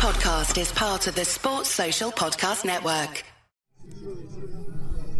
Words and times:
podcast 0.00 0.58
is 0.58 0.72
part 0.72 1.06
of 1.08 1.14
the 1.14 1.26
Sports 1.26 1.68
Social 1.68 2.10
Podcast 2.10 2.64
Network. 2.64 3.22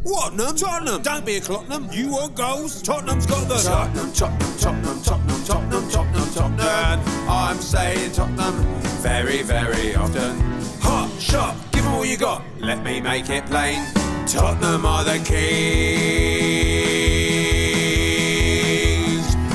What, 0.05 0.31
Tottenham? 0.31 0.57
Tottenham. 0.57 1.03
Don't 1.03 1.27
be 1.27 1.37
a 1.37 1.41
Tottenham. 1.41 1.91
You 1.93 2.09
want 2.13 2.35
goals? 2.35 2.81
Tottenham's 2.81 3.27
got 3.27 3.47
the 3.47 3.57
Tottenham, 3.57 4.11
Tottenham, 4.15 4.57
Tottenham, 4.59 5.03
Tottenham, 5.03 5.45
Tottenham, 5.45 5.91
Tottenham, 5.91 6.33
Tottenham. 6.33 7.29
I'm 7.29 7.59
saying 7.59 8.13
Tottenham 8.13 8.55
very, 9.03 9.43
very 9.43 9.95
often. 9.97 10.41
Hot 10.81 11.11
shot, 11.21 11.55
give 11.73 11.85
'em 11.85 11.93
all 11.93 12.07
you 12.07 12.17
got. 12.17 12.43
Let 12.61 12.83
me 12.83 13.03
make 13.03 13.29
it 13.29 13.45
plain. 13.45 13.85
Tottenham 14.27 14.87
are 14.87 15.05
the 15.05 15.19
kings. 15.19 15.37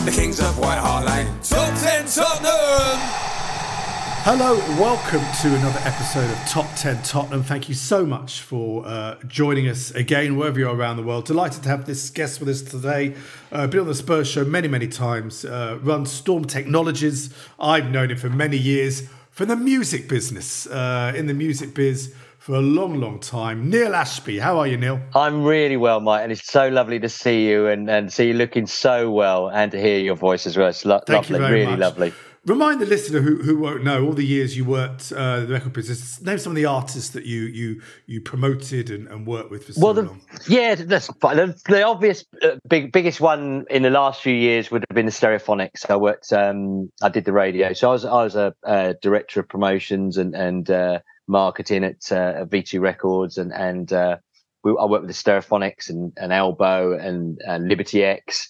The 0.05 0.11
kings 0.11 0.39
of 0.39 0.59
White 0.59 0.77
Hart 0.77 1.07
Lane. 1.07 1.27
Top 1.41 1.73
10 1.79 2.05
Tottenham! 2.05 3.24
Hello, 4.27 4.57
welcome 4.81 5.21
to 5.43 5.55
another 5.55 5.79
episode 5.83 6.27
of 6.31 6.49
Top 6.49 6.65
10 6.77 7.03
Tottenham. 7.03 7.43
Thank 7.43 7.69
you 7.69 7.75
so 7.75 8.07
much 8.07 8.41
for 8.41 8.83
uh, 8.83 9.19
joining 9.27 9.67
us 9.67 9.91
again, 9.91 10.35
wherever 10.35 10.57
you 10.57 10.67
are 10.67 10.75
around 10.75 10.97
the 10.97 11.03
world. 11.03 11.25
Delighted 11.25 11.61
to 11.61 11.69
have 11.69 11.85
this 11.85 12.09
guest 12.09 12.39
with 12.39 12.49
us 12.49 12.63
today. 12.63 13.13
Uh, 13.51 13.67
been 13.67 13.81
on 13.81 13.85
the 13.85 13.93
Spurs 13.93 14.27
show 14.27 14.43
many, 14.43 14.67
many 14.67 14.87
times. 14.87 15.45
Uh, 15.45 15.77
runs 15.83 16.11
Storm 16.11 16.45
Technologies. 16.45 17.31
I've 17.59 17.91
known 17.91 18.09
him 18.09 18.17
for 18.17 18.31
many 18.31 18.57
years 18.57 19.07
from 19.29 19.47
the 19.49 19.55
music 19.55 20.09
business, 20.09 20.65
uh, 20.65 21.13
in 21.15 21.27
the 21.27 21.35
music 21.35 21.75
biz 21.75 22.11
for 22.39 22.55
a 22.55 22.61
long, 22.61 22.99
long 22.99 23.19
time. 23.19 23.69
Neil 23.69 23.93
Ashby, 23.93 24.39
how 24.39 24.57
are 24.57 24.65
you, 24.65 24.77
Neil? 24.77 25.01
I'm 25.13 25.43
really 25.43 25.77
well, 25.77 25.99
Mike, 25.99 26.23
and 26.23 26.31
it's 26.31 26.47
so 26.47 26.67
lovely 26.69 26.99
to 26.99 27.09
see 27.09 27.47
you 27.47 27.67
and, 27.67 27.87
and 27.87 28.11
see 28.11 28.29
you 28.29 28.33
looking 28.33 28.65
so 28.65 29.11
well 29.11 29.51
and 29.51 29.71
to 29.71 29.79
hear 29.79 29.99
your 29.99 30.15
voice 30.15 30.47
as 30.47 30.57
well. 30.57 30.69
It's 30.69 30.83
lo- 30.83 31.01
lovely, 31.07 31.39
really 31.39 31.67
much. 31.67 31.79
lovely. 31.79 32.13
Remind 32.45 32.79
the 32.79 32.85
listener 32.85 33.21
who, 33.21 33.37
who 33.41 33.57
won't 33.57 33.83
know 33.83 34.05
all 34.05 34.13
the 34.13 34.25
years 34.25 34.55
you 34.55 34.65
worked 34.65 35.11
uh, 35.11 35.39
the 35.41 35.53
record 35.53 35.73
business. 35.73 36.21
Name 36.21 36.37
some 36.37 36.51
of 36.51 36.55
the 36.55 36.65
artists 36.65 37.09
that 37.11 37.25
you 37.25 37.41
you 37.41 37.81
you 38.05 38.21
promoted 38.21 38.91
and, 38.91 39.07
and 39.07 39.25
worked 39.25 39.49
with 39.49 39.65
for 39.65 39.73
so 39.73 39.81
Well, 39.81 39.93
the, 39.95 40.03
long. 40.03 40.21
yeah, 40.47 40.75
that's 40.75 41.07
fine. 41.19 41.37
The, 41.37 41.59
the 41.67 41.83
obvious 41.83 42.23
uh, 42.43 42.57
big 42.67 42.91
biggest 42.91 43.19
one 43.19 43.65
in 43.71 43.81
the 43.81 43.89
last 43.89 44.21
few 44.21 44.33
years 44.35 44.69
would 44.69 44.85
have 44.87 44.95
been 44.95 45.07
the 45.07 45.11
Stereophonics. 45.11 45.89
I 45.89 45.95
worked, 45.95 46.31
um, 46.31 46.91
I 47.01 47.09
did 47.09 47.25
the 47.25 47.33
radio, 47.33 47.73
so 47.73 47.89
I 47.89 47.93
was 47.93 48.05
I 48.05 48.23
was 48.23 48.35
a, 48.35 48.53
uh 48.63 48.93
director 49.01 49.39
of 49.39 49.49
promotions 49.49 50.17
and 50.17 50.35
and 50.35 50.69
uh, 50.69 50.99
marketing 51.27 51.83
at 51.83 52.11
uh, 52.11 52.45
V2 52.45 52.79
Records, 52.79 53.39
and 53.39 53.51
and 53.53 53.91
uh, 53.91 54.17
we, 54.63 54.71
I 54.79 54.85
worked 54.85 55.05
with 55.05 55.15
the 55.15 55.31
Stereophonics 55.31 55.89
and, 55.89 56.13
and 56.17 56.31
Elbow 56.31 56.97
and, 56.97 57.39
and 57.47 57.67
Liberty 57.67 58.03
X. 58.03 58.49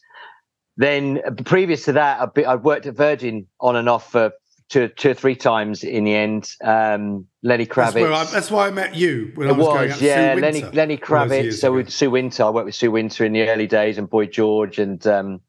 Then 0.77 1.21
uh, 1.25 1.31
previous 1.43 1.85
to 1.85 1.93
that, 1.93 2.31
I've, 2.47 2.63
worked 2.63 2.85
at 2.85 2.95
Virgin 2.95 3.47
on 3.59 3.75
and 3.75 3.87
off 3.87 4.11
for 4.11 4.31
two, 4.69 4.89
two 4.89 5.11
or 5.11 5.13
three 5.13 5.35
times 5.35 5.83
in 5.83 6.03
the 6.03 6.13
end. 6.13 6.51
Um, 6.63 7.27
Lenny 7.43 7.65
Kravitz. 7.65 7.93
That's, 7.93 8.31
I, 8.31 8.33
that's 8.33 8.51
why 8.51 8.67
I 8.67 8.71
met 8.71 8.95
you 8.95 9.31
when 9.35 9.47
I 9.47 9.51
It 9.51 9.57
was, 9.57 9.67
going 9.67 9.89
was, 9.89 10.01
yeah. 10.01 10.35
Lenny 10.37 10.63
Lenny 10.63 10.97
Kravitz. 10.97 11.53
So 11.55 11.69
ago. 11.69 11.77
with 11.77 11.89
Sue 11.91 12.09
Winter, 12.09 12.43
I 12.43 12.49
worked 12.49 12.65
with 12.65 12.75
Sue 12.75 12.91
Winter 12.91 13.25
in 13.25 13.33
the 13.33 13.47
early 13.49 13.67
days, 13.67 13.97
and 13.97 14.09
Boy 14.09 14.25
George, 14.25 14.79
and 14.79 15.05
um, 15.07 15.41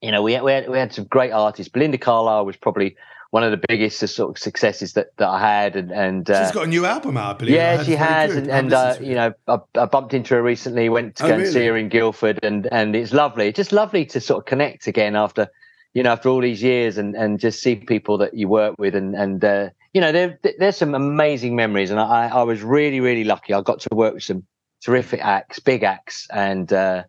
you 0.00 0.12
know, 0.12 0.22
we 0.22 0.34
had, 0.34 0.42
we 0.42 0.52
had 0.52 0.68
we 0.68 0.78
had 0.78 0.92
some 0.92 1.06
great 1.06 1.32
artists. 1.32 1.70
Belinda 1.70 1.98
Carlisle 1.98 2.46
was 2.46 2.56
probably 2.56 2.96
one 3.34 3.42
of 3.42 3.50
the 3.50 3.66
biggest 3.68 3.98
sort 3.98 4.30
of 4.30 4.38
successes 4.40 4.92
that, 4.92 5.08
that 5.16 5.26
I 5.28 5.40
had, 5.40 5.74
and 5.74 5.90
and 5.90 6.30
uh, 6.30 6.46
She's 6.46 6.54
got 6.54 6.66
a 6.66 6.68
new 6.68 6.86
album 6.86 7.16
out, 7.16 7.34
I 7.34 7.38
believe. 7.38 7.54
Yeah, 7.56 7.82
she 7.82 7.96
has, 7.96 8.32
good. 8.32 8.44
and, 8.44 8.50
and 8.52 8.72
uh, 8.72 8.86
listened 8.90 8.98
to 8.98 9.04
it. 9.04 9.08
you 9.08 9.14
know, 9.16 9.32
I, 9.48 9.80
I 9.82 9.86
bumped 9.86 10.14
into 10.14 10.34
her 10.34 10.42
recently. 10.42 10.88
Went 10.88 11.16
to 11.16 11.24
Oh, 11.24 11.28
go 11.30 11.34
and 11.34 11.48
see 11.48 11.66
her 11.66 11.76
in 11.76 11.88
Guildford, 11.88 12.38
and 12.44 12.68
and 12.70 12.94
it's 12.94 13.12
lovely. 13.12 13.52
Just 13.52 13.72
lovely 13.72 14.06
to 14.06 14.20
sort 14.20 14.38
of 14.38 14.44
connect 14.46 14.86
again 14.86 15.16
after, 15.16 15.48
you 15.94 16.04
know, 16.04 16.12
after 16.12 16.28
all 16.28 16.40
these 16.40 16.62
years, 16.62 16.96
and 16.96 17.16
and 17.16 17.40
just 17.40 17.60
see 17.60 17.74
people 17.74 18.18
that 18.18 18.34
you 18.34 18.46
work 18.46 18.76
with, 18.78 18.94
and 18.94 19.16
and 19.16 19.44
uh, 19.44 19.70
you 19.92 20.00
know, 20.00 20.12
there 20.12 20.38
there's 20.60 20.76
some 20.76 20.94
amazing 20.94 21.56
memories, 21.56 21.90
and 21.90 21.98
I 21.98 22.28
I 22.28 22.44
was 22.44 22.62
really 22.62 23.00
really 23.00 23.24
lucky. 23.24 23.52
I 23.52 23.62
got 23.62 23.80
to 23.80 23.88
work 23.96 24.14
with 24.14 24.22
some 24.22 24.44
terrific 24.84 25.20
acts, 25.24 25.58
big 25.58 25.82
acts, 25.82 26.28
and 26.32 26.72
uh, 26.72 27.02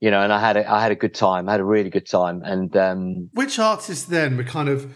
you 0.00 0.10
know, 0.10 0.22
and 0.22 0.32
I 0.32 0.40
had 0.40 0.56
a 0.56 0.68
I 0.68 0.82
had 0.82 0.90
a 0.90 0.96
good 0.96 1.14
time. 1.14 1.48
I 1.48 1.52
had 1.52 1.60
a 1.60 1.64
really 1.64 1.90
good 1.90 2.08
time, 2.08 2.42
and 2.42 2.76
um, 2.76 3.30
Which 3.32 3.60
artists 3.60 4.06
then 4.06 4.36
were 4.36 4.42
kind 4.42 4.68
of 4.68 4.92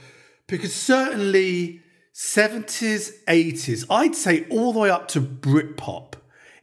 because 0.53 0.75
certainly 0.75 1.81
seventies, 2.13 3.15
eighties, 3.27 3.87
I'd 3.89 4.15
say 4.15 4.45
all 4.51 4.75
the 4.75 4.81
way 4.81 4.91
up 4.91 5.09
to 5.09 5.21
Britpop. 5.23 6.13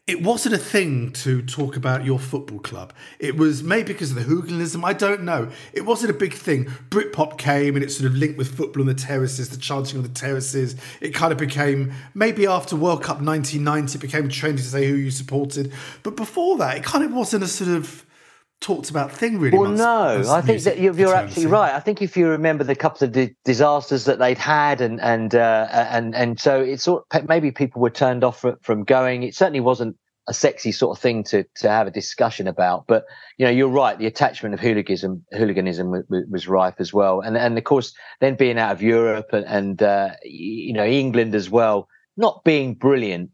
It 0.06 0.22
wasn't 0.22 0.54
a 0.54 0.60
thing 0.60 1.12
to 1.14 1.42
talk 1.42 1.76
about 1.76 2.06
your 2.06 2.20
football 2.20 2.60
club. 2.60 2.94
It 3.18 3.36
was 3.36 3.64
maybe 3.64 3.94
because 3.94 4.12
of 4.12 4.18
the 4.18 4.22
hooliganism. 4.22 4.86
I 4.86 4.94
don't 4.94 5.24
know. 5.24 5.50
It 5.74 5.88
wasn't 5.88 6.12
a 6.12 6.14
big 6.14 6.36
thing. 6.36 6.66
Britpop 6.90 7.40
came 7.40 7.76
and 7.76 7.84
it 7.84 7.90
sort 7.90 8.06
of 8.06 8.16
linked 8.16 8.38
with 8.38 8.56
football 8.56 8.84
on 8.84 8.88
the 8.88 8.94
terraces, 8.94 9.50
the 9.50 9.58
chanting 9.58 9.98
on 9.98 10.04
the 10.04 10.10
terraces. 10.10 10.76
It 11.02 11.16
kind 11.16 11.32
of 11.32 11.40
became 11.40 11.92
maybe 12.14 12.46
after 12.46 12.76
World 12.76 13.02
Cup 13.02 13.22
1990, 13.22 13.98
it 13.98 14.02
became 14.02 14.30
trendy 14.30 14.58
to 14.58 14.64
say 14.64 14.88
who 14.88 14.96
you 14.96 15.10
supported. 15.10 15.74
But 16.04 16.16
before 16.16 16.58
that, 16.58 16.78
it 16.78 16.84
kind 16.84 17.04
of 17.04 17.12
wasn't 17.12 17.44
a 17.44 17.48
sort 17.48 17.72
of 17.72 18.06
talked 18.62 18.90
about 18.90 19.12
thing 19.12 19.40
really. 19.40 19.58
Well, 19.58 19.72
much 19.72 19.78
no, 19.78 20.24
I 20.32 20.42
think 20.42 20.64
that 20.64 20.80
you're, 20.80 20.94
you're 20.94 21.16
absolutely 21.16 21.52
right. 21.52 21.74
I 21.74 21.80
think 21.80 22.02
if 22.02 22.18
you 22.18 22.28
remember 22.28 22.64
the 22.64 22.76
couple 22.76 23.06
of 23.06 23.14
di- 23.14 23.36
disasters 23.46 24.06
that 24.06 24.20
they'd 24.20 24.38
had, 24.38 24.82
and 24.82 25.00
and 25.02 25.34
uh, 25.36 25.68
and 25.72 26.16
and 26.16 26.40
so 26.40 26.62
it's 26.62 26.84
sort 26.84 27.06
maybe 27.28 27.52
people 27.52 27.82
were 27.82 27.90
turned 27.90 28.24
off 28.24 28.44
from 28.62 28.84
going. 28.84 29.24
It 29.24 29.36
certainly 29.36 29.62
wasn't 29.62 29.98
a 30.28 30.34
sexy 30.34 30.72
sort 30.72 30.96
of 30.96 31.02
thing 31.02 31.24
to 31.24 31.44
to 31.56 31.70
have 31.70 31.88
a 31.88 31.92
discussion 31.92 32.48
about. 32.48 32.86
But 32.88 33.06
you 33.38 33.46
know, 33.46 33.52
you're 33.52 33.68
right. 33.68 33.98
The 33.98 34.06
attachment 34.06 34.54
of 34.54 34.60
hooliganism 34.60 35.26
hooliganism 35.32 35.92
was, 35.92 36.04
was 36.30 36.48
rife 36.48 36.76
as 36.80 36.94
well, 36.94 37.22
and 37.22 37.38
and 37.38 37.58
of 37.58 37.64
course, 37.64 37.94
then 38.22 38.36
being 38.36 38.60
out 38.60 38.72
of 38.72 38.82
Europe 38.82 39.34
and, 39.34 39.46
and 39.46 39.84
uh, 39.84 40.12
you 40.24 40.74
know 40.74 40.86
England 40.86 41.36
as 41.36 41.50
well, 41.50 41.88
not 42.16 42.44
being 42.44 42.76
brilliant. 42.76 43.32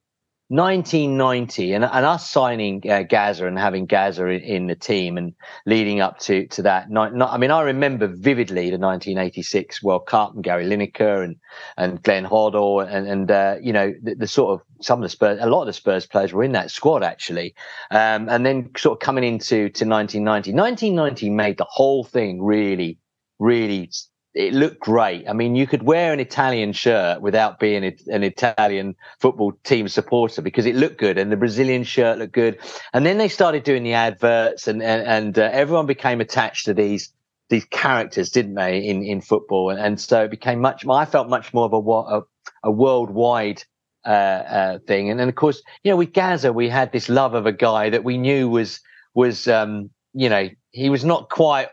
1990 0.50 1.74
and, 1.74 1.84
and 1.84 2.06
us 2.06 2.30
signing 2.30 2.84
uh, 2.88 3.02
Gaza 3.02 3.48
and 3.48 3.58
having 3.58 3.88
Gaza 3.88 4.28
in, 4.28 4.42
in 4.42 4.68
the 4.68 4.76
team 4.76 5.18
and 5.18 5.34
leading 5.66 6.02
up 6.02 6.20
to 6.20 6.46
to 6.48 6.62
that. 6.62 6.92
Not, 6.92 7.16
not, 7.16 7.34
I 7.34 7.38
mean, 7.38 7.50
I 7.50 7.62
remember 7.62 8.08
vividly 8.08 8.70
the 8.70 8.78
1986 8.78 9.82
World 9.82 10.06
Cup 10.06 10.36
and 10.36 10.44
Gary 10.44 10.66
Lineker 10.66 11.24
and 11.24 11.36
and 11.78 12.02
Glenn 12.04 12.26
Hoddle 12.26 12.88
and 12.88 13.08
and 13.08 13.32
uh, 13.32 13.56
you 13.60 13.74
know 13.74 13.94
the, 14.04 14.14
the 14.14 14.28
sort 14.28 14.54
of 14.54 14.66
some 14.82 15.00
of 15.00 15.04
the 15.04 15.10
Spurs, 15.10 15.40
a 15.42 15.48
lot 15.48 15.62
of 15.62 15.68
the 15.68 15.74
Spurs 15.74 16.06
players 16.06 16.32
were 16.32 16.44
in 16.44 16.52
that 16.52 16.70
squad 16.70 17.04
actually, 17.04 17.56
um, 17.90 18.30
and 18.30 18.46
then 18.46 18.70
sort 18.78 18.98
of 18.98 19.00
coming 19.00 19.24
into 19.24 19.70
to 19.70 19.86
1990. 19.86 20.54
1990 20.54 21.30
made 21.32 21.58
the 21.58 21.66
whole 21.68 22.04
thing 22.04 22.42
really, 22.42 23.00
really. 23.40 23.90
It 24.36 24.54
looked 24.54 24.82
great. 24.82 25.30
I 25.30 25.34
mean, 25.34 25.56
you 25.56 25.66
could 25.66 25.84
wear 25.84 26.12
an 26.12 26.20
Italian 26.20 26.74
shirt 26.74 27.22
without 27.22 27.58
being 27.58 27.86
an 27.86 28.22
Italian 28.22 28.96
football 29.22 29.54
team 29.64 29.88
supporter 29.88 30.42
because 30.42 30.66
it 30.66 30.76
looked 30.76 30.98
good, 30.98 31.18
and 31.18 31.32
the 31.32 31.38
Brazilian 31.38 31.86
shirt 31.86 32.20
looked 32.20 32.34
good. 32.34 32.60
And 32.92 33.06
then 33.06 33.18
they 33.18 33.30
started 33.30 33.64
doing 33.64 33.84
the 33.84 33.94
adverts, 33.94 34.68
and 34.68 34.84
and, 34.84 35.08
and 35.08 35.40
uh, 35.40 35.50
everyone 35.54 35.86
became 35.86 36.20
attached 36.20 36.66
to 36.66 36.74
these 36.74 37.14
these 37.48 37.64
characters, 37.64 38.30
didn't 38.30 38.56
they, 38.56 38.80
in 38.80 39.04
in 39.04 39.22
football? 39.22 39.70
And, 39.70 39.80
and 39.80 40.02
so 40.02 40.26
it 40.26 40.32
became 40.32 40.60
much. 40.60 40.86
I 40.86 41.06
felt 41.06 41.30
much 41.30 41.54
more 41.54 41.66
of 41.66 41.74
a 41.74 42.18
a, 42.18 42.22
a 42.64 42.72
worldwide 42.72 43.64
uh, 44.06 44.10
uh, 44.10 44.80
thing. 44.80 45.10
And 45.10 45.18
then 45.18 45.30
of 45.30 45.36
course, 45.36 45.64
you 45.86 45.92
know, 45.92 45.98
with 45.98 46.12
Gaza, 46.12 46.52
we 46.52 46.68
had 46.68 46.92
this 46.92 47.08
love 47.08 47.36
of 47.36 47.46
a 47.46 47.54
guy 47.54 47.90
that 47.90 48.04
we 48.04 48.18
knew 48.18 48.50
was 48.50 48.82
was 49.14 49.48
um, 49.48 49.92
you 50.14 50.28
know 50.28 50.50
he 50.72 50.90
was 50.90 51.06
not 51.06 51.30
quite 51.30 51.70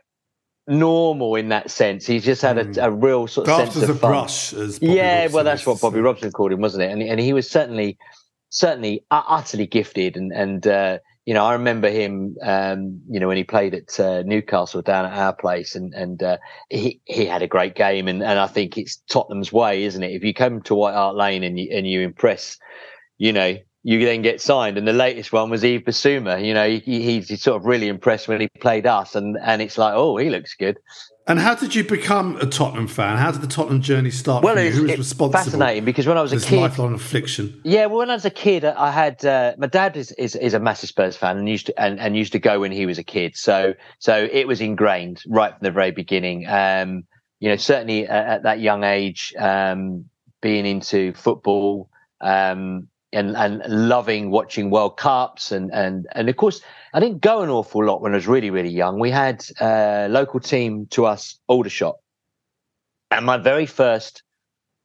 normal 0.67 1.35
in 1.37 1.49
that 1.49 1.71
sense. 1.71 2.07
He 2.07 2.19
just 2.21 2.43
had 2.43 2.59
a, 2.59 2.87
a 2.87 2.91
real 2.91 3.27
sort 3.27 3.49
of 3.49 3.57
Daft 3.59 3.73
sense 3.73 3.85
as 3.85 3.89
a 3.89 3.93
of 3.93 4.01
fun. 4.01 4.11
brush, 4.11 4.53
as 4.53 4.81
yeah, 4.81 5.23
Robson 5.23 5.35
well, 5.35 5.45
that's 5.45 5.67
what 5.67 5.81
Bobby 5.81 5.97
say. 5.97 6.01
Robson 6.01 6.33
called 6.33 6.53
him, 6.53 6.61
wasn't 6.61 6.85
it? 6.85 6.91
And 6.91 7.03
and 7.03 7.21
he 7.21 7.33
was 7.33 7.51
certainly 7.51 7.99
certainly 8.51 9.05
utterly 9.11 9.67
gifted, 9.67 10.17
and 10.17 10.33
and 10.33 10.67
uh, 10.67 10.99
you 11.25 11.35
know 11.35 11.45
I 11.45 11.55
remember 11.55 11.91
him, 11.91 12.37
um, 12.43 13.01
you 13.09 13.19
know, 13.19 13.29
when 13.29 13.37
he 13.37 13.45
played 13.45 13.75
at 13.75 13.99
uh, 13.99 14.23
Newcastle 14.23 14.83
down 14.83 15.07
at 15.07 15.13
our 15.13 15.35
place, 15.35 15.75
and 15.75 15.93
and 15.95 16.23
uh, 16.23 16.39
he 16.71 17.01
he 17.05 17.27
had 17.27 17.43
a 17.43 17.49
great 17.49 17.75
game, 17.75 18.09
and 18.09 18.23
and 18.23 18.39
I 18.39 18.47
think 18.47 18.79
it's 18.79 19.03
Tottenham's 19.11 19.53
way, 19.53 19.85
isn't 19.85 20.03
it? 20.03 20.13
If 20.13 20.23
you 20.23 20.35
come 20.35 20.63
to 20.63 20.75
White 20.75 20.95
Hart 20.95 21.17
Lane 21.17 21.43
and 21.43 21.59
you 21.59 21.69
and 21.73 21.87
you 21.87 22.01
impress, 22.03 22.59
you 23.19 23.33
know. 23.33 23.57
You 23.85 24.05
then 24.05 24.23
get 24.23 24.41
signed, 24.41 24.79
and 24.79 24.87
the 24.87 24.93
latest 24.93 25.33
one 25.33 25.51
was 25.51 25.65
Yves 25.65 25.83
Bissouma. 25.83 26.45
You 26.45 26.55
know, 26.55 26.69
he, 26.69 26.79
he, 26.79 27.21
he's 27.21 27.43
sort 27.43 27.57
of 27.61 27.67
really 27.67 27.89
impressed 27.89 28.29
when 28.29 28.41
he 28.41 28.49
played 28.61 28.87
us, 28.87 29.15
and 29.17 29.37
and 29.43 29.61
it's 29.61 29.77
like, 29.77 29.95
oh, 29.95 30.17
he 30.17 30.31
looks 30.31 30.55
good. 30.55 30.79
And 31.27 31.39
how 31.39 31.55
did 31.55 31.73
you 31.75 31.85
become 31.85 32.37
a 32.39 32.47
Tottenham 32.47 32.89
fan? 32.89 33.17
How 33.17 33.31
did 33.31 33.43
the 33.43 33.47
Tottenham 33.47 33.81
journey 33.81 34.11
start 34.11 34.43
Well, 34.43 34.57
for 34.57 34.61
it's, 34.61 34.77
Who 34.77 34.83
was 34.83 34.99
responsible? 34.99 35.33
fascinating 35.33 35.85
because 35.85 36.05
when 36.07 36.19
I 36.19 36.23
was 36.23 36.33
a 36.33 36.41
kid, 36.41 36.61
lifelong 36.61 36.95
affliction. 36.95 37.61
Yeah, 37.65 37.87
well, 37.87 37.99
when 37.99 38.11
I 38.11 38.15
was 38.15 38.25
a 38.25 38.31
kid, 38.31 38.65
I 38.65 38.91
had 38.91 39.25
uh, 39.25 39.55
my 39.57 39.69
dad 39.69 39.97
is, 39.97 40.11
is 40.13 40.35
is 40.35 40.55
a 40.55 40.59
massive 40.61 40.89
Spurs 40.89 41.17
fan 41.17 41.39
and 41.39 41.49
used 41.49 41.67
to 41.67 41.81
and, 41.81 42.01
and 42.01 42.17
used 42.17 42.33
to 42.33 42.41
go 42.41 42.61
when 42.61 42.73
he 42.73 42.87
was 42.87 42.99
a 42.99 43.05
kid. 43.05 43.37
So 43.37 43.75
so 44.01 44.29
it 44.33 44.49
was 44.49 44.61
ingrained 44.61 45.23
right 45.29 45.53
from 45.53 45.61
the 45.63 45.71
very 45.71 45.93
beginning. 45.93 46.47
Um, 46.49 47.05
you 47.39 47.49
know, 47.49 47.57
certainly 47.57 48.07
at, 48.07 48.27
at 48.27 48.43
that 48.43 48.61
young 48.61 48.83
age, 48.83 49.33
um, 49.39 50.07
being 50.41 50.67
into 50.67 51.13
football 51.15 51.89
um, 52.21 52.89
and 53.13 53.37
and 53.37 53.63
loving 53.67 54.31
watching 54.31 54.71
World 54.71 54.97
Cups 54.97 55.53
and 55.53 55.73
and 55.73 56.07
and 56.13 56.29
of 56.29 56.37
course, 56.37 56.61
I 56.93 57.01
didn't 57.01 57.21
go 57.21 57.43
an 57.43 57.51
awful 57.51 57.85
lot 57.85 58.01
when 58.01 58.13
I 58.13 58.17
was 58.17 58.27
really 58.27 58.51
really 58.51 58.71
young. 58.71 58.99
We 58.99 59.11
had 59.11 59.45
a 59.61 60.09
local 60.09 60.41
team 60.41 60.87
to 60.91 61.07
us, 61.07 61.39
Aldershot, 61.49 61.97
and 63.11 63.27
my 63.27 63.37
very 63.37 63.67
first 63.67 64.23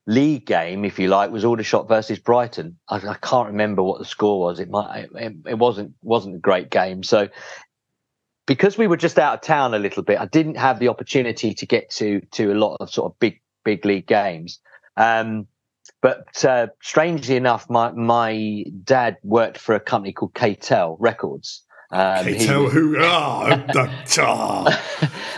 league 0.08 0.46
game, 0.46 0.86
if 0.86 0.98
you 0.98 1.10
like, 1.10 1.32
was 1.32 1.46
Aldershot 1.46 1.88
versus 1.88 2.18
Brighton. 2.18 2.78
I, 2.88 2.96
I 2.96 3.16
can't 3.16 3.48
remember 3.48 3.84
what 3.84 4.00
the 4.00 4.06
score 4.06 4.40
was. 4.40 4.60
It 4.60 4.70
might 4.70 5.10
it, 5.16 5.34
it 5.46 5.58
wasn't 5.58 5.94
wasn't 6.02 6.36
a 6.36 6.40
great 6.40 6.70
game. 6.70 7.04
So 7.04 7.30
because 8.46 8.78
we 8.78 8.88
were 8.88 8.98
just 8.98 9.20
out 9.20 9.36
of 9.36 9.42
town 9.42 9.74
a 9.74 9.80
little 9.80 10.04
bit, 10.04 10.20
I 10.20 10.26
didn't 10.26 10.56
have 10.56 10.80
the 10.80 10.88
opportunity 10.88 11.54
to 11.54 11.66
get 11.66 11.90
to 11.92 12.22
to 12.32 12.52
a 12.52 12.56
lot 12.56 12.78
of 12.80 12.90
sort 12.90 13.12
of 13.12 13.20
big 13.20 13.42
big 13.64 13.86
league 13.86 14.08
games. 14.08 14.60
Um, 14.96 15.48
but 16.02 16.46
uh, 16.46 16.68
strangely 16.82 17.36
enough, 17.36 17.70
my 17.70 17.92
my 17.92 18.66
dad 18.84 19.18
worked 19.24 19.58
for 19.58 19.76
a 19.76 19.80
company 19.80 20.14
called 20.14 20.34
K-tel 20.34 20.98
Records. 21.00 21.64
Um, 21.90 22.26
K-tel, 22.26 22.70
who? 22.70 22.98
Oh, 23.00 23.66
oh. 24.20 24.72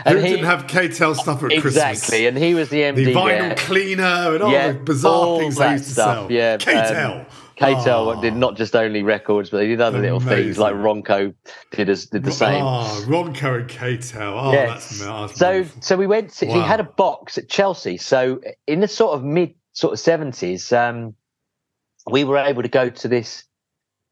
who 0.08 0.18
he, 0.18 0.30
didn't 0.30 0.46
have 0.46 0.68
K-tel 0.68 1.14
stuff 1.14 1.44
at 1.44 1.52
exactly, 1.52 1.62
Christmas? 1.62 1.84
Exactly, 1.84 2.28
and 2.28 2.38
he 2.38 2.56
was 2.56 2.70
the 2.70 2.82
MD. 2.82 2.96
The 2.96 3.14
vinyl 3.14 3.40
there. 3.40 3.56
cleaner 3.56 4.34
and 4.34 4.42
all 4.42 4.52
yeah, 4.52 4.72
the 4.72 4.80
bizarre 4.80 5.14
all 5.14 5.40
things 5.40 5.58
they 5.58 5.72
used 5.74 5.86
to 5.86 5.92
stuff, 5.92 6.16
sell. 6.16 6.32
Yeah, 6.32 6.58
K-tel. 6.58 7.14
Um, 7.20 7.26
K-tel 7.60 8.10
oh. 8.10 8.22
did 8.22 8.36
not 8.36 8.56
just 8.56 8.74
only 8.76 9.04
records, 9.04 9.50
but 9.50 9.58
they 9.58 9.68
did 9.68 9.82
other 9.82 10.00
little 10.00 10.22
things 10.22 10.58
like 10.58 10.74
Ronco 10.74 11.34
did 11.72 11.90
as 11.90 12.06
did 12.06 12.24
the 12.24 12.32
same. 12.32 12.64
Oh, 12.64 13.06
Ronco 13.06 13.60
and 13.60 13.70
K-tel. 13.70 14.40
Oh, 14.40 14.52
yes. 14.54 14.98
that's, 14.98 15.00
that's 15.00 15.40
so 15.40 15.52
beautiful. 15.52 15.82
so 15.82 15.98
we 15.98 16.08
went. 16.08 16.32
To, 16.36 16.46
wow. 16.46 16.54
He 16.54 16.62
had 16.62 16.80
a 16.80 16.86
box 16.86 17.38
at 17.38 17.50
Chelsea. 17.50 17.98
So 17.98 18.40
in 18.66 18.80
the 18.80 18.88
sort 18.88 19.14
of 19.14 19.26
mid 19.26 19.56
sort 19.74 19.94
of 19.94 20.00
seventies, 20.00 20.72
um, 20.72 21.16
we 22.10 22.24
were 22.24 22.38
able 22.38 22.64
to 22.64 22.70
go 22.70 22.90
to 22.90 23.08
this 23.08 23.46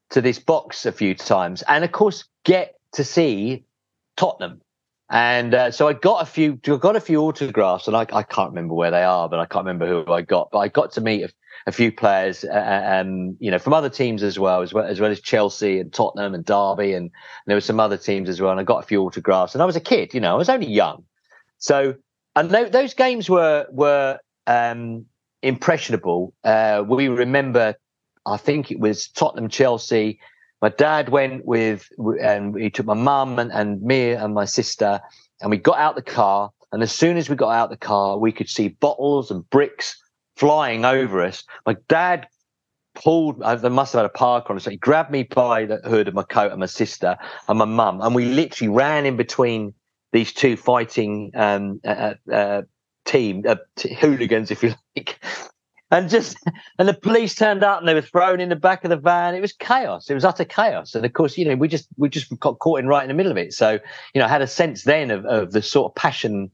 to 0.10 0.22
this 0.22 0.40
box 0.40 0.86
a 0.86 0.92
few 0.92 1.14
times, 1.16 1.64
and 1.64 1.84
of 1.84 1.92
course 1.92 2.26
get 2.44 2.76
to 2.94 3.04
see 3.04 3.66
Tottenham. 4.16 4.62
And 5.10 5.54
uh, 5.54 5.72
so 5.72 5.88
I 5.88 5.94
got 5.94 6.22
a 6.22 6.26
few, 6.26 6.60
I 6.68 6.76
got 6.76 6.98
a 6.98 7.02
few 7.02 7.22
autographs, 7.22 7.88
and 7.88 7.96
I, 7.96 8.06
I, 8.12 8.24
can't 8.24 8.50
remember 8.50 8.74
where 8.74 8.92
they 8.92 9.04
are, 9.04 9.30
but 9.30 9.40
I 9.40 9.46
can't 9.46 9.66
remember 9.66 9.88
who 9.88 10.12
I 10.12 10.22
got. 10.22 10.52
But 10.52 10.60
I 10.60 10.68
got 10.68 10.92
to 10.94 11.02
meet 11.02 11.24
a, 11.24 11.30
a 11.66 11.72
few 11.72 11.94
players, 11.94 12.44
uh, 12.44 12.50
uh 12.50 13.02
um, 13.02 13.38
you 13.40 13.50
know, 13.50 13.58
from 13.58 13.74
other 13.74 13.90
teams 13.90 14.22
as 14.22 14.38
well, 14.38 14.62
as 14.62 14.74
well 14.74 14.86
as 14.86 15.00
well 15.00 15.10
as 15.10 15.22
Chelsea 15.22 15.80
and 15.80 15.94
Tottenham 15.94 16.34
and 16.34 16.44
Derby, 16.44 16.94
and, 16.94 17.06
and 17.06 17.12
there 17.46 17.56
were 17.56 17.62
some 17.62 17.80
other 17.80 17.96
teams 17.96 18.28
as 18.28 18.42
well. 18.42 18.52
And 18.52 18.60
I 18.60 18.64
got 18.64 18.84
a 18.84 18.88
few 18.88 19.02
autographs, 19.02 19.56
and 19.56 19.62
I 19.62 19.66
was 19.66 19.78
a 19.78 19.82
kid, 19.82 20.14
you 20.14 20.20
know, 20.20 20.34
I 20.34 20.38
was 20.38 20.50
only 20.50 20.68
young, 20.68 21.06
so 21.58 21.96
and 22.36 22.50
th- 22.50 22.74
those 22.74 22.94
games 22.94 23.30
were 23.30 23.66
were 23.72 24.20
um, 24.46 25.06
impressionable. 25.42 26.34
Uh, 26.44 26.84
we 26.88 27.08
remember, 27.08 27.76
I 28.26 28.38
think 28.38 28.72
it 28.72 28.80
was 28.80 29.08
Tottenham, 29.10 29.50
Chelsea 29.50 30.20
my 30.62 30.70
dad 30.70 31.10
went 31.10 31.46
with, 31.46 31.88
and 32.22 32.60
he 32.60 32.70
took 32.70 32.86
my 32.86 32.96
mum 32.96 33.38
and, 33.38 33.52
and 33.52 33.82
me 33.82 34.12
and 34.12 34.34
my 34.34 34.46
sister, 34.46 35.00
and 35.42 35.52
we 35.52 35.58
got 35.58 35.78
out 35.78 35.96
the 35.96 36.02
car. 36.02 36.52
And 36.72 36.82
as 36.82 36.92
soon 36.92 37.18
as 37.18 37.30
we 37.30 37.36
got 37.36 37.52
out 37.52 37.70
the 37.70 37.78
car, 37.78 38.18
we 38.18 38.32
could 38.32 38.50
see 38.50 38.70
bottles 38.70 39.30
and 39.30 39.48
bricks 39.50 40.02
flying 40.36 40.84
over 40.84 41.22
us. 41.22 41.44
My 41.66 41.76
dad 41.88 42.28
pulled, 42.96 43.42
I 43.44 43.56
must 43.70 43.94
have 43.94 44.00
had 44.00 44.06
a 44.06 44.10
park 44.10 44.50
on, 44.50 44.60
so 44.60 44.72
he 44.72 44.78
grabbed 44.78 45.12
me 45.12 45.24
by 45.24 45.66
the 45.66 45.78
hood 45.78 46.08
of 46.08 46.16
my 46.16 46.24
coat 46.24 46.52
and 46.52 46.60
my 46.60 46.66
sister 46.66 47.18
and 47.48 47.60
my 47.60 47.66
mum, 47.66 48.02
and 48.02 48.16
we 48.16 48.26
literally 48.26 48.70
ran 48.70 49.06
in 49.06 49.16
between 49.16 49.74
these 50.12 50.34
two 50.34 50.58
fighting 50.58 51.32
um, 51.36 51.80
uh, 51.86 52.16
uh, 52.32 52.62
team 53.08 53.44
uh, 53.48 53.56
t- 53.76 53.94
hooligans, 53.94 54.52
if 54.52 54.62
you 54.62 54.76
like, 54.96 55.20
and 55.90 56.10
just 56.10 56.38
and 56.78 56.88
the 56.88 56.94
police 56.94 57.34
turned 57.34 57.64
up 57.64 57.80
and 57.80 57.88
they 57.88 57.94
were 57.94 58.02
thrown 58.02 58.40
in 58.42 58.50
the 58.50 58.56
back 58.56 58.84
of 58.84 58.90
the 58.90 58.98
van. 58.98 59.36
It 59.36 59.42
was 59.42 59.54
chaos. 59.54 60.10
It 60.10 60.14
was 60.14 60.26
utter 60.26 60.46
chaos. 60.46 60.94
And 60.94 61.06
of 61.06 61.14
course, 61.14 61.38
you 61.38 61.46
know, 61.46 61.56
we 61.56 61.68
just 61.68 61.88
we 61.98 62.10
just 62.10 62.38
got 62.40 62.60
caught 62.60 62.80
in 62.80 62.88
right 62.88 63.04
in 63.04 63.08
the 63.08 63.14
middle 63.14 63.32
of 63.32 63.38
it. 63.38 63.54
So 63.54 63.80
you 64.14 64.20
know, 64.20 64.26
I 64.26 64.30
had 64.30 64.42
a 64.42 64.48
sense 64.48 64.84
then 64.84 65.12
of, 65.12 65.26
of 65.26 65.52
the 65.54 65.62
sort 65.62 65.92
of 65.92 65.96
passion, 65.96 66.52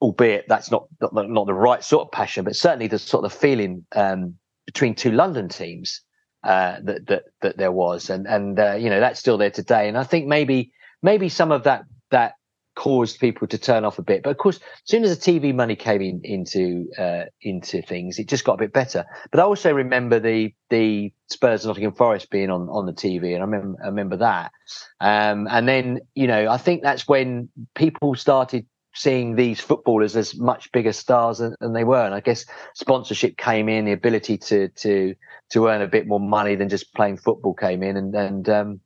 albeit 0.00 0.46
that's 0.48 0.70
not, 0.70 0.88
not 1.00 1.30
not 1.30 1.46
the 1.46 1.54
right 1.54 1.82
sort 1.82 2.06
of 2.06 2.12
passion, 2.12 2.44
but 2.44 2.56
certainly 2.56 2.88
the 2.88 2.98
sort 2.98 3.24
of 3.24 3.32
feeling 3.32 3.86
um, 3.94 4.34
between 4.66 4.94
two 4.94 5.12
London 5.12 5.48
teams 5.48 6.00
uh, 6.42 6.78
that 6.82 7.06
that 7.06 7.24
that 7.42 7.56
there 7.56 7.72
was, 7.72 8.10
and 8.10 8.26
and 8.26 8.58
uh, 8.58 8.74
you 8.74 8.90
know 8.90 8.98
that's 8.98 9.20
still 9.20 9.38
there 9.38 9.50
today. 9.50 9.88
And 9.88 9.96
I 9.96 10.02
think 10.02 10.26
maybe 10.26 10.72
maybe 11.02 11.28
some 11.28 11.52
of 11.52 11.62
that 11.64 11.84
that 12.10 12.34
caused 12.76 13.18
people 13.18 13.48
to 13.48 13.58
turn 13.58 13.84
off 13.84 13.98
a 13.98 14.02
bit. 14.02 14.22
But 14.22 14.30
of 14.30 14.36
course, 14.36 14.56
as 14.56 14.62
soon 14.84 15.02
as 15.02 15.18
the 15.18 15.32
TV 15.32 15.52
money 15.52 15.74
came 15.74 16.00
in, 16.00 16.20
into 16.22 16.86
uh, 16.96 17.24
into 17.42 17.82
things, 17.82 18.20
it 18.20 18.28
just 18.28 18.44
got 18.44 18.54
a 18.54 18.58
bit 18.58 18.72
better. 18.72 19.04
But 19.32 19.40
I 19.40 19.42
also 19.42 19.72
remember 19.72 20.20
the 20.20 20.54
the 20.70 21.12
Spurs 21.28 21.64
and 21.64 21.70
Nottingham 21.70 21.94
Forest 21.94 22.30
being 22.30 22.50
on 22.50 22.68
on 22.68 22.86
the 22.86 22.92
TV, 22.92 23.34
and 23.34 23.42
I 23.42 23.46
remember 23.46 23.78
I 23.82 23.86
remember 23.86 24.16
that. 24.18 24.52
Um, 25.00 25.48
and 25.50 25.66
then 25.66 26.00
you 26.14 26.28
know, 26.28 26.48
I 26.48 26.58
think 26.58 26.82
that's 26.82 27.08
when 27.08 27.48
people 27.74 28.14
started 28.14 28.66
seeing 28.94 29.36
these 29.36 29.60
footballers 29.60 30.16
as 30.16 30.38
much 30.38 30.72
bigger 30.72 30.92
stars 30.92 31.38
than, 31.38 31.54
than, 31.60 31.74
they 31.74 31.84
were. 31.84 32.02
And 32.02 32.14
I 32.14 32.20
guess 32.20 32.46
sponsorship 32.74 33.36
came 33.36 33.68
in, 33.68 33.84
the 33.84 33.92
ability 33.92 34.38
to 34.38 34.68
to 34.68 35.14
to 35.50 35.66
earn 35.68 35.82
a 35.82 35.88
bit 35.88 36.06
more 36.06 36.20
money 36.20 36.54
than 36.54 36.68
just 36.68 36.94
playing 36.94 37.16
football 37.16 37.54
came 37.54 37.82
in, 37.82 37.96
and 37.96 38.14
and 38.14 38.48
um, 38.48 38.80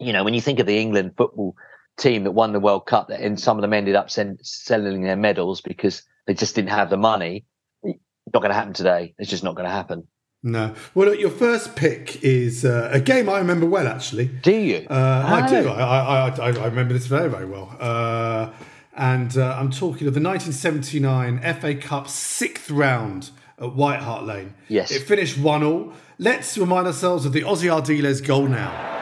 you 0.00 0.12
know, 0.12 0.24
when 0.24 0.34
you 0.34 0.40
think 0.40 0.58
of 0.58 0.66
the 0.66 0.78
England 0.78 1.12
football 1.16 1.54
team 1.96 2.24
that 2.24 2.32
won 2.32 2.52
the 2.52 2.60
World 2.60 2.86
Cup, 2.86 3.10
and 3.10 3.38
some 3.38 3.56
of 3.56 3.62
them 3.62 3.72
ended 3.72 3.94
up 3.94 4.10
send, 4.10 4.40
selling 4.42 5.02
their 5.02 5.16
medals 5.16 5.60
because 5.60 6.02
they 6.26 6.34
just 6.34 6.54
didn't 6.54 6.70
have 6.70 6.90
the 6.90 6.96
money. 6.96 7.44
Not 7.84 8.42
going 8.42 8.50
to 8.50 8.54
happen 8.54 8.72
today. 8.72 9.14
It's 9.18 9.30
just 9.30 9.42
not 9.42 9.56
going 9.56 9.66
to 9.66 9.74
happen. 9.74 10.06
No. 10.42 10.74
Well, 10.94 11.08
look, 11.08 11.20
your 11.20 11.30
first 11.30 11.76
pick 11.76 12.22
is 12.22 12.64
uh, 12.64 12.88
a 12.92 13.00
game 13.00 13.28
I 13.28 13.38
remember 13.38 13.66
well, 13.66 13.86
actually. 13.86 14.26
Do 14.26 14.52
you? 14.52 14.86
Uh, 14.88 15.42
I 15.44 15.48
do. 15.48 15.68
I, 15.68 15.82
I, 15.82 16.28
I, 16.28 16.46
I, 16.46 16.66
remember 16.66 16.94
this 16.94 17.06
very, 17.06 17.28
very 17.28 17.44
well. 17.44 17.76
Uh, 17.78 18.50
and 18.96 19.36
uh, 19.36 19.56
I'm 19.58 19.70
talking 19.70 20.08
of 20.08 20.14
the 20.14 20.20
1979 20.20 21.40
FA 21.60 21.74
Cup 21.74 22.08
sixth 22.08 22.70
round 22.70 23.30
at 23.58 23.74
White 23.74 24.00
Hart 24.00 24.24
Lane. 24.24 24.54
Yes. 24.68 24.90
It 24.90 25.02
finished 25.02 25.36
1 25.36 25.62
all. 25.62 25.92
Let's 26.18 26.56
remind 26.56 26.86
ourselves 26.86 27.26
of 27.26 27.32
the 27.32 27.42
Ossie 27.42 27.70
Ardiles 27.70 28.24
goal 28.24 28.46
now. 28.46 28.99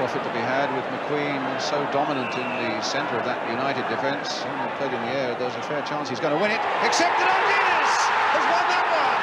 Profit 0.00 0.24
to 0.24 0.32
be 0.32 0.40
had 0.40 0.72
with 0.74 0.84
McQueen 0.96 1.60
so 1.60 1.76
dominant 1.92 2.32
in 2.32 2.48
the 2.56 2.80
centre 2.80 3.20
of 3.20 3.24
that 3.26 3.36
United 3.52 3.86
defence. 3.92 4.40
Played 4.80 4.94
in 4.96 5.00
the 5.04 5.12
air, 5.12 5.36
there's 5.36 5.54
a 5.54 5.62
fair 5.68 5.82
chance 5.82 6.08
he's 6.08 6.18
going 6.18 6.32
to 6.32 6.40
win 6.40 6.50
it. 6.50 6.60
Except 6.88 7.12
that 7.20 7.28
Ardiles 7.28 8.00
has 8.32 8.44
won 8.48 8.64
that 8.72 8.86
one. 8.88 9.20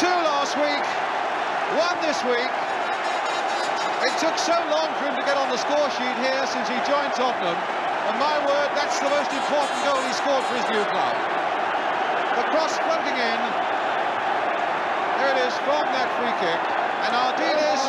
Two 0.00 0.18
last 0.24 0.56
week, 0.56 0.84
one 1.76 2.00
this 2.00 2.24
week. 2.24 2.48
It 4.04 4.12
took 4.20 4.36
so 4.36 4.52
long 4.72 4.92
for 5.00 5.08
him 5.08 5.16
to 5.16 5.24
get 5.24 5.36
on 5.36 5.48
the 5.48 5.56
score 5.56 5.88
sheet 5.96 6.16
here 6.20 6.46
since 6.46 6.68
he 6.68 6.76
joined 6.88 7.03
Tottenham. 7.14 7.54
And 7.54 8.16
my 8.18 8.36
word, 8.42 8.68
that's 8.74 8.98
the 8.98 9.08
most 9.08 9.30
important 9.30 9.78
goal 9.86 10.02
he 10.02 10.12
scored 10.12 10.44
for 10.50 10.54
his 10.58 10.68
new 10.68 10.84
club. 10.90 11.14
The 12.36 12.44
cross 12.50 12.74
floating 12.82 13.16
in. 13.16 13.40
There 15.18 15.30
it 15.30 15.40
is 15.46 15.54
from 15.62 15.86
that 15.94 16.08
free 16.18 16.34
kick. 16.42 16.60
And 17.06 17.12
Ardiles 17.14 17.82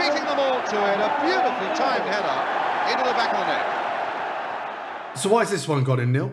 beating 0.00 0.24
them 0.24 0.40
all 0.40 0.64
to 0.64 0.78
it. 0.80 0.98
A 0.98 1.10
beautifully 1.20 1.70
timed 1.76 2.08
header 2.08 2.38
into 2.90 3.04
the 3.04 3.14
back 3.14 3.30
of 3.36 3.44
the 3.44 3.52
net. 3.52 3.66
So 5.16 5.28
why 5.28 5.40
has 5.40 5.50
this 5.50 5.68
one 5.68 5.84
got 5.84 6.00
in, 6.00 6.12
Neil? 6.12 6.32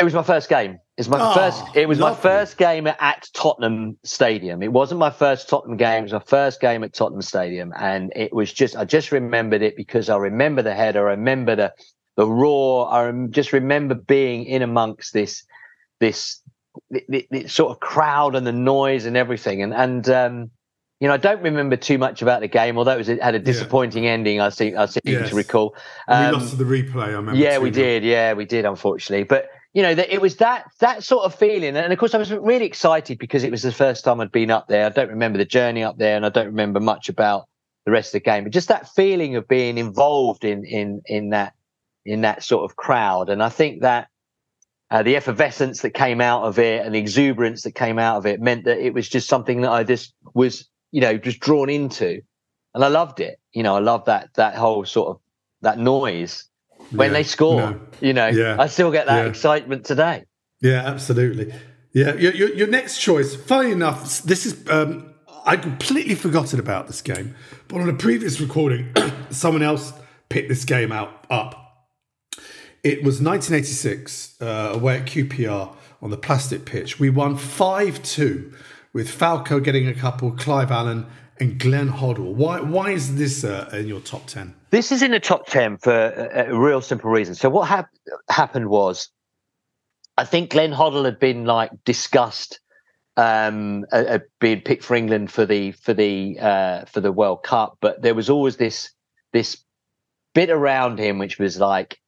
It 0.00 0.04
was 0.04 0.14
my 0.14 0.22
first 0.22 0.48
game. 0.48 0.78
It's 0.96 1.08
my 1.08 1.18
oh, 1.20 1.34
first. 1.34 1.62
It 1.74 1.86
was 1.86 1.98
lovely. 1.98 2.16
my 2.16 2.20
first 2.22 2.56
game 2.56 2.86
at 2.86 3.28
Tottenham 3.34 3.98
Stadium. 4.02 4.62
It 4.62 4.72
wasn't 4.72 4.98
my 4.98 5.10
first 5.10 5.48
Tottenham 5.48 5.76
game. 5.76 6.00
It 6.00 6.02
was 6.04 6.12
my 6.12 6.20
first 6.20 6.60
game 6.60 6.82
at 6.84 6.94
Tottenham 6.94 7.22
Stadium, 7.22 7.72
and 7.78 8.12
it 8.16 8.32
was 8.32 8.52
just. 8.52 8.76
I 8.76 8.84
just 8.84 9.12
remembered 9.12 9.62
it 9.62 9.76
because 9.76 10.08
I 10.08 10.16
remember 10.16 10.62
the 10.62 10.74
header. 10.74 11.08
I 11.08 11.12
remember 11.12 11.54
the 11.54 11.74
the 12.16 12.26
roar. 12.26 12.90
I 12.92 13.12
just 13.28 13.52
remember 13.52 13.94
being 13.94 14.44
in 14.44 14.62
amongst 14.62 15.12
this 15.12 15.44
this, 16.00 16.40
this, 16.88 17.24
this 17.30 17.52
sort 17.52 17.70
of 17.72 17.80
crowd 17.80 18.34
and 18.34 18.46
the 18.46 18.52
noise 18.52 19.04
and 19.04 19.16
everything. 19.16 19.62
And 19.62 19.74
and 19.74 20.08
um, 20.08 20.50
you 21.00 21.08
know, 21.08 21.14
I 21.14 21.18
don't 21.18 21.42
remember 21.42 21.76
too 21.76 21.98
much 21.98 22.20
about 22.20 22.40
the 22.40 22.48
game, 22.48 22.76
although 22.76 22.92
it, 22.92 22.98
was, 22.98 23.08
it 23.08 23.22
had 23.22 23.34
a 23.34 23.38
disappointing 23.38 24.04
yeah. 24.04 24.10
ending. 24.10 24.40
I 24.40 24.50
seem 24.50 24.78
I 24.78 24.86
seem 24.86 25.00
yes. 25.04 25.30
to 25.30 25.34
recall. 25.34 25.74
Um, 26.08 26.26
we 26.26 26.32
lost 26.32 26.50
to 26.50 26.56
the 26.56 26.64
replay. 26.64 27.04
I 27.04 27.12
remember. 27.12 27.40
Yeah, 27.40 27.58
we 27.58 27.70
did. 27.70 28.02
Yeah, 28.02 28.34
we 28.34 28.44
did. 28.44 28.64
Unfortunately, 28.64 29.24
but 29.24 29.48
you 29.72 29.82
know, 29.82 29.94
that 29.94 30.12
it 30.12 30.20
was 30.20 30.36
that 30.36 30.64
that 30.80 31.04
sort 31.04 31.24
of 31.24 31.34
feeling. 31.34 31.76
And 31.76 31.92
of 31.92 31.98
course, 31.98 32.14
I 32.14 32.18
was 32.18 32.32
really 32.32 32.66
excited 32.66 33.18
because 33.18 33.44
it 33.44 33.50
was 33.50 33.62
the 33.62 33.72
first 33.72 34.04
time 34.04 34.20
I'd 34.20 34.32
been 34.32 34.50
up 34.50 34.68
there. 34.68 34.86
I 34.86 34.88
don't 34.90 35.10
remember 35.10 35.38
the 35.38 35.44
journey 35.44 35.82
up 35.82 35.98
there, 35.98 36.16
and 36.16 36.26
I 36.26 36.28
don't 36.28 36.46
remember 36.46 36.80
much 36.80 37.08
about 37.08 37.48
the 37.84 37.92
rest 37.92 38.08
of 38.08 38.22
the 38.22 38.30
game. 38.30 38.44
But 38.44 38.52
just 38.52 38.68
that 38.68 38.88
feeling 38.88 39.36
of 39.36 39.46
being 39.48 39.78
involved 39.78 40.44
in 40.44 40.64
in 40.64 41.02
in 41.06 41.30
that 41.30 41.54
in 42.04 42.22
that 42.22 42.42
sort 42.42 42.68
of 42.68 42.76
crowd, 42.76 43.28
and 43.28 43.42
I 43.42 43.48
think 43.48 43.82
that 43.82 44.08
uh, 44.90 45.02
the 45.04 45.16
effervescence 45.16 45.82
that 45.82 45.90
came 45.90 46.20
out 46.20 46.42
of 46.42 46.58
it 46.58 46.84
and 46.84 46.94
the 46.94 46.98
exuberance 46.98 47.62
that 47.62 47.76
came 47.76 47.98
out 47.98 48.16
of 48.16 48.26
it 48.26 48.40
meant 48.40 48.64
that 48.64 48.78
it 48.78 48.92
was 48.92 49.08
just 49.08 49.28
something 49.28 49.60
that 49.60 49.70
I 49.70 49.84
just 49.84 50.14
was 50.34 50.68
you 50.90 51.00
know, 51.00 51.16
just 51.16 51.40
drawn 51.40 51.70
into, 51.70 52.20
and 52.74 52.84
I 52.84 52.88
loved 52.88 53.20
it. 53.20 53.38
You 53.52 53.62
know, 53.62 53.76
I 53.76 53.80
love 53.80 54.06
that 54.06 54.30
that 54.34 54.54
whole 54.54 54.84
sort 54.84 55.10
of 55.10 55.20
that 55.62 55.78
noise 55.78 56.48
when 56.92 57.08
Yeah, 57.10 57.12
they 57.14 57.22
score. 57.22 57.56
no. 57.60 57.80
You 58.00 58.12
know, 58.12 58.28
Yeah, 58.28 58.56
I 58.58 58.66
still 58.66 58.90
get 58.90 59.06
that 59.06 59.24
yeah. 59.24 59.28
excitement 59.30 59.84
today. 59.84 60.24
Yeah, 60.60 60.82
absolutely. 60.86 61.52
Yeah, 61.92 62.14
your, 62.14 62.32
your, 62.32 62.54
your 62.54 62.66
next 62.68 62.98
choice, 63.00 63.34
funny 63.34 63.72
enough, 63.72 64.22
this 64.22 64.46
is, 64.46 64.68
um, 64.68 65.12
I 65.44 65.56
completely 65.56 66.14
forgotten 66.14 66.60
about 66.60 66.86
this 66.86 67.02
game, 67.02 67.34
but 67.68 67.80
on 67.80 67.88
a 67.88 67.94
previous 67.94 68.40
recording, 68.40 68.94
someone 69.30 69.62
else 69.62 69.92
picked 70.28 70.48
this 70.48 70.64
game 70.64 70.92
out 70.92 71.24
up. 71.30 71.56
It 72.84 73.02
was 73.02 73.20
1986, 73.20 74.40
uh, 74.40 74.70
away 74.74 74.98
at 74.98 75.06
QPR 75.06 75.74
on 76.00 76.10
the 76.10 76.16
plastic 76.16 76.64
pitch. 76.64 76.98
We 77.00 77.10
won 77.10 77.36
5 77.36 78.02
2 78.02 78.52
with 78.92 79.10
Falco 79.10 79.60
getting 79.60 79.86
a 79.86 79.94
couple, 79.94 80.30
Clive 80.32 80.70
Allen, 80.70 81.06
and 81.40 81.58
Glenn 81.58 81.88
Hoddle. 81.90 82.32
Why, 82.34 82.60
why 82.60 82.90
is 82.90 83.16
this 83.16 83.44
uh, 83.44 83.68
in 83.72 83.88
your 83.88 84.00
top 84.00 84.26
10? 84.26 84.54
This 84.70 84.92
is 84.92 85.02
in 85.02 85.10
the 85.10 85.20
top 85.20 85.46
10 85.46 85.78
for 85.78 85.92
a, 85.92 86.50
a 86.52 86.58
real 86.58 86.80
simple 86.80 87.10
reason. 87.10 87.34
So, 87.34 87.48
what 87.48 87.68
hap- 87.68 87.88
happened 88.28 88.68
was, 88.68 89.08
I 90.16 90.24
think 90.24 90.50
Glenn 90.50 90.72
Hoddle 90.72 91.04
had 91.04 91.18
been 91.18 91.44
like 91.46 91.70
discussed 91.84 92.60
um, 93.16 93.84
uh, 93.90 94.18
being 94.38 94.60
picked 94.60 94.84
for 94.84 94.94
England 94.94 95.30
for 95.32 95.44
the 95.46 95.72
for 95.72 95.94
the 95.94 96.38
uh, 96.38 96.84
for 96.84 97.00
the 97.00 97.10
World 97.12 97.42
Cup, 97.42 97.78
but 97.80 98.00
there 98.02 98.14
was 98.14 98.30
always 98.30 98.56
this 98.56 98.90
this 99.32 99.64
bit 100.34 100.50
around 100.50 100.98
him 100.98 101.18
which 101.18 101.38
was 101.38 101.58
like, 101.58 101.98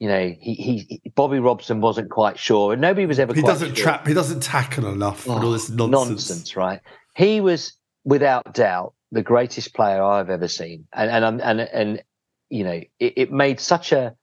you 0.00 0.08
know, 0.08 0.34
he, 0.38 0.54
he 1.00 1.10
Bobby 1.14 1.38
Robson 1.38 1.80
wasn't 1.80 2.10
quite 2.10 2.38
sure, 2.38 2.72
and 2.72 2.82
nobody 2.82 3.06
was 3.06 3.18
ever. 3.18 3.32
He 3.34 3.40
quite 3.40 3.52
doesn't 3.52 3.74
sure. 3.76 3.84
trap, 3.84 4.06
he 4.06 4.14
doesn't 4.14 4.42
tackle 4.42 4.86
enough 4.92 5.26
and 5.26 5.42
all 5.44 5.50
this 5.52 5.70
Oh, 5.70 5.86
nonsense. 5.86 6.56
right? 6.56 6.80
He 7.16 7.40
was 7.40 7.72
without 8.04 8.54
doubt 8.54 8.94
the 9.12 9.22
greatest 9.22 9.74
player 9.74 10.02
I've 10.02 10.30
ever 10.30 10.48
seen, 10.48 10.86
and 10.92 11.24
and 11.24 11.40
and 11.40 11.60
and 11.60 12.02
you 12.50 12.64
know 12.64 12.80
it, 12.98 13.12
it 13.16 13.32
made 13.32 13.60
such 13.60 13.92
a 13.92 14.14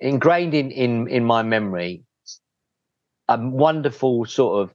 ingrained 0.00 0.54
in 0.54 0.70
in 0.70 1.08
in 1.08 1.24
my 1.24 1.42
memory 1.42 2.04
a 3.28 3.38
wonderful 3.40 4.24
sort 4.26 4.62
of 4.62 4.74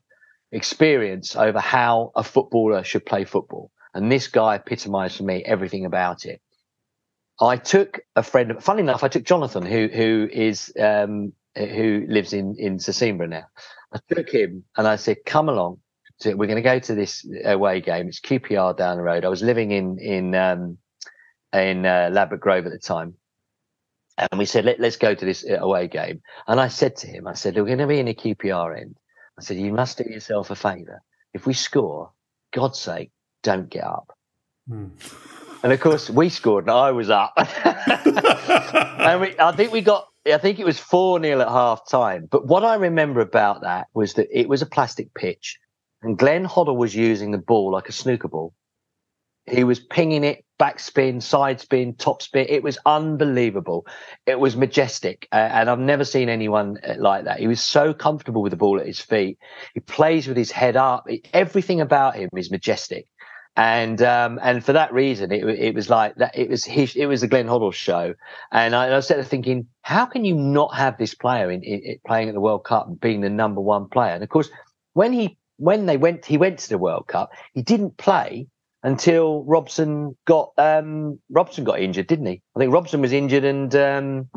experience 0.52 1.36
over 1.36 1.60
how 1.60 2.12
a 2.16 2.24
footballer 2.24 2.84
should 2.84 3.06
play 3.06 3.26
football, 3.26 3.72
and 3.94 4.12
this 4.12 4.28
guy 4.28 4.56
epitomized 4.56 5.18
for 5.18 5.24
me 5.24 5.44
everything 5.44 5.86
about 5.86 6.26
it. 6.26 6.42
I 7.42 7.58
took 7.58 8.00
a 8.16 8.24
friend. 8.24 8.62
Funny 8.62 8.82
enough, 8.82 9.04
I 9.04 9.08
took 9.08 9.24
Jonathan, 9.24 9.66
who 9.66 9.88
who 9.88 10.30
is 10.32 10.74
um, 10.80 11.34
who 11.56 12.06
lives 12.08 12.34
in 12.34 12.56
in 12.58 12.78
Sesimbra 12.78 13.30
now. 13.30 13.46
I 13.94 14.00
took 14.14 14.30
him 14.30 14.66
and 14.78 14.88
I 14.88 14.98
said, 14.98 15.18
"Come 15.26 15.50
along. 15.50 15.80
So 16.20 16.36
we're 16.36 16.48
going 16.48 16.58
to 16.58 16.62
go 16.62 16.80
to 16.80 16.96
this 16.96 17.26
away 17.46 17.80
game. 17.82 18.08
It's 18.08 18.20
QPR 18.20 18.78
down 18.78 18.98
the 18.98 19.04
road. 19.04 19.24
I 19.24 19.30
was 19.30 19.42
living 19.42 19.72
in 19.72 19.98
in 20.00 20.36
um, 20.36 20.78
in 21.54 21.86
uh, 21.86 22.10
Ladbroke 22.12 22.42
Grove 22.42 22.66
at 22.66 22.72
the 22.72 22.80
time, 22.80 23.16
and 24.18 24.38
we 24.38 24.46
said, 24.46 24.66
Let, 24.66 24.80
"Let's 24.80 24.98
go 24.98 25.14
to 25.16 25.26
this 25.26 25.46
away 25.50 25.88
game." 25.88 26.22
And 26.48 26.60
I 26.60 26.68
said 26.68 26.98
to 26.98 27.08
him, 27.08 27.26
"I 27.26 27.34
said 27.34 27.56
we're 27.56 27.66
going 27.66 27.78
to 27.78 27.88
be 27.88 28.00
in 28.00 28.10
a 28.10 28.14
QPR 28.14 28.80
end. 28.80 28.98
I 29.38 29.42
said 29.42 29.58
you 29.58 29.72
must 29.72 29.98
do 29.98 30.04
yourself 30.04 30.52
a 30.52 30.56
favour. 30.56 31.02
If 31.34 31.46
we 31.46 31.54
score, 31.54 32.12
God's 32.52 32.80
sake, 32.80 33.12
don't 33.42 33.70
get 33.70 33.86
up." 33.86 34.16
And 35.64 35.74
of 35.74 35.80
course, 35.80 36.10
we 36.10 36.30
scored, 36.30 36.66
and 36.66 36.72
I 36.72 36.92
was 36.92 37.10
up. 37.10 37.34
and 37.66 39.22
we, 39.22 39.36
I 39.40 39.52
think 39.56 39.72
we 39.72 39.82
got, 39.82 40.08
I 40.26 40.38
think 40.38 40.60
it 40.60 40.66
was 40.66 40.80
4 40.80 41.22
0 41.22 41.42
at 41.42 41.48
half 41.48 41.90
time. 41.90 42.28
But 42.32 42.46
what 42.46 42.64
I 42.64 42.76
remember 42.76 43.20
about 43.20 43.62
that 43.62 43.88
was 43.94 44.14
that 44.14 44.28
it 44.32 44.48
was 44.48 44.62
a 44.62 44.66
plastic 44.66 45.14
pitch, 45.14 45.60
and 46.02 46.18
Glenn 46.18 46.46
Hoddle 46.46 46.78
was 46.78 46.96
using 46.96 47.32
the 47.32 47.38
ball 47.38 47.72
like 47.72 47.90
a 47.90 47.94
snooker 47.94 48.28
ball. 48.28 48.54
He 49.46 49.64
was 49.64 49.80
pinging 49.80 50.24
it, 50.24 50.46
backspin, 50.60 51.24
side 51.24 51.60
spin, 51.60 51.96
top 51.96 52.22
spin. 52.22 52.46
It 52.50 52.62
was 52.62 52.78
unbelievable. 52.86 53.88
It 54.28 54.40
was 54.40 54.56
majestic. 54.56 55.28
Uh, 55.32 55.38
and 55.38 55.70
I've 55.70 55.80
never 55.80 56.06
seen 56.06 56.30
anyone 56.30 56.78
uh, 56.88 56.96
like 57.00 57.26
that. 57.26 57.40
He 57.40 57.48
was 57.48 57.62
so 57.62 57.94
comfortable 57.94 58.44
with 58.44 58.52
the 58.52 58.58
ball 58.58 58.80
at 58.80 58.86
his 58.86 59.00
feet. 59.00 59.40
He 59.74 59.80
plays 59.80 60.28
with 60.28 60.38
his 60.38 60.52
head 60.52 60.76
up. 60.76 61.08
Everything 61.34 61.82
about 61.82 62.16
him 62.16 62.30
is 62.36 62.52
majestic 62.52 63.08
and 63.60 64.02
um, 64.02 64.40
and 64.42 64.64
for 64.64 64.72
that 64.74 64.94
reason, 64.94 65.34
it, 65.34 65.44
it 65.44 65.76
was 65.76 65.90
like 65.90 66.16
that. 66.16 66.38
It 66.38 66.50
was 66.50 66.64
his, 66.64 66.96
it 66.96 67.08
was 67.08 67.20
the 67.20 67.28
Glenn 67.28 67.48
Hoddle 67.48 67.74
show, 67.74 68.14
and 68.54 68.74
I, 68.74 68.88
I 68.88 68.96
was 68.96 69.08
sort 69.08 69.20
of 69.20 69.28
thinking, 69.28 69.68
how 69.82 70.06
can 70.06 70.24
you 70.24 70.34
not 70.34 70.74
have 70.76 70.98
this 70.98 71.14
player 71.14 71.52
in, 71.52 71.62
in, 71.64 71.80
in 71.82 72.00
playing 72.08 72.30
at 72.30 72.36
the 72.36 72.40
World 72.40 72.64
Cup 72.64 72.88
and 72.88 72.98
being 73.00 73.20
the 73.20 73.30
number 73.30 73.60
one 73.60 73.90
player? 73.90 74.14
And 74.14 74.24
of 74.24 74.30
course, 74.30 74.50
when 74.94 75.12
he 75.12 75.38
when 75.60 75.86
they 75.86 75.98
went, 75.98 76.26
he 76.26 76.38
went 76.38 76.60
to 76.60 76.70
the 76.70 76.78
World 76.78 77.08
Cup. 77.08 77.32
He 77.54 77.62
didn't 77.62 77.98
play 77.98 78.48
until 78.82 79.44
Robson 79.44 80.18
got 80.26 80.52
um, 80.58 81.20
Robson 81.30 81.66
got 81.66 81.80
injured, 81.80 82.08
didn't 82.08 82.26
he? 82.28 82.42
I 82.56 82.60
think 82.60 82.74
Robson 82.74 83.02
was 83.02 83.12
injured, 83.12 83.44
and 83.44 83.76
um, 83.76 84.30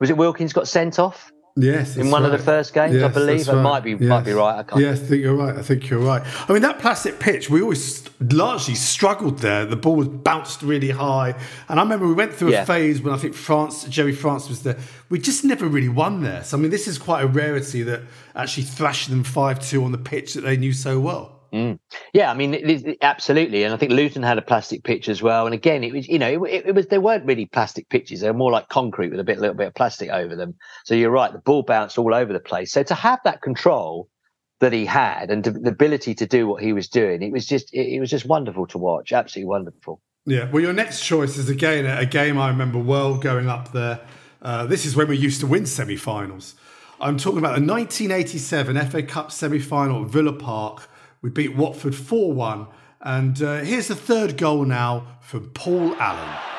was 0.00 0.08
it 0.08 0.16
Wilkins 0.16 0.52
got 0.52 0.68
sent 0.68 0.98
off? 0.98 1.32
Yes, 1.58 1.96
in 1.96 2.10
one 2.10 2.22
of 2.24 2.32
the 2.32 2.38
first 2.38 2.74
games, 2.74 3.02
I 3.02 3.08
believe. 3.08 3.48
It 3.48 3.54
might 3.54 3.80
be 3.82 3.94
might 3.94 4.24
be 4.26 4.32
right. 4.32 4.58
I 4.58 4.62
can't. 4.62 4.80
Yes, 4.80 5.00
I 5.00 5.04
think 5.06 5.22
you're 5.22 5.34
right. 5.34 5.56
I 5.56 5.62
think 5.62 5.88
you're 5.88 6.00
right. 6.00 6.22
I 6.48 6.52
mean, 6.52 6.60
that 6.60 6.78
plastic 6.80 7.18
pitch, 7.18 7.48
we 7.48 7.62
always 7.62 8.04
largely 8.20 8.74
struggled 8.74 9.38
there. 9.38 9.64
The 9.64 9.76
ball 9.76 9.96
was 9.96 10.08
bounced 10.08 10.60
really 10.60 10.90
high, 10.90 11.34
and 11.70 11.80
I 11.80 11.82
remember 11.82 12.06
we 12.06 12.12
went 12.12 12.34
through 12.34 12.50
Yeah. 12.50 12.62
a 12.62 12.66
phase 12.66 13.00
when 13.00 13.14
I 13.14 13.16
think 13.16 13.34
France, 13.34 13.84
Gerry 13.84 14.12
Francis 14.12 14.50
was 14.50 14.62
there. 14.64 14.76
We 15.08 15.18
just 15.18 15.44
never 15.44 15.66
really 15.66 15.88
won 15.88 16.22
there. 16.22 16.44
So 16.44 16.58
I 16.58 16.60
mean, 16.60 16.70
this 16.70 16.86
is 16.86 16.98
quite 16.98 17.22
a 17.22 17.26
rarity 17.26 17.82
that 17.84 18.02
actually 18.34 18.64
thrashed 18.64 19.08
them 19.08 19.24
five 19.24 19.58
two 19.66 19.82
on 19.82 19.92
the 19.92 19.98
pitch 19.98 20.34
that 20.34 20.42
they 20.42 20.58
knew 20.58 20.74
so 20.74 21.00
well. 21.00 21.35
Yeah, 22.12 22.30
I 22.30 22.34
mean, 22.34 22.54
it, 22.54 22.86
it- 22.86 22.98
absolutely, 23.02 23.64
and 23.64 23.72
I 23.74 23.76
think 23.76 23.92
Luton 23.92 24.22
had 24.22 24.38
a 24.38 24.42
plastic 24.42 24.84
pitch 24.84 25.08
as 25.08 25.22
well. 25.22 25.46
And 25.46 25.54
again, 25.54 25.84
it 25.84 25.92
was 25.92 26.08
you 26.08 26.18
know, 26.18 26.44
it, 26.44 26.66
it 26.66 26.74
was 26.74 26.86
they 26.86 26.98
weren't 26.98 27.24
really 27.26 27.46
plastic 27.46 27.88
pitches; 27.88 28.20
they 28.20 28.30
were 28.30 28.36
more 28.36 28.50
like 28.52 28.68
concrete 28.68 29.10
with 29.10 29.20
a 29.20 29.24
bit, 29.24 29.38
little 29.38 29.56
bit 29.56 29.68
of 29.68 29.74
plastic 29.74 30.10
over 30.10 30.36
them. 30.36 30.54
So 30.84 30.94
you're 30.94 31.10
right, 31.10 31.32
the 31.32 31.38
ball 31.38 31.62
bounced 31.62 31.98
all 31.98 32.14
over 32.14 32.32
the 32.32 32.40
place. 32.40 32.72
So 32.72 32.82
to 32.82 32.94
have 32.94 33.20
that 33.24 33.42
control 33.42 34.08
that 34.60 34.72
he 34.72 34.86
had 34.86 35.30
and 35.30 35.44
to, 35.44 35.50
the 35.50 35.70
ability 35.70 36.14
to 36.14 36.26
do 36.26 36.46
what 36.48 36.62
he 36.62 36.72
was 36.72 36.88
doing, 36.88 37.22
it 37.22 37.32
was 37.32 37.46
just 37.46 37.72
it, 37.74 37.94
it 37.94 38.00
was 38.00 38.10
just 38.10 38.26
wonderful 38.26 38.66
to 38.68 38.78
watch. 38.78 39.12
Absolutely 39.12 39.48
wonderful. 39.48 40.00
Yeah. 40.24 40.50
Well, 40.50 40.62
your 40.62 40.72
next 40.72 41.04
choice 41.04 41.36
is 41.36 41.48
again 41.48 41.86
a 41.86 42.04
game 42.06 42.38
I 42.38 42.48
remember 42.48 42.78
well 42.78 43.16
going 43.16 43.48
up 43.48 43.72
there. 43.72 44.00
Uh, 44.42 44.66
this 44.66 44.84
is 44.84 44.96
when 44.96 45.08
we 45.08 45.16
used 45.16 45.40
to 45.40 45.46
win 45.46 45.66
semi-finals. 45.66 46.54
I'm 47.00 47.18
talking 47.18 47.38
about 47.38 47.56
the 47.58 47.66
1987 47.66 48.88
FA 48.90 49.02
Cup 49.02 49.30
semi-final 49.30 50.04
at 50.04 50.08
Villa 50.10 50.32
Park. 50.32 50.88
We 51.26 51.32
beat 51.32 51.56
Watford 51.56 51.94
4-1, 51.94 52.68
and 53.00 53.42
uh, 53.42 53.56
here's 53.56 53.88
the 53.88 53.96
third 53.96 54.36
goal 54.36 54.64
now 54.64 55.18
from. 55.20 55.50
Paul 55.50 55.96
Allen. 55.96 56.55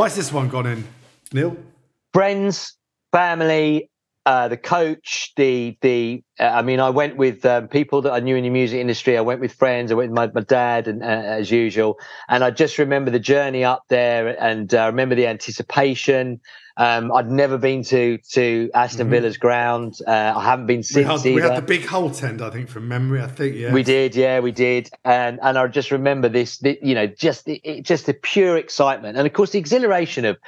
Why's 0.00 0.16
this 0.16 0.32
one 0.32 0.48
gone 0.48 0.64
in, 0.64 0.88
Neil? 1.30 1.54
friends, 2.14 2.78
family, 3.12 3.89
uh, 4.26 4.48
the 4.48 4.56
coach, 4.56 5.32
the 5.36 5.76
the. 5.80 6.22
Uh, 6.38 6.44
I 6.44 6.62
mean, 6.62 6.80
I 6.80 6.90
went 6.90 7.16
with 7.16 7.44
um, 7.46 7.68
people 7.68 8.02
that 8.02 8.12
I 8.12 8.20
knew 8.20 8.36
in 8.36 8.44
the 8.44 8.50
music 8.50 8.78
industry. 8.78 9.16
I 9.16 9.22
went 9.22 9.40
with 9.40 9.52
friends. 9.52 9.90
I 9.90 9.94
went 9.94 10.10
with 10.10 10.16
my, 10.16 10.30
my 10.32 10.44
dad, 10.44 10.88
and 10.88 11.02
uh, 11.02 11.06
as 11.06 11.50
usual. 11.50 11.98
And 12.28 12.44
I 12.44 12.50
just 12.50 12.78
remember 12.78 13.10
the 13.10 13.18
journey 13.18 13.64
up 13.64 13.84
there, 13.88 14.40
and 14.42 14.72
uh, 14.74 14.86
remember 14.86 15.14
the 15.14 15.26
anticipation. 15.26 16.40
Um, 16.76 17.12
I'd 17.12 17.30
never 17.30 17.58
been 17.58 17.82
to 17.84 18.18
to 18.32 18.70
Aston 18.74 19.10
Villa's 19.10 19.36
ground. 19.36 19.98
Uh, 20.06 20.32
I 20.36 20.44
haven't 20.44 20.66
been 20.66 20.78
We 20.78 20.82
since 20.84 21.22
had, 21.22 21.34
we 21.34 21.40
had 21.40 21.56
the 21.56 21.62
big 21.62 21.84
hole 21.84 22.10
tent, 22.10 22.40
I 22.40 22.48
think, 22.48 22.68
from 22.68 22.88
memory. 22.88 23.20
I 23.20 23.26
think, 23.26 23.54
yeah. 23.56 23.72
We 23.72 23.82
did, 23.82 24.16
yeah, 24.16 24.40
we 24.40 24.52
did, 24.52 24.88
and 25.04 25.38
and 25.42 25.58
I 25.58 25.66
just 25.66 25.90
remember 25.90 26.30
this, 26.30 26.58
the, 26.58 26.78
you 26.80 26.94
know, 26.94 27.06
just 27.06 27.44
the, 27.44 27.56
it, 27.64 27.82
just 27.82 28.06
the 28.06 28.14
pure 28.14 28.56
excitement, 28.56 29.18
and 29.18 29.26
of 29.26 29.32
course 29.34 29.50
the 29.50 29.58
exhilaration 29.58 30.24
of 30.24 30.38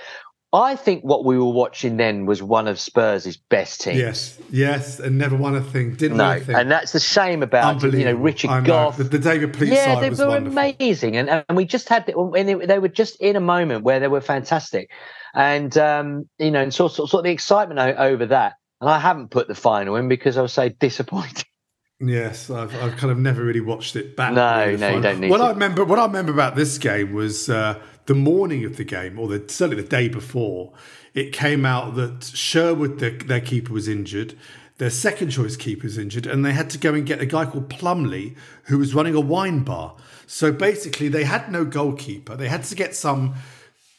I 0.55 0.77
think 0.77 1.03
what 1.03 1.25
we 1.25 1.39
were 1.39 1.51
watching 1.51 1.97
then 1.97 2.27
was 2.27 2.43
one 2.43 2.69
of 2.69 2.79
Spurs' 2.79 3.39
best 3.39 3.81
teams. 3.81 3.99
Yes, 3.99 4.39
yes, 4.51 5.01
and 5.01 5.17
never 5.17 5.35
won 5.35 5.55
a 5.55 5.63
thing. 5.63 5.95
Didn't 5.95 6.19
No, 6.19 6.39
win 6.47 6.55
and 6.55 6.71
that's 6.71 6.93
the 6.93 7.01
shame 7.01 7.43
about 7.43 7.83
you 7.83 8.05
know 8.05 8.13
Richard 8.13 8.51
I. 8.51 8.61
Gough. 8.61 8.99
The, 8.99 9.05
the 9.05 9.19
David 9.19 9.55
Pleat 9.55 9.73
yeah, 9.73 9.99
they 9.99 10.11
were 10.11 10.29
wonderful. 10.29 10.59
amazing, 10.59 11.17
and 11.17 11.31
and 11.31 11.57
we 11.57 11.65
just 11.65 11.89
had 11.89 12.05
the, 12.05 12.13
when 12.13 12.45
they, 12.47 12.55
they 12.55 12.79
were 12.79 12.89
just 12.89 13.17
in 13.21 13.37
a 13.37 13.41
moment 13.41 13.83
where 13.85 13.99
they 13.99 14.09
were 14.09 14.21
fantastic, 14.21 14.91
and 15.35 15.77
um, 15.79 16.29
you 16.39 16.51
know, 16.51 16.61
and 16.63 16.75
sort 16.75 16.99
of, 16.99 17.09
sort 17.09 17.21
of 17.21 17.25
the 17.25 17.31
excitement 17.31 17.81
over 17.81 18.27
that. 18.27 18.55
And 18.83 18.91
I 18.91 18.99
haven't 18.99 19.31
put 19.31 19.49
the 19.49 19.55
final 19.55 19.97
in 19.97 20.09
because 20.09 20.37
I 20.37 20.43
was 20.43 20.53
so 20.53 20.69
disappointed. 20.81 21.47
Yes, 22.05 22.51
I've, 22.51 22.75
I've 22.83 22.97
kind 22.97 23.13
of 23.13 23.19
never 23.19 23.45
really 23.45 23.61
watched 23.61 23.95
it 23.95 24.17
back. 24.17 24.33
No, 24.33 24.75
no, 24.77 24.97
you 24.97 25.01
don't 25.01 25.21
need 25.21 25.31
What 25.31 25.39
to. 25.39 25.45
I 25.45 25.51
remember, 25.51 25.85
what 25.85 26.01
I 26.01 26.05
remember 26.05 26.33
about 26.33 26.57
this 26.57 26.77
game 26.79 27.13
was 27.13 27.49
uh, 27.49 27.81
the 28.07 28.15
morning 28.15 28.65
of 28.65 28.77
the 28.77 28.85
game, 28.85 29.19
or 29.19 29.29
the, 29.29 29.45
certainly 29.49 29.83
the 29.83 29.89
day 29.89 30.09
before. 30.09 30.73
It 31.15 31.33
came 31.33 31.65
out 31.65 31.95
that 31.97 32.25
Sherwood, 32.25 32.99
their, 32.99 33.11
their 33.11 33.41
keeper, 33.41 33.73
was 33.73 33.89
injured. 33.89 34.35
Their 34.79 34.91
second 34.91 35.31
choice 35.31 35.57
keeper 35.57 35.85
was 35.85 35.99
injured, 35.99 36.27
and 36.27 36.45
they 36.45 36.53
had 36.53 36.71
to 36.71 36.79
go 36.79 36.95
and 36.95 37.07
get 37.07 37.21
a 37.21 37.27
guy 37.27 37.45
called 37.45 37.69
Plumley 37.69 38.35
who 38.65 38.79
was 38.79 38.95
running 38.95 39.15
a 39.15 39.21
wine 39.21 39.61
bar. 39.61 39.95
So 40.27 40.51
basically, 40.51 41.09
they 41.09 41.25
had 41.25 41.53
no 41.53 41.65
goalkeeper. 41.65 42.35
They 42.37 42.49
had 42.49 42.65
to 42.65 42.75
get 42.75 42.95
some 42.97 43.35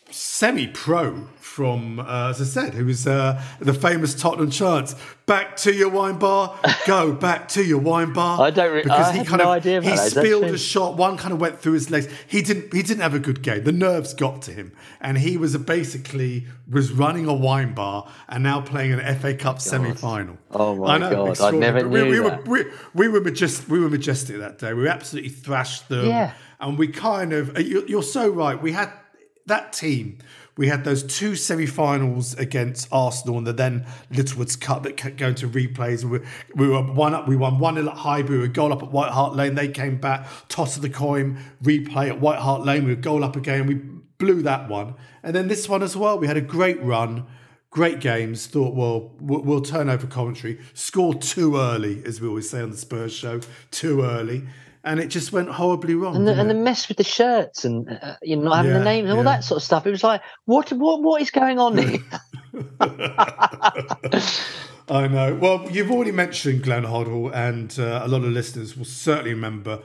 semi-pro 0.10 1.27
from, 1.57 2.00
uh, 2.00 2.29
as 2.31 2.41
I 2.41 2.45
said, 2.45 2.74
who 2.74 2.86
was 2.86 3.05
uh, 3.05 3.39
the 3.60 3.75
famous 3.75 4.15
Tottenham 4.15 4.50
chants. 4.50 4.95
Back 5.27 5.55
to 5.57 5.72
your 5.72 5.89
wine 5.89 6.17
bar, 6.17 6.60
go 6.88 7.13
back 7.13 7.48
to 7.50 7.63
your 7.63 7.77
wine 7.77 8.12
bar. 8.12 8.41
I 8.41 8.50
don't 8.50 8.74
re- 8.74 8.83
I 8.89 9.12
had 9.12 9.38
no 9.38 9.51
idea 9.51 9.77
about 9.77 9.89
he 9.89 9.95
that 9.95 10.10
spilled 10.12 10.45
a 10.45 10.57
shot. 10.57 10.98
One 10.98 11.15
kind 11.15 11.31
of 11.33 11.39
went 11.39 11.60
through 11.60 11.74
his 11.74 11.91
legs. 11.91 12.07
He 12.27 12.41
didn't. 12.41 12.74
He 12.74 12.81
didn't 12.81 13.01
have 13.01 13.13
a 13.13 13.19
good 13.19 13.41
game. 13.43 13.63
The 13.63 13.72
nerves 13.72 14.13
got 14.15 14.41
to 14.43 14.51
him, 14.51 14.74
and 15.00 15.17
he 15.19 15.38
was 15.38 15.55
basically 15.57 16.48
was 16.69 16.91
running 16.91 17.27
a 17.27 17.33
wine 17.33 17.74
bar 17.75 18.10
and 18.27 18.43
now 18.43 18.60
playing 18.62 18.93
an 18.93 19.15
FA 19.19 19.33
Cup 19.36 19.62
semi-final. 19.62 20.38
Oh 20.51 20.75
my 20.75 20.95
I 20.95 20.98
know, 20.98 21.33
God, 21.36 21.41
I 21.41 21.51
never 21.57 21.81
But 21.81 21.89
we, 21.89 22.01
knew 22.01 22.10
we 22.10 22.29
that. 22.29 22.48
Were, 22.48 22.63
we, 22.63 22.65
we 22.95 23.07
were 23.07 23.22
majestic. 23.22 23.69
We 23.69 23.79
were 23.79 23.89
majestic 23.89 24.38
that 24.39 24.57
day. 24.57 24.74
We 24.74 24.89
absolutely 24.89 25.29
thrashed 25.29 25.88
them. 25.88 26.07
Yeah. 26.07 26.33
and 26.60 26.77
we 26.79 26.88
kind 26.89 27.31
of. 27.31 27.57
you- 27.60 27.86
You're 27.88 28.03
so 28.03 28.27
right. 28.29 28.60
We 28.62 28.72
had 28.74 28.91
that 29.48 29.74
team. 29.74 30.20
We 30.56 30.68
had 30.68 30.84
those 30.84 31.02
two 31.02 31.36
semi-finals 31.36 32.36
against 32.36 32.88
Arsenal 32.92 33.40
and 33.40 33.48
the 33.48 33.54
then 33.54 33.88
Littlewoods 34.12 34.56
Cup 34.56 34.84
that 34.84 34.98
kept 34.98 35.18
going 35.18 35.34
to 35.36 35.50
replays. 35.50 36.04
We, 36.04 36.20
we 36.54 36.70
were 36.70 36.84
one 36.84 37.16
up. 37.16 37.28
We 37.28 37.36
won 37.36 37.58
one 37.58 37.76
0 37.76 37.88
at 37.88 37.98
Highbury. 37.98 38.38
Were 38.38 38.48
goal 38.48 38.72
up 38.72 38.84
at 38.84 38.92
White 38.92 39.12
Hart 39.12 39.36
Lane. 39.36 39.56
They 39.56 39.68
came 39.68 39.98
back, 39.98 40.28
toss 40.50 40.76
of 40.76 40.84
the 40.84 40.90
coin, 40.90 41.40
replay 41.64 42.10
at 42.10 42.22
White 42.22 42.40
Hart 42.40 42.64
Lane. 42.64 42.86
We 42.86 42.94
were 42.94 43.02
goal 43.02 43.24
up 43.24 43.36
again. 43.36 43.66
We 43.66 43.76
blew 44.20 44.44
that 44.44 44.70
one, 44.70 44.94
and 45.24 45.36
then 45.36 45.48
this 45.48 45.68
one 45.68 45.82
as 45.82 45.98
well. 45.98 46.20
We 46.20 46.28
had 46.28 46.38
a 46.38 46.42
great 46.42 46.82
run. 46.84 47.26
Great 47.72 48.00
games. 48.00 48.46
Thought, 48.46 48.76
well, 48.76 49.16
we'll, 49.20 49.42
we'll 49.42 49.62
turn 49.62 49.90
over 49.90 50.06
commentary. 50.06 50.60
Score 50.76 51.16
too 51.16 51.58
early, 51.58 52.04
as 52.06 52.22
we 52.22 52.28
always 52.28 52.48
say 52.48 52.62
on 52.62 52.70
the 52.70 52.78
Spurs 52.78 53.12
show, 53.12 53.40
too 53.72 54.04
early, 54.04 54.44
and 54.84 55.00
it 55.00 55.08
just 55.08 55.32
went 55.32 55.50
horribly 55.50 55.96
wrong. 55.96 56.16
And 56.16 56.28
the, 56.28 56.40
and 56.40 56.50
the 56.50 56.54
mess 56.56 56.88
with 56.88 56.98
the 56.98 57.04
shirts 57.04 57.66
and 57.66 57.88
uh, 58.02 58.16
you 58.22 58.36
know 58.36 58.44
not 58.44 58.58
having 58.58 58.72
Yeah, 58.72 58.80
the 58.80 58.84
names 58.86 59.10
and 59.10 59.18
all 59.18 59.25
yeah. 59.25 59.36
that 59.36 59.44
sort 59.44 59.58
of 59.58 59.63
stuff. 59.63 59.88
It 59.88 59.92
was 59.92 60.04
like, 60.04 60.22
what 60.46 60.72
what 60.72 61.02
what 61.02 61.22
is 61.22 61.32
going 61.32 61.60
on 61.60 61.78
here? 61.78 62.00
I 64.90 65.08
know. 65.08 65.36
Well, 65.36 65.70
you've 65.72 65.92
already 65.92 66.12
mentioned 66.12 66.63
Glenn 66.63 66.84
Hoddle, 66.84 67.34
and 67.34 67.74
uh, 67.80 68.02
a 68.04 68.08
lot 68.08 68.24
of 68.24 68.32
listeners 68.32 68.75
will 68.75 68.86
certainly 68.86 69.34
remember. 69.34 69.80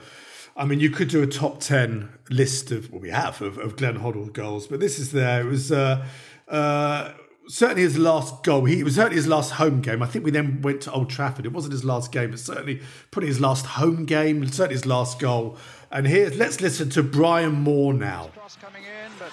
I 0.57 0.65
mean, 0.65 0.81
you 0.81 0.91
could 0.91 1.09
do 1.09 1.23
a 1.23 1.27
top 1.27 1.61
10 1.61 2.09
list 2.31 2.73
of, 2.73 2.91
well, 2.91 3.01
we 3.01 3.11
have, 3.11 3.41
of, 3.41 3.59
of 3.59 3.77
Glenn 3.77 4.01
Hoddle 4.01 4.33
goals, 4.33 4.67
but 4.67 4.81
this 4.81 4.99
is 4.99 5.13
there. 5.13 5.43
It 5.43 5.45
was 5.45 5.71
uh, 5.71 6.05
uh, 6.49 7.13
certainly 7.49 7.83
his 7.83 7.99
last 7.99 8.43
goal. 8.45 8.65
He, 8.65 8.81
it 8.81 8.85
was 8.85 8.95
certainly 8.95 9.17
his 9.17 9.27
last 9.27 9.53
home 9.53 9.81
game. 9.81 10.03
I 10.03 10.07
think 10.07 10.25
we 10.25 10.31
then 10.31 10.63
went 10.63 10.83
to 10.83 10.93
Old 10.93 11.11
Trafford. 11.11 11.47
It 11.47 11.53
wasn't 11.53 11.73
his 11.73 11.85
last 11.85 12.13
game, 12.13 12.31
but 12.31 12.39
certainly 12.39 12.81
probably 13.11 13.29
his 13.29 13.41
last 13.41 13.67
home 13.67 14.05
game, 14.05 14.47
certainly 14.47 14.75
his 14.75 14.87
last 14.87 15.19
goal. 15.19 15.57
And 15.91 16.07
here, 16.07 16.31
let's 16.37 16.61
listen 16.61 16.91
to 16.91 17.03
Brian 17.03 17.53
Moore 17.53 17.95
now. 17.95 18.31
Cross 18.35 18.57
coming 18.57 18.83
in, 18.85 19.11
but 19.19 19.33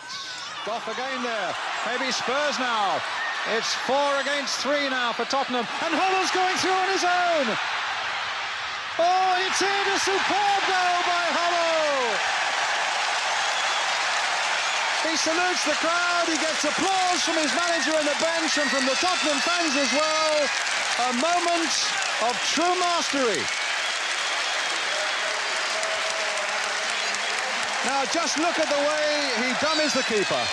Gough 0.65 0.87
again 0.87 1.23
there. 1.23 1.55
Maybe 1.85 2.11
Spurs 2.11 2.57
now. 2.57 3.01
It's 3.53 3.73
four 3.85 4.19
against 4.21 4.57
three 4.59 4.89
now 4.89 5.11
for 5.13 5.25
Tottenham. 5.25 5.67
And 5.83 5.93
Hoddle's 5.93 6.31
going 6.31 6.55
through 6.57 6.71
on 6.71 6.89
his 6.89 7.03
own. 7.03 7.57
Oh, 8.97 9.45
it's 9.45 9.61
in 9.61 9.85
a 9.93 9.99
superb 9.99 10.61
goal 10.65 10.97
by 11.05 11.25
Hoddle. 11.35 11.64
He 15.05 15.15
salutes 15.17 15.63
the 15.65 15.77
crowd. 15.77 16.25
He 16.27 16.37
gets 16.37 16.63
applause 16.65 17.21
from 17.21 17.37
his 17.37 17.53
manager 17.53 17.93
on 17.93 18.05
the 18.05 18.17
bench 18.17 18.57
and 18.57 18.69
from 18.69 18.85
the 18.85 18.97
Tottenham 18.97 19.37
fans 19.45 19.75
as 19.77 19.91
well. 19.93 20.33
A 21.09 21.13
moment 21.21 21.73
of 22.25 22.33
true 22.49 22.75
mastery. 22.79 23.43
Now 27.85 28.03
just 28.11 28.39
look 28.39 28.57
at 28.57 28.67
the 28.67 28.81
way 28.81 29.45
he 29.45 29.53
dummies 29.61 29.93
the 29.93 30.01
keeper. 30.03 30.43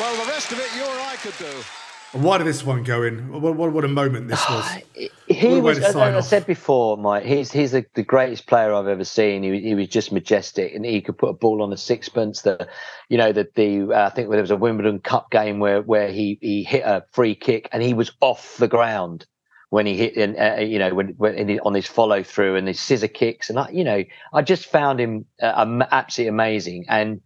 Well, 0.00 0.16
the 0.24 0.30
rest 0.30 0.50
of 0.50 0.58
it 0.58 0.74
you 0.74 0.82
or 0.82 1.00
I 1.00 1.16
could 1.22 1.38
do. 1.38 1.83
Why 2.14 2.38
did 2.38 2.46
this 2.46 2.64
one 2.64 2.84
go 2.84 3.02
in? 3.02 3.32
What, 3.32 3.56
what, 3.56 3.72
what 3.72 3.84
a 3.84 3.88
moment 3.88 4.28
this 4.28 4.48
was. 4.48 4.78
he 5.26 5.48
What 5.48 5.62
was, 5.62 5.78
as 5.80 5.96
I 5.96 6.14
off. 6.14 6.24
said 6.24 6.46
before, 6.46 6.96
Mike. 6.96 7.24
He's 7.24 7.50
he's 7.50 7.72
the, 7.72 7.84
the 7.94 8.04
greatest 8.04 8.46
player 8.46 8.72
I've 8.72 8.86
ever 8.86 9.02
seen. 9.02 9.42
He, 9.42 9.60
he 9.60 9.74
was 9.74 9.88
just 9.88 10.12
majestic, 10.12 10.74
and 10.74 10.84
he 10.84 11.00
could 11.00 11.18
put 11.18 11.30
a 11.30 11.32
ball 11.32 11.60
on 11.60 11.72
a 11.72 11.76
sixpence. 11.76 12.42
The, 12.42 12.68
you 13.08 13.18
know, 13.18 13.32
that 13.32 13.56
the 13.56 13.92
uh, 13.92 14.06
I 14.06 14.10
think 14.10 14.30
there 14.30 14.40
was 14.40 14.52
a 14.52 14.56
Wimbledon 14.56 15.00
Cup 15.00 15.32
game 15.32 15.58
where 15.58 15.82
where 15.82 16.12
he 16.12 16.38
he 16.40 16.62
hit 16.62 16.84
a 16.84 17.04
free 17.10 17.34
kick 17.34 17.68
and 17.72 17.82
he 17.82 17.94
was 17.94 18.12
off 18.20 18.56
the 18.58 18.68
ground 18.68 19.26
when 19.70 19.86
he 19.86 19.96
hit, 19.96 20.16
and 20.16 20.38
uh, 20.38 20.62
you 20.62 20.78
know, 20.78 20.94
when, 20.94 21.08
when 21.16 21.34
in, 21.34 21.58
on 21.60 21.74
his 21.74 21.86
follow 21.86 22.22
through 22.22 22.54
and 22.54 22.68
his 22.68 22.78
scissor 22.78 23.08
kicks, 23.08 23.50
and 23.50 23.58
I, 23.58 23.70
you 23.70 23.82
know, 23.82 24.04
I 24.32 24.42
just 24.42 24.66
found 24.66 25.00
him 25.00 25.24
uh, 25.42 25.82
absolutely 25.90 26.28
amazing. 26.28 26.84
And 26.88 27.22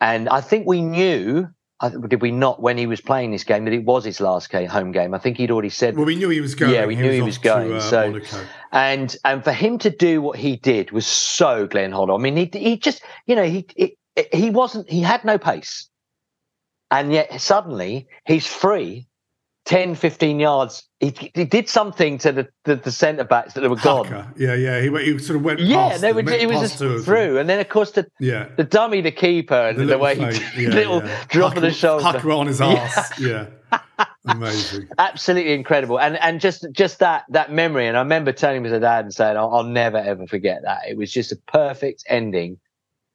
and 0.00 0.30
I 0.30 0.40
think 0.40 0.66
we 0.66 0.80
knew. 0.80 1.48
Did 2.08 2.20
we 2.20 2.30
not 2.30 2.60
when 2.60 2.76
he 2.76 2.86
was 2.86 3.00
playing 3.00 3.30
this 3.30 3.44
game 3.44 3.64
that 3.64 3.72
it 3.72 3.84
was 3.84 4.04
his 4.04 4.20
last 4.20 4.50
game, 4.50 4.68
home 4.68 4.92
game? 4.92 5.14
I 5.14 5.18
think 5.18 5.38
he'd 5.38 5.50
already 5.50 5.70
said 5.70 5.96
Well, 5.96 6.04
we 6.04 6.14
knew 6.16 6.28
he 6.28 6.40
was 6.42 6.54
going. 6.54 6.74
Yeah, 6.74 6.84
we 6.84 6.94
knew 6.94 7.10
he 7.10 7.22
was 7.22 7.38
going, 7.38 7.70
To, 7.70 7.76
uh, 7.76 7.80
so- 7.80 8.10
Monaco. 8.10 8.44
and 8.72 9.16
and 9.24 9.42
for 9.42 9.52
him 9.52 9.78
to 9.78 9.90
do 9.90 10.20
what 10.20 10.38
he 10.38 10.56
did 10.56 10.90
was 10.90 11.06
so 11.06 11.66
Glenn 11.66 11.92
Hoddle. 11.92 12.18
I 12.18 12.22
mean, 12.22 12.36
he 12.36 12.50
he 12.52 12.76
just 12.76 13.02
you 13.26 13.34
know 13.34 13.44
he 13.44 13.66
he, 13.76 13.96
he 14.32 14.50
wasn't 14.50 14.90
he 14.90 15.00
had 15.00 15.24
no 15.24 15.38
pace, 15.38 15.88
and 16.90 17.12
yet 17.12 17.40
suddenly 17.40 18.08
he's 18.26 18.46
free, 18.46 19.06
10, 19.66 19.94
15 19.94 20.40
yards. 20.40 20.84
He, 21.00 21.14
he 21.34 21.44
did 21.44 21.68
something 21.68 22.18
to 22.18 22.32
the 22.32 22.48
the, 22.64 22.76
the 22.76 22.90
centre 22.92 23.24
backs 23.24 23.54
that 23.54 23.60
they 23.60 23.68
were 23.68 23.76
gone. 23.76 24.06
Hucker. 24.06 24.32
Yeah, 24.36 24.54
yeah. 24.54 24.80
He, 24.80 24.88
went- 24.90 25.06
he 25.06 25.18
sort 25.18 25.36
of 25.36 25.44
went 25.44 25.60
Yeah, 25.60 25.90
past. 25.90 26.00
they 26.00 26.12
were. 26.12 26.20
It 26.28 26.48
was 26.48 26.60
just 26.60 26.78
two 26.78 26.86
of 26.86 26.92
them. 26.92 27.02
through, 27.04 27.38
and 27.38 27.48
then 27.48 27.60
of 27.60 27.68
course 27.68 27.92
the 27.92 28.06
Yeah. 28.20 28.48
the 28.56 28.64
dummy, 28.64 29.00
the 29.00 29.10
keeper, 29.12 29.54
and 29.54 29.78
the, 29.78 29.84
little 29.84 30.02
way 30.02 30.14
he 30.16 30.22
yeah, 30.64 30.68
little 30.70 31.02
yeah. 31.04 31.24
drop 31.28 31.56
of 31.56 31.62
the 31.62 31.68
Hucker- 31.68 31.74
shoulder, 31.74 32.18
Hucker 32.18 32.36
on 32.38 32.46
his 32.48 32.60
ass. 32.60 33.18
Yeah. 33.20 33.46
Amazing. 34.26 34.88
absolutely 34.98 35.52
incredible 35.52 35.98
and 36.00 36.16
and 36.18 36.40
just 36.40 36.66
just 36.72 36.98
that 36.98 37.24
that 37.30 37.52
memory 37.52 37.86
and 37.86 37.96
i 37.96 38.00
remember 38.00 38.32
telling 38.32 38.64
him 38.64 38.70
to 38.70 38.80
dad 38.80 39.04
and 39.04 39.14
saying 39.14 39.36
I'll, 39.36 39.54
I'll 39.54 39.62
never 39.64 39.96
ever 39.98 40.26
forget 40.26 40.62
that 40.62 40.80
it 40.88 40.96
was 40.96 41.10
just 41.12 41.30
a 41.32 41.36
perfect 41.46 42.04
ending 42.08 42.58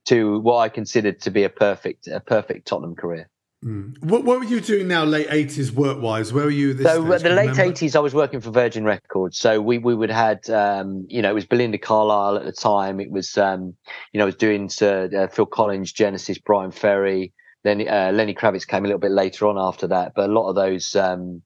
to 0.06 0.40
what 0.40 0.58
i 0.60 0.70
considered 0.70 1.20
to 1.22 1.30
be 1.32 1.44
a 1.44 1.50
perfect 1.50 2.08
a 2.08 2.20
perfect 2.22 2.68
tottenham 2.68 2.96
career 2.96 3.30
What, 3.66 4.26
what 4.26 4.40
were 4.40 4.46
you 4.46 4.62
doing 4.62 4.88
now, 4.88 5.06
late 5.06 5.28
80s, 5.28 5.72
work 5.72 6.00
wise? 6.00 6.32
Where 6.32 6.46
were 6.46 6.52
you 6.52 6.74
this 6.76 6.86
so 6.86 7.04
stage? 7.04 7.24
the 7.24 7.30
late 7.30 7.50
remember? 7.50 7.74
80s 7.74 7.96
i 7.96 8.00
was 8.00 8.14
working 8.14 8.40
for 8.40 8.52
virgin 8.52 8.84
records 8.84 9.40
so 9.40 9.60
we 9.60 9.80
we 9.80 9.96
would 9.96 10.12
had 10.12 10.48
um 10.50 11.06
you 11.10 11.22
know 11.22 11.32
it 11.32 11.34
was 11.34 11.46
belinda 11.46 11.78
carlisle 11.78 12.38
at 12.38 12.46
the 12.46 12.52
time 12.52 13.00
it 13.00 13.10
was 13.10 13.38
um 13.38 13.74
you 14.14 14.20
know 14.20 14.24
I 14.24 14.28
was 14.28 14.36
doing 14.36 14.70
uh, 14.82 14.86
uh, 14.86 15.28
phil 15.28 15.48
collins 15.48 15.92
genesis 15.92 16.38
bryan 16.38 16.72
ferry 16.72 17.34
then 17.64 17.88
uh, 17.88 18.12
lenny 18.14 18.36
kravitz 18.36 18.68
came 18.68 18.86
a 18.86 18.88
little 18.88 19.00
bit 19.00 19.12
later 19.12 19.48
on 19.48 19.58
after 19.58 19.88
that 19.88 20.12
but 20.16 20.30
a 20.30 20.34
lot 20.34 20.50
of 20.50 20.56
those 20.56 20.96
um 20.96 21.42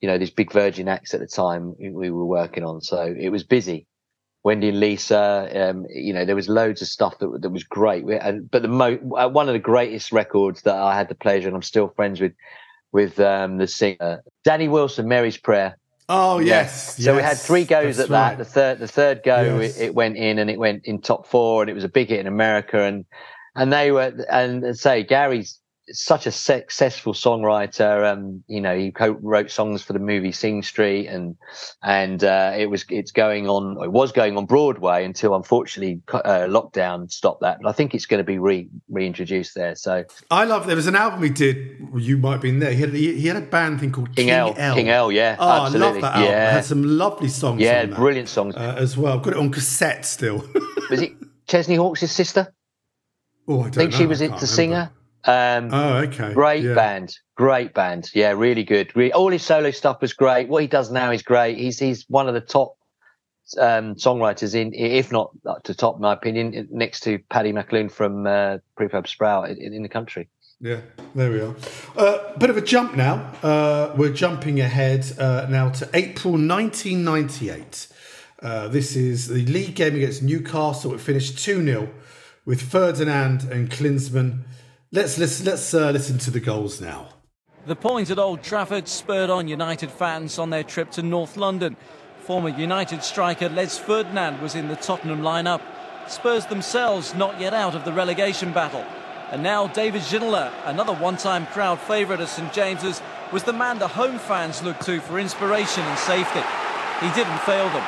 you 0.00 0.08
know 0.08 0.18
these 0.18 0.30
big 0.30 0.52
virgin 0.52 0.88
acts 0.88 1.14
at 1.14 1.20
the 1.20 1.26
time 1.26 1.74
we 1.78 2.10
were 2.10 2.26
working 2.26 2.64
on 2.64 2.80
so 2.82 3.14
it 3.18 3.30
was 3.30 3.42
busy 3.42 3.86
wendy 4.44 4.68
and 4.68 4.78
lisa 4.78 5.50
um 5.70 5.84
you 5.90 6.12
know 6.12 6.24
there 6.24 6.36
was 6.36 6.48
loads 6.48 6.80
of 6.82 6.88
stuff 6.88 7.18
that, 7.18 7.40
that 7.42 7.50
was 7.50 7.64
great 7.64 8.04
we, 8.04 8.14
and 8.16 8.50
but 8.50 8.62
the 8.62 8.68
mo- 8.68 8.98
uh, 9.18 9.28
one 9.28 9.48
of 9.48 9.54
the 9.54 9.58
greatest 9.58 10.12
records 10.12 10.62
that 10.62 10.76
i 10.76 10.94
had 10.96 11.08
the 11.08 11.14
pleasure 11.14 11.48
and 11.48 11.56
i'm 11.56 11.62
still 11.62 11.88
friends 11.96 12.20
with 12.20 12.32
with 12.92 13.18
um 13.20 13.56
the 13.58 13.66
singer 13.66 14.22
danny 14.44 14.68
wilson 14.68 15.08
mary's 15.08 15.36
prayer 15.38 15.76
Oh, 16.06 16.38
yeah. 16.38 16.46
yes. 16.64 17.02
So 17.02 17.16
we 17.16 17.22
had 17.22 17.38
three 17.38 17.64
goes 17.64 17.96
that's 17.96 18.10
at 18.10 18.10
that. 18.10 18.28
right. 18.28 18.36
The 18.38 18.44
third, 18.44 18.78
the 18.78 18.86
third 18.86 19.22
go, 19.24 19.58
Yes. 19.60 19.78
it, 19.78 19.84
it 19.86 19.94
went 19.94 20.18
in 20.18 20.38
and 20.38 20.50
it 20.50 20.58
went 20.58 20.84
in 20.84 21.00
top 21.00 21.26
four, 21.26 21.62
and 21.62 21.70
it 21.70 21.72
was 21.72 21.82
a 21.82 21.88
big 21.88 22.10
hit 22.10 22.20
in 22.20 22.26
America. 22.26 22.82
And 22.82 23.06
and 23.56 23.72
they 23.72 23.90
were, 23.90 24.12
and 24.30 24.76
say 24.78 25.02
Gary's 25.02 25.58
such 25.92 26.26
a 26.26 26.30
successful 26.30 27.12
songwriter. 27.12 28.10
Um, 28.10 28.42
you 28.46 28.60
know, 28.60 28.76
he 28.76 28.90
co 28.90 29.10
wrote 29.20 29.50
songs 29.50 29.82
for 29.82 29.92
the 29.92 29.98
movie 29.98 30.32
Sing 30.32 30.62
Street, 30.62 31.06
and 31.06 31.36
and 31.82 32.22
uh, 32.24 32.52
it 32.56 32.66
was 32.66 32.84
it's 32.88 33.12
going 33.12 33.48
on. 33.48 33.82
It 33.82 33.92
was 33.92 34.12
going 34.12 34.36
on 34.36 34.46
Broadway 34.46 35.04
until 35.04 35.34
unfortunately 35.34 36.00
uh, 36.12 36.46
lockdown 36.48 37.10
stopped 37.10 37.42
that. 37.42 37.58
But 37.62 37.68
I 37.68 37.72
think 37.72 37.94
it's 37.94 38.06
going 38.06 38.18
to 38.18 38.24
be 38.24 38.38
re 38.38 38.68
reintroduced 38.88 39.54
there. 39.54 39.74
So 39.74 40.04
I 40.30 40.44
love. 40.44 40.66
There 40.66 40.76
was 40.76 40.86
an 40.86 40.96
album 40.96 41.22
he 41.22 41.30
did. 41.30 41.88
You 41.94 42.18
might 42.18 42.32
have 42.32 42.42
been 42.42 42.58
there. 42.58 42.72
He 42.72 42.80
had 42.80 42.94
he, 42.94 43.26
had 43.26 43.36
a 43.36 43.40
band 43.42 43.80
thing 43.80 43.92
called 43.92 44.14
King, 44.16 44.26
King 44.26 44.30
L. 44.30 44.54
L. 44.56 44.74
King 44.74 44.88
L. 44.88 45.12
Yeah. 45.12 45.36
Oh, 45.38 45.64
absolutely. 45.64 45.86
I 45.86 45.90
love 45.90 46.00
that 46.00 46.14
album. 46.14 46.30
Yeah. 46.30 46.48
It 46.50 46.52
had 46.52 46.64
some 46.64 46.82
lovely 46.82 47.28
songs. 47.28 47.60
Yeah, 47.60 47.86
brilliant 47.86 48.28
songs 48.28 48.56
uh, 48.56 48.76
as 48.78 48.96
well. 48.96 49.18
I've 49.18 49.22
got 49.22 49.34
it 49.34 49.38
on 49.38 49.50
cassette 49.50 50.04
still. 50.04 50.44
was 50.90 51.02
it 51.02 51.12
Chesney 51.46 51.76
Hawkes' 51.76 52.10
sister? 52.10 52.52
Oh, 53.46 53.62
I, 53.62 53.66
I 53.66 53.70
think 53.70 53.92
know. 53.92 53.98
she 53.98 54.06
was 54.06 54.20
it, 54.20 54.38
the 54.38 54.46
singer. 54.46 54.90
Um, 55.26 55.70
oh, 55.72 55.96
okay. 55.98 56.34
Great 56.34 56.64
yeah. 56.64 56.74
band, 56.74 57.16
great 57.34 57.72
band. 57.72 58.10
Yeah, 58.14 58.32
really 58.32 58.64
good. 58.64 58.92
all 59.12 59.30
his 59.30 59.42
solo 59.42 59.70
stuff 59.70 60.00
was 60.00 60.12
great. 60.12 60.48
What 60.48 60.62
he 60.62 60.68
does 60.68 60.90
now 60.90 61.10
is 61.10 61.22
great. 61.22 61.56
He's 61.56 61.78
he's 61.78 62.04
one 62.08 62.28
of 62.28 62.34
the 62.34 62.40
top 62.40 62.76
um, 63.58 63.94
songwriters 63.94 64.54
in, 64.54 64.72
if 64.74 65.12
not 65.12 65.30
to 65.64 65.74
top, 65.74 65.96
in 65.96 66.02
my 66.02 66.12
opinion, 66.12 66.68
next 66.70 67.00
to 67.00 67.18
Paddy 67.30 67.52
McAloon 67.52 67.90
from 67.90 68.26
uh, 68.26 68.58
Prefab 68.78 69.06
Sprout 69.06 69.50
in, 69.50 69.72
in, 69.72 69.82
the 69.82 69.88
country. 69.88 70.28
Yeah, 70.60 70.80
there 71.14 71.30
we 71.30 71.40
are. 71.40 71.54
Uh, 71.96 72.36
bit 72.38 72.50
of 72.50 72.56
a 72.56 72.62
jump 72.62 72.94
now. 72.94 73.32
Uh, 73.42 73.94
we're 73.96 74.12
jumping 74.12 74.60
ahead 74.60 75.06
uh, 75.18 75.46
now 75.48 75.68
to 75.70 75.88
April 75.92 76.32
1998. 76.34 77.88
Uh, 78.42 78.68
this 78.68 78.96
is 78.96 79.28
the 79.28 79.44
league 79.46 79.74
game 79.74 79.94
against 79.94 80.22
Newcastle. 80.22 80.94
It 80.94 81.00
finished 81.00 81.38
2 81.38 81.64
0 81.64 81.90
with 82.44 82.62
Ferdinand 82.62 83.44
and 83.44 83.70
Klinsmann. 83.70 84.44
Let's 84.94 85.18
listen, 85.18 85.46
let's 85.46 85.74
uh, 85.74 85.90
listen 85.90 86.18
to 86.18 86.30
the 86.30 86.38
goals 86.38 86.80
now. 86.80 87.08
The 87.66 87.74
point 87.74 88.10
at 88.10 88.18
Old 88.20 88.44
Trafford 88.44 88.86
spurred 88.86 89.28
on 89.28 89.48
United 89.48 89.90
fans 89.90 90.38
on 90.38 90.50
their 90.50 90.62
trip 90.62 90.92
to 90.92 91.02
North 91.02 91.36
London. 91.36 91.76
Former 92.20 92.50
United 92.50 93.02
striker 93.02 93.48
Les 93.48 93.76
Ferdinand 93.76 94.40
was 94.40 94.54
in 94.54 94.68
the 94.68 94.76
Tottenham 94.76 95.22
lineup. 95.22 95.60
Spurs 96.06 96.46
themselves 96.46 97.12
not 97.12 97.40
yet 97.40 97.52
out 97.52 97.74
of 97.74 97.84
the 97.84 97.92
relegation 97.92 98.52
battle. 98.52 98.84
And 99.32 99.42
now 99.42 99.66
David 99.66 100.02
Ginola, 100.02 100.52
another 100.64 100.94
one-time 100.94 101.46
crowd 101.46 101.80
favourite 101.80 102.20
at 102.20 102.28
St 102.28 102.52
James's, 102.52 103.02
was 103.32 103.42
the 103.42 103.52
man 103.52 103.80
the 103.80 103.88
home 103.88 104.20
fans 104.20 104.62
looked 104.62 104.86
to 104.86 105.00
for 105.00 105.18
inspiration 105.18 105.82
and 105.82 105.98
safety. 105.98 106.42
He 107.00 107.08
didn't 107.14 107.40
fail 107.40 107.66
them. 107.70 107.84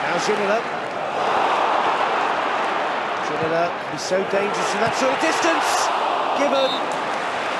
Now 0.00 0.16
Ginola. 0.20 0.83
Ginola 3.44 3.94
is 3.94 4.00
so 4.00 4.16
dangerous 4.32 4.70
in 4.72 4.80
that 4.80 4.96
sort 4.96 5.12
of 5.12 5.20
distance. 5.20 5.68
Given 6.40 6.72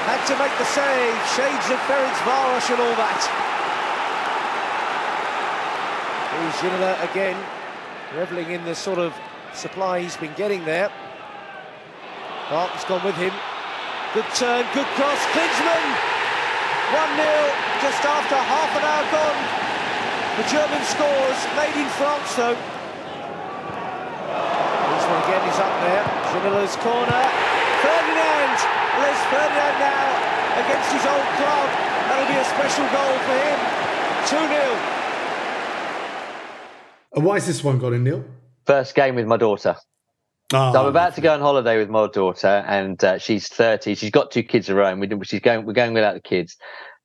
had 0.08 0.20
to 0.32 0.34
make 0.40 0.52
the 0.56 0.64
save. 0.72 1.12
Shades 1.36 1.68
of 1.68 1.76
Ferencvaros 1.84 2.72
and 2.72 2.80
all 2.80 2.96
that. 2.96 3.20
Here's 6.32 6.56
Ginola 6.56 6.96
again, 7.04 7.36
revelling 8.16 8.50
in 8.50 8.64
the 8.64 8.74
sort 8.74 8.98
of 8.98 9.12
supply 9.52 10.00
he's 10.00 10.16
been 10.16 10.32
getting 10.40 10.64
there. 10.64 10.90
Barton's 12.48 12.84
gone 12.84 13.04
with 13.04 13.16
him. 13.16 13.32
Good 14.14 14.28
turn, 14.32 14.64
good 14.72 14.88
cross. 14.96 15.20
Klinsmann! 15.36 15.84
1-0, 16.96 17.28
just 17.84 18.00
after 18.08 18.36
half 18.40 18.72
an 18.72 18.84
hour 18.88 19.04
gone. 19.12 19.40
The 20.40 20.48
German 20.48 20.82
scores, 20.88 21.40
made 21.60 21.76
in 21.76 21.88
France 22.00 22.34
though. 22.36 22.73
This 25.54 25.62
one 25.62 25.70
again 25.70 25.86
is 25.86 25.86
up 25.86 25.86
there. 25.86 26.02
Ginola's 26.34 26.76
corner. 26.76 27.22
Ferdinand! 27.78 28.58
Les 28.98 29.18
Ferdinand 29.30 29.78
now 29.78 30.06
against 30.66 30.90
his 30.90 31.06
old 31.06 31.28
club. 31.38 31.68
That'll 32.10 32.26
be 32.26 32.34
a 32.34 32.44
special 32.44 32.86
goal 32.90 33.14
for 33.22 33.36
him. 33.38 33.58
2 34.26 34.36
0. 34.48 34.78
And 37.14 37.24
why 37.24 37.36
is 37.36 37.46
this 37.46 37.62
one 37.62 37.78
gone 37.78 37.94
in, 37.94 38.02
Neil? 38.02 38.24
First 38.66 38.96
game 38.96 39.14
with 39.14 39.26
my 39.26 39.36
daughter. 39.36 39.76
Oh, 40.52 40.72
so 40.72 40.80
I'm 40.80 40.86
about 40.86 41.14
to 41.14 41.20
go 41.20 41.32
on 41.32 41.40
holiday 41.40 41.78
with 41.78 41.88
my 41.88 42.08
daughter, 42.08 42.64
and 42.66 43.02
uh, 43.04 43.18
she's 43.18 43.46
30. 43.48 43.94
She's 43.94 44.10
got 44.10 44.32
two 44.32 44.42
kids 44.42 44.68
of 44.68 44.76
her 44.76 44.82
own. 44.82 45.22
She's 45.22 45.40
going. 45.40 45.66
We're 45.66 45.72
going 45.72 45.94
without 45.94 46.14
the 46.14 46.20
kids, 46.20 46.56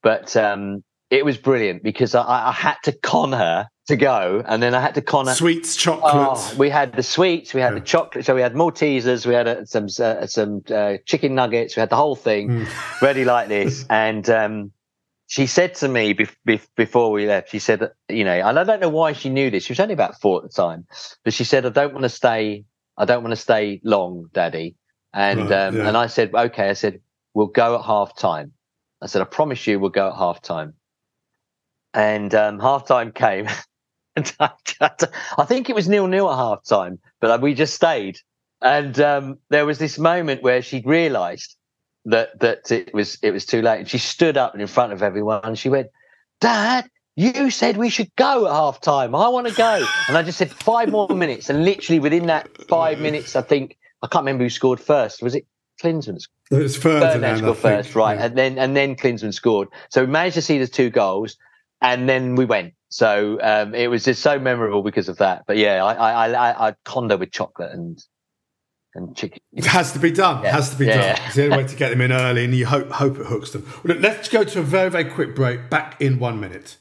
but 0.01 0.35
um, 0.35 0.83
it 1.09 1.25
was 1.25 1.37
brilliant 1.37 1.83
because 1.83 2.13
I, 2.13 2.49
I, 2.49 2.51
had 2.51 2.75
to 2.83 2.91
con 2.91 3.31
her 3.31 3.67
to 3.87 3.95
go, 3.95 4.43
and 4.45 4.61
then 4.61 4.75
I 4.75 4.81
had 4.81 4.95
to 4.95 5.01
con 5.01 5.25
her. 5.25 5.33
Sweets, 5.33 5.75
chocolates. 5.75 6.53
Oh, 6.53 6.57
we 6.57 6.69
had 6.69 6.93
the 6.93 7.03
sweets, 7.03 7.53
we 7.53 7.61
had 7.61 7.73
yeah. 7.73 7.79
the 7.79 7.85
chocolate, 7.85 8.25
so 8.25 8.35
we 8.35 8.41
had 8.41 8.53
Maltesers, 8.53 9.25
we 9.25 9.33
had 9.33 9.47
uh, 9.47 9.65
some 9.65 9.87
uh, 9.99 10.27
some 10.27 10.61
uh, 10.71 10.97
chicken 11.05 11.33
nuggets, 11.33 11.75
we 11.75 11.79
had 11.79 11.89
the 11.89 11.95
whole 11.95 12.15
thing 12.15 12.49
mm. 12.49 13.01
ready 13.01 13.25
like 13.25 13.47
this. 13.47 13.85
And 13.89 14.29
um, 14.29 14.71
she 15.27 15.47
said 15.47 15.75
to 15.75 15.87
me 15.87 16.13
be- 16.13 16.27
be- 16.45 16.61
before 16.75 17.11
we 17.11 17.25
left, 17.25 17.49
she 17.49 17.59
said, 17.59 17.89
you 18.07 18.23
know, 18.23 18.33
and 18.33 18.59
I 18.59 18.63
don't 18.63 18.79
know 18.79 18.89
why 18.89 19.13
she 19.13 19.29
knew 19.29 19.49
this. 19.49 19.63
She 19.65 19.71
was 19.71 19.79
only 19.79 19.93
about 19.93 20.19
four 20.21 20.43
at 20.43 20.43
the 20.43 20.55
time, 20.55 20.85
but 21.23 21.33
she 21.33 21.43
said, 21.43 21.65
"I 21.65 21.69
don't 21.69 21.93
want 21.93 22.03
to 22.03 22.09
stay. 22.09 22.65
I 22.97 23.05
don't 23.05 23.23
want 23.23 23.31
to 23.31 23.41
stay 23.41 23.81
long, 23.83 24.29
Daddy." 24.33 24.75
And 25.11 25.49
right, 25.49 25.67
um, 25.67 25.77
yeah. 25.77 25.87
and 25.87 25.97
I 25.97 26.05
said, 26.05 26.35
"Okay." 26.35 26.69
I 26.69 26.73
said, 26.73 27.01
"We'll 27.33 27.47
go 27.47 27.79
at 27.79 27.85
half 27.85 28.15
time." 28.15 28.53
I 29.01 29.07
said, 29.07 29.23
"I 29.23 29.25
promise 29.25 29.65
you, 29.65 29.79
we'll 29.79 29.89
go 29.89 30.09
at 30.09 30.15
half 30.15 30.41
time." 30.41 30.73
And 31.93 32.33
um, 32.35 32.59
half 32.59 32.87
time 32.87 33.11
came. 33.11 33.47
I 34.39 35.45
think 35.45 35.69
it 35.69 35.75
was 35.75 35.87
nil 35.87 36.07
nil 36.07 36.29
at 36.29 36.35
half 36.35 36.63
time, 36.65 36.99
but 37.19 37.41
we 37.41 37.53
just 37.53 37.73
stayed. 37.73 38.19
And 38.61 38.99
um, 38.99 39.37
there 39.49 39.65
was 39.65 39.79
this 39.79 39.97
moment 39.97 40.43
where 40.43 40.61
she 40.61 40.81
realised 40.85 41.55
that 42.05 42.37
that 42.39 42.71
it 42.71 42.93
was 42.93 43.17
it 43.21 43.31
was 43.31 43.45
too 43.45 43.61
late, 43.61 43.79
and 43.79 43.89
she 43.89 43.97
stood 43.97 44.37
up 44.37 44.55
in 44.55 44.67
front 44.67 44.93
of 44.93 45.01
everyone 45.01 45.41
and 45.43 45.57
she 45.57 45.69
went, 45.69 45.87
"Dad, 46.41 46.89
you 47.15 47.49
said 47.51 47.77
we 47.77 47.89
should 47.89 48.13
go 48.15 48.47
at 48.47 48.51
half 48.51 48.81
time. 48.81 49.15
I 49.15 49.29
want 49.29 49.47
to 49.47 49.53
go." 49.53 49.85
And 50.07 50.17
I 50.17 50.23
just 50.23 50.37
said 50.37 50.51
five 50.51 50.89
more 50.89 51.07
minutes, 51.09 51.49
and 51.49 51.63
literally 51.63 51.99
within 51.99 52.27
that 52.27 52.49
five 52.67 52.99
minutes, 52.99 53.35
I 53.35 53.41
think 53.41 53.77
I 54.01 54.07
can't 54.07 54.23
remember 54.23 54.43
who 54.43 54.49
scored 54.49 54.79
first. 54.79 55.21
Was 55.21 55.35
it 55.35 55.45
Klinsmann? 55.81 56.19
It 56.51 56.55
was 56.55 56.75
Ferdinand, 56.75 57.37
scored 57.37 57.57
first, 57.57 57.95
right? 57.95 58.17
Yeah. 58.17 58.25
And 58.25 58.37
then 58.37 58.57
and 58.57 58.75
then 58.75 58.95
Klinsmann 58.95 59.33
scored. 59.33 59.69
So 59.89 60.03
we 60.03 60.07
managed 60.07 60.35
to 60.35 60.41
see 60.41 60.57
the 60.57 60.67
two 60.67 60.89
goals 60.89 61.37
and 61.81 62.07
then 62.09 62.35
we 62.35 62.45
went. 62.45 62.73
So 62.89 63.39
um, 63.41 63.75
it 63.75 63.87
was 63.87 64.03
just 64.03 64.21
so 64.21 64.39
memorable 64.39 64.81
because 64.81 65.09
of 65.09 65.17
that. 65.17 65.43
But 65.47 65.57
yeah, 65.57 65.83
I 65.83 65.93
I 65.93 66.27
I, 66.27 66.69
I 66.69 66.75
condo 66.85 67.17
with 67.17 67.31
chocolate 67.31 67.71
and 67.71 68.03
and 68.95 69.15
chicken. 69.15 69.39
It 69.53 69.65
has 69.65 69.93
to 69.93 69.99
be 69.99 70.11
done. 70.11 70.43
Yeah. 70.43 70.51
Has 70.51 70.71
to 70.71 70.77
be 70.77 70.87
yeah. 70.87 71.15
done. 71.15 71.25
It's 71.27 71.35
the 71.35 71.45
only 71.45 71.57
way 71.57 71.67
to 71.67 71.75
get 71.75 71.89
them 71.89 72.01
in 72.01 72.11
early, 72.11 72.45
and 72.45 72.55
you 72.55 72.65
hope 72.65 72.89
hope 72.89 73.19
it 73.19 73.27
hooks 73.27 73.51
them. 73.51 73.63
Well, 73.83 73.95
look, 73.95 74.01
let's 74.01 74.27
go 74.27 74.43
to 74.43 74.59
a 74.59 74.63
very 74.63 74.89
very 74.89 75.05
quick 75.05 75.35
break. 75.35 75.69
Back 75.69 76.01
in 76.01 76.19
one 76.19 76.39
minute. 76.39 76.77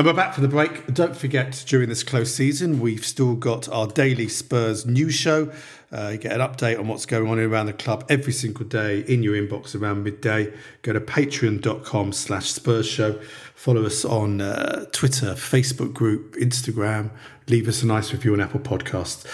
And 0.00 0.06
we're 0.06 0.14
back 0.14 0.32
for 0.32 0.40
the 0.40 0.48
break. 0.48 0.86
Don't 0.94 1.14
forget, 1.14 1.62
during 1.66 1.90
this 1.90 2.02
close 2.02 2.34
season, 2.34 2.80
we've 2.80 3.04
still 3.04 3.34
got 3.34 3.68
our 3.68 3.86
daily 3.86 4.28
Spurs 4.28 4.86
news 4.86 5.12
show. 5.12 5.52
Uh, 5.92 6.12
you 6.12 6.16
get 6.16 6.32
an 6.32 6.40
update 6.40 6.78
on 6.78 6.88
what's 6.88 7.04
going 7.04 7.30
on 7.30 7.38
around 7.38 7.66
the 7.66 7.74
club 7.74 8.06
every 8.08 8.32
single 8.32 8.64
day 8.64 9.00
in 9.00 9.22
your 9.22 9.34
inbox 9.34 9.78
around 9.78 10.02
midday. 10.02 10.54
Go 10.80 10.94
to 10.94 11.02
patreon.com 11.02 12.14
slash 12.14 12.48
Spurs 12.50 12.88
show. 12.88 13.20
Follow 13.54 13.84
us 13.84 14.06
on 14.06 14.40
uh, 14.40 14.86
Twitter, 14.90 15.34
Facebook 15.34 15.92
group, 15.92 16.34
Instagram. 16.36 17.10
Leave 17.48 17.68
us 17.68 17.82
a 17.82 17.86
nice 17.86 18.10
review 18.10 18.32
on 18.32 18.40
Apple 18.40 18.60
Podcasts. 18.60 19.26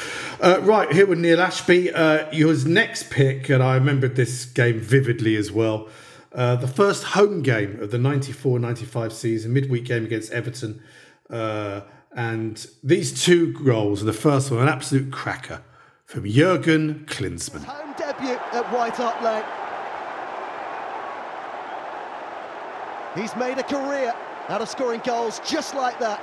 Uh, 0.42 0.61
right, 0.62 0.90
here 0.90 1.07
with 1.07 1.20
Neil 1.20 1.40
Ashby. 1.40 1.92
Uh, 1.92 2.29
your 2.33 2.52
next 2.66 3.09
pick, 3.11 3.48
and 3.50 3.62
I 3.62 3.76
remembered 3.76 4.16
this 4.16 4.46
game 4.46 4.81
vividly 4.81 5.37
as 5.37 5.52
well. 5.52 5.88
Uh, 6.37 6.55
the 6.55 6.68
first 6.68 7.03
home 7.03 7.40
game 7.40 7.81
of 7.81 7.90
the 7.90 7.96
94 7.96 8.59
95 8.59 9.12
season, 9.12 9.55
midweek 9.55 9.87
game 9.87 10.05
against 10.05 10.31
Everton. 10.31 10.83
Uh, 11.31 11.81
and 12.14 12.66
these 12.85 13.25
two 13.25 13.55
goals, 13.64 14.01
and 14.01 14.09
the 14.09 14.12
first 14.12 14.51
one, 14.51 14.61
an 14.61 14.68
absolute 14.68 15.11
cracker 15.11 15.62
from 16.05 16.29
Jurgen 16.31 17.07
Klinsmann. 17.07 17.64
Home 17.64 17.94
debut 17.96 18.38
at 18.53 18.70
White 18.70 18.94
Hart 18.94 19.22
Lane. 19.25 19.44
He's 23.16 23.35
made 23.37 23.57
a 23.57 23.62
career 23.62 24.14
out 24.49 24.61
of 24.61 24.68
scoring 24.68 25.01
goals 25.05 25.40
just 25.46 25.75
like 25.75 25.99
that. 26.01 26.20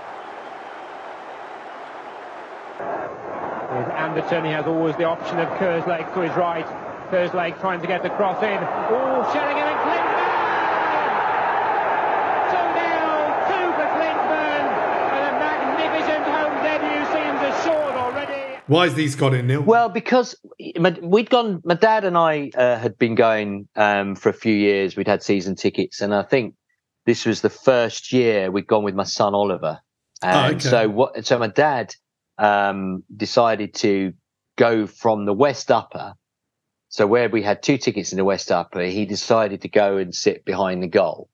With 3.76 3.90
Anderton, 3.90 4.46
he 4.46 4.52
has 4.52 4.68
always 4.68 4.96
the 4.98 5.06
option 5.06 5.40
of 5.40 5.48
Kerslake 5.58 6.14
to 6.14 6.22
his 6.22 6.38
right. 6.38 6.68
Kerslake 7.10 7.60
trying 7.60 7.82
to 7.82 7.88
get 7.88 8.04
the 8.04 8.10
cross 8.12 8.42
in. 8.44 8.58
Oh, 8.60 9.30
Sheringham 9.34 9.68
and 9.68 9.80
Klinsmann! 9.80 10.03
Why 18.74 18.86
has 18.86 18.96
these 18.96 19.16
got 19.16 19.36
in, 19.36 19.46
Neil? 19.46 19.62
Well, 19.62 19.88
because 19.88 20.36
we'd 21.04 21.30
gone. 21.30 21.62
My 21.64 21.76
dad 21.76 22.06
and 22.06 22.18
I 22.18 22.50
uh, 22.56 22.80
had 22.80 22.98
been 22.98 23.14
going 23.14 23.68
um, 23.76 24.16
for 24.16 24.30
a 24.30 24.34
few 24.34 24.56
years. 24.56 24.96
We'd 24.96 25.08
had 25.08 25.22
season 25.22 25.54
tickets, 25.56 26.02
and 26.02 26.12
I 26.12 26.24
think 26.24 26.56
this 27.06 27.24
was 27.24 27.42
the 27.42 27.52
first 27.52 28.12
year 28.12 28.50
we'd 28.50 28.66
gone 28.66 28.84
with 28.84 28.96
my 28.96 29.04
son 29.04 29.36
Oliver. 29.36 29.80
Oh, 30.24 30.28
and 30.28 30.54
oh, 30.54 30.56
okay. 30.56 30.70
so 30.70 30.90
what? 30.90 31.24
So 31.24 31.38
my 31.38 31.50
dad 31.50 31.94
um, 32.40 33.04
decided 33.16 33.76
to 33.76 34.14
go 34.58 34.88
from 34.88 35.26
the 35.26 35.34
West 35.34 35.70
Upper. 35.70 36.16
So 36.90 37.06
where 37.06 37.30
we 37.30 37.44
had 37.44 37.62
two 37.62 37.78
tickets 37.78 38.12
in 38.12 38.18
the 38.18 38.26
West 38.26 38.52
Upper, 38.52 38.82
he 38.82 39.06
decided 39.06 39.62
to 39.62 39.70
go 39.70 39.98
and 39.98 40.16
sit 40.16 40.46
behind 40.46 40.82
the 40.82 40.88
goal 40.88 41.30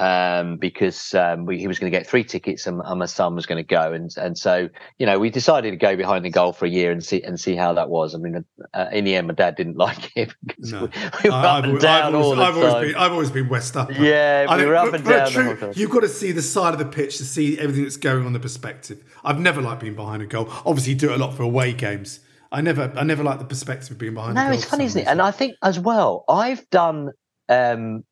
um, 0.00 0.56
because 0.56 1.12
um, 1.14 1.44
we, 1.44 1.58
he 1.58 1.68
was 1.68 1.78
going 1.78 1.92
to 1.92 1.96
get 1.96 2.06
three 2.06 2.24
tickets 2.24 2.66
and, 2.66 2.80
and 2.84 2.98
my 2.98 3.04
son 3.04 3.34
was 3.34 3.44
going 3.44 3.62
to 3.62 3.66
go, 3.66 3.92
and 3.92 4.10
and 4.16 4.36
so 4.38 4.68
you 4.98 5.04
know 5.04 5.18
we 5.18 5.28
decided 5.28 5.72
to 5.72 5.76
go 5.76 5.94
behind 5.94 6.24
the 6.24 6.30
goal 6.30 6.54
for 6.54 6.64
a 6.64 6.68
year 6.70 6.90
and 6.90 7.04
see 7.04 7.22
and 7.22 7.38
see 7.38 7.54
how 7.54 7.74
that 7.74 7.90
was. 7.90 8.14
I 8.14 8.18
mean, 8.18 8.42
uh, 8.72 8.86
in 8.92 9.04
the 9.04 9.14
end, 9.14 9.26
my 9.26 9.34
dad 9.34 9.56
didn't 9.56 9.76
like 9.86 10.10
it 10.16 10.34
because 10.46 10.72
No. 10.72 10.80
we, 10.80 10.86
we 11.24 11.30
were 11.30 11.36
I've, 11.36 11.44
up 11.44 11.56
and 11.64 11.66
always, 11.66 11.82
down 11.82 12.02
I've, 12.02 12.14
always, 12.14 12.26
all 12.26 12.36
the 12.36 12.42
I've 12.42 12.56
always 12.56 12.72
time. 12.72 12.82
been 12.86 12.94
I've 12.96 13.12
always 13.12 13.30
been 13.30 13.48
West 13.50 13.76
up. 13.76 13.90
Yeah, 13.92 14.46
I 14.48 14.54
we 14.56 14.60
think 14.62 14.68
were 14.68 14.76
up 14.76 14.94
and 14.94 15.04
down 15.04 15.30
true-. 15.30 15.72
You've 15.74 15.90
got 15.90 16.00
to 16.00 16.08
see 16.08 16.32
the 16.32 16.42
side 16.42 16.72
of 16.72 16.78
the 16.78 16.86
pitch 16.86 17.18
to 17.18 17.24
see 17.24 17.58
everything 17.58 17.82
that's 17.84 17.98
going 17.98 18.24
on 18.24 18.32
the 18.32 18.40
perspective. 18.40 19.04
I've 19.22 19.38
never 19.38 19.60
liked 19.60 19.82
being 19.82 19.96
behind 19.96 20.22
a 20.22 20.26
goal. 20.26 20.48
Obviously, 20.64 20.94
do 20.94 21.10
it 21.10 21.16
a 21.16 21.18
lot 21.18 21.34
for 21.34 21.42
away 21.42 21.74
games. 21.74 22.20
I 22.52 22.62
never 22.62 22.90
I 22.96 23.04
never 23.04 23.22
like 23.22 23.38
the 23.38 23.44
perspective 23.44 23.90
of 23.92 23.98
being 23.98 24.14
behind. 24.14 24.38
a 24.38 24.44
No, 24.44 24.50
it's 24.50 24.64
funny, 24.64 24.84
isn't 24.86 25.02
it? 25.02 25.06
And 25.06 25.20
I 25.20 25.30
think 25.30 25.54
as 25.62 25.78
well, 25.78 26.24
I've 26.28 26.68
done, 26.70 27.10
um, 27.48 28.04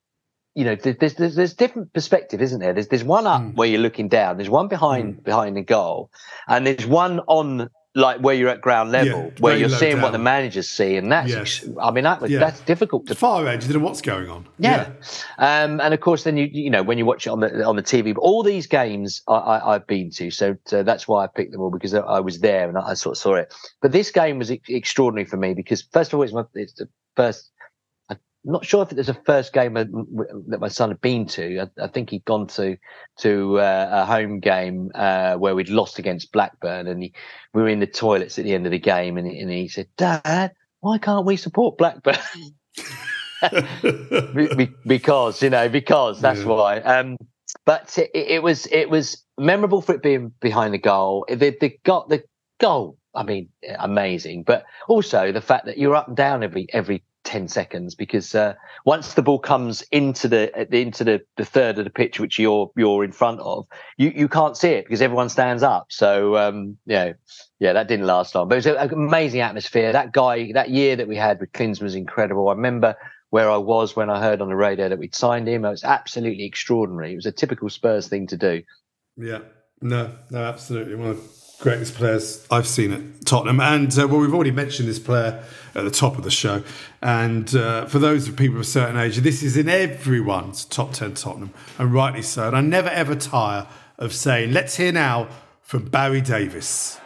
you 0.58 0.64
know, 0.64 0.74
there's, 0.74 1.14
there's 1.14 1.34
there's 1.36 1.54
different 1.54 1.92
perspective, 1.92 2.42
isn't 2.42 2.58
there? 2.60 2.72
There's 2.72 2.88
there's 2.88 3.04
one 3.04 3.26
up 3.26 3.42
Hmm. 3.42 3.50
where 3.58 3.68
you're 3.68 3.80
looking 3.88 4.08
down. 4.08 4.36
There's 4.38 4.50
one 4.50 4.68
behind 4.68 5.22
behind 5.22 5.56
the 5.56 5.62
goal, 5.62 6.10
and 6.48 6.66
there's 6.66 6.86
one 6.86 7.20
on 7.28 7.70
like 7.94 8.20
where 8.20 8.34
you're 8.34 8.50
at 8.50 8.60
ground 8.60 8.92
level, 8.92 9.20
Yeah, 9.24 9.30
where 9.40 9.56
you're 9.56 9.68
seeing 9.82 10.00
what 10.02 10.12
the 10.12 10.18
managers 10.18 10.68
see, 10.68 10.96
and 10.96 11.10
that's 11.10 11.30
Yes. 11.30 11.68
I 11.80 11.90
mean 11.90 12.04
that 12.04 12.20
was 12.20 12.30
Yeah. 12.30 12.40
that's 12.40 12.60
difficult 12.60 13.06
to 13.06 13.14
far 13.14 13.46
edge. 13.48 13.66
You 13.66 13.74
know 13.74 13.84
what's 13.88 14.02
going 14.02 14.28
on. 14.28 14.46
yeah. 14.58 14.90
Um, 15.38 15.80
and 15.80 15.94
of 15.94 16.00
course, 16.00 16.22
then 16.24 16.36
you 16.36 16.48
you 16.52 16.70
know 16.70 16.82
when 16.82 16.98
you 16.98 17.06
watch 17.06 17.26
it 17.26 17.30
on 17.30 17.40
the 17.40 17.64
on 17.64 17.76
the 17.76 17.82
TV, 17.82 18.12
but 18.14 18.20
all 18.20 18.42
these 18.42 18.66
games 18.66 19.22
I, 19.28 19.60
I've 19.70 19.86
been 19.86 20.10
to, 20.18 20.30
so, 20.30 20.56
so 20.66 20.82
that's 20.82 21.06
why 21.08 21.24
I 21.24 21.28
picked 21.28 21.52
them 21.52 21.60
all 21.60 21.70
because 21.70 21.94
I, 21.94 22.20
was 22.20 22.40
there 22.40 22.68
and 22.68 22.76
I, 22.78 22.90
I 22.90 22.94
sort 22.94 23.16
of 23.16 23.20
saw 23.22 23.34
it. 23.42 23.54
But 23.82 23.92
this 23.92 24.10
game 24.10 24.38
was 24.38 24.50
ex- 24.50 24.68
extraordinary 24.68 25.24
for 25.32 25.36
me 25.36 25.54
because 25.54 25.80
first 25.92 26.12
of 26.12 26.18
all, 26.18 26.24
it's, 26.24 26.32
my, 26.34 26.44
it's 26.54 26.74
the 26.74 26.88
first. 27.16 27.50
I'm 28.48 28.52
not 28.54 28.64
sure 28.64 28.82
if 28.82 28.90
it 28.90 28.96
was 28.96 29.08
the 29.08 29.14
first 29.26 29.52
game 29.52 29.74
that 29.74 30.58
my 30.58 30.68
son 30.68 30.88
had 30.88 31.02
been 31.02 31.26
to. 31.26 31.60
I, 31.60 31.84
I 31.84 31.86
think 31.86 32.08
he'd 32.08 32.24
gone 32.24 32.46
to 32.46 32.78
to 33.18 33.60
uh, 33.60 33.88
a 33.92 34.06
home 34.06 34.40
game 34.40 34.90
uh, 34.94 35.34
where 35.34 35.54
we'd 35.54 35.68
lost 35.68 35.98
against 35.98 36.32
Blackburn, 36.32 36.86
and 36.86 37.02
he, 37.02 37.12
we 37.52 37.60
were 37.60 37.68
in 37.68 37.80
the 37.80 37.86
toilets 37.86 38.38
at 38.38 38.46
the 38.46 38.54
end 38.54 38.64
of 38.64 38.72
the 38.72 38.78
game, 38.78 39.18
and, 39.18 39.26
he- 39.30 39.38
and 39.40 39.50
he 39.50 39.68
said, 39.68 39.86
"Dad, 39.98 40.52
why 40.80 40.96
can't 40.96 41.26
we 41.26 41.36
support 41.36 41.76
Blackburn?" 41.76 42.16
Be- 44.34 44.54
be- 44.56 44.74
because 44.86 45.42
you 45.42 45.50
know 45.50 45.68
because 45.68 46.20
that's 46.20 46.40
Yeah. 46.40 46.46
why 46.46 46.78
um 46.80 47.16
but 47.66 47.96
it, 47.98 48.10
it 48.14 48.42
was 48.42 48.66
it 48.72 48.90
was 48.90 49.22
memorable 49.38 49.80
for 49.80 49.94
it 49.94 50.02
being 50.02 50.32
behind 50.40 50.74
the 50.74 50.78
goal 50.78 51.24
the 51.28 51.54
the 51.60 51.78
got 51.84 52.08
the 52.08 52.24
goal 52.60 52.98
i 53.14 53.22
mean 53.22 53.48
amazing 53.78 54.42
but 54.42 54.64
also 54.88 55.30
the 55.30 55.40
fact 55.40 55.66
that 55.66 55.78
you're 55.78 55.94
up 55.94 56.08
and 56.08 56.16
down 56.16 56.42
every 56.42 56.66
every 56.72 57.02
10 57.28 57.46
seconds 57.46 57.94
because 57.94 58.34
uh, 58.34 58.54
once 58.86 59.12
the 59.12 59.20
ball 59.20 59.38
comes 59.38 59.82
into 59.92 60.28
the 60.28 60.74
into 60.74 61.04
the, 61.04 61.20
the 61.36 61.44
third 61.44 61.78
of 61.78 61.84
the 61.84 61.90
pitch 61.90 62.18
which 62.18 62.38
you're 62.38 62.70
you're 62.74 63.04
in 63.04 63.12
front 63.12 63.38
of 63.40 63.66
you 63.98 64.10
you 64.16 64.28
can't 64.28 64.56
see 64.56 64.70
it 64.70 64.86
because 64.86 65.02
everyone 65.02 65.28
stands 65.28 65.62
up 65.62 65.88
so 65.90 66.38
um 66.38 66.78
know 66.86 67.12
yeah 67.60 67.74
that 67.74 67.86
didn't 67.86 68.06
last 68.06 68.34
long 68.34 68.48
but 68.48 68.54
it 68.54 68.64
was 68.64 68.66
an 68.66 68.94
amazing 68.94 69.42
atmosphere 69.42 69.92
that 69.92 70.10
guy 70.10 70.50
that 70.52 70.70
year 70.70 70.96
that 70.96 71.06
we 71.06 71.16
had 71.16 71.38
with 71.38 71.52
Klinsmann 71.52 71.82
was 71.82 71.94
incredible 71.94 72.48
i 72.48 72.52
remember 72.52 72.96
where 73.30 73.50
I 73.50 73.58
was 73.58 73.94
when 73.94 74.08
I 74.08 74.22
heard 74.22 74.40
on 74.40 74.48
the 74.48 74.56
radio 74.56 74.88
that 74.88 74.98
we'd 74.98 75.14
signed 75.14 75.46
him. 75.46 75.62
It 75.66 75.68
was 75.68 75.84
absolutely 75.84 76.44
extraordinary. 76.44 77.12
It 77.12 77.16
was 77.16 77.26
a 77.26 77.32
typical 77.32 77.68
Spurs 77.68 78.08
thing 78.08 78.26
to 78.28 78.38
do. 78.38 78.62
Yeah, 79.18 79.40
no, 79.82 80.14
no, 80.30 80.44
absolutely. 80.44 80.94
One 80.94 81.10
of 81.10 81.37
greatest 81.60 81.94
players 81.94 82.46
I've 82.50 82.66
seen 82.66 82.92
at 82.92 83.26
Tottenham. 83.26 83.60
And 83.60 83.96
uh, 83.98 84.06
well, 84.06 84.20
we've 84.20 84.34
already 84.34 84.52
mentioned 84.52 84.88
this 84.88 84.98
player 84.98 85.42
at 85.74 85.84
the 85.84 85.90
top 85.90 86.16
of 86.16 86.24
the 86.24 86.30
show. 86.30 86.62
And 87.02 87.54
uh, 87.54 87.86
for 87.86 87.98
those 87.98 88.28
of 88.28 88.36
people 88.36 88.56
of 88.56 88.62
a 88.62 88.64
certain 88.64 88.96
age, 88.96 89.16
this 89.18 89.42
is 89.42 89.56
in 89.56 89.68
everyone's 89.68 90.64
top 90.64 90.92
10 90.92 91.14
Tottenham, 91.14 91.52
and 91.78 91.92
rightly 91.92 92.22
so. 92.22 92.48
And 92.48 92.56
I 92.56 92.60
never 92.60 92.88
ever 92.88 93.14
tire 93.14 93.66
of 93.98 94.12
saying, 94.12 94.52
let's 94.52 94.76
hear 94.76 94.92
now 94.92 95.28
from 95.62 95.86
Barry 95.86 96.20
Davies. 96.20 97.00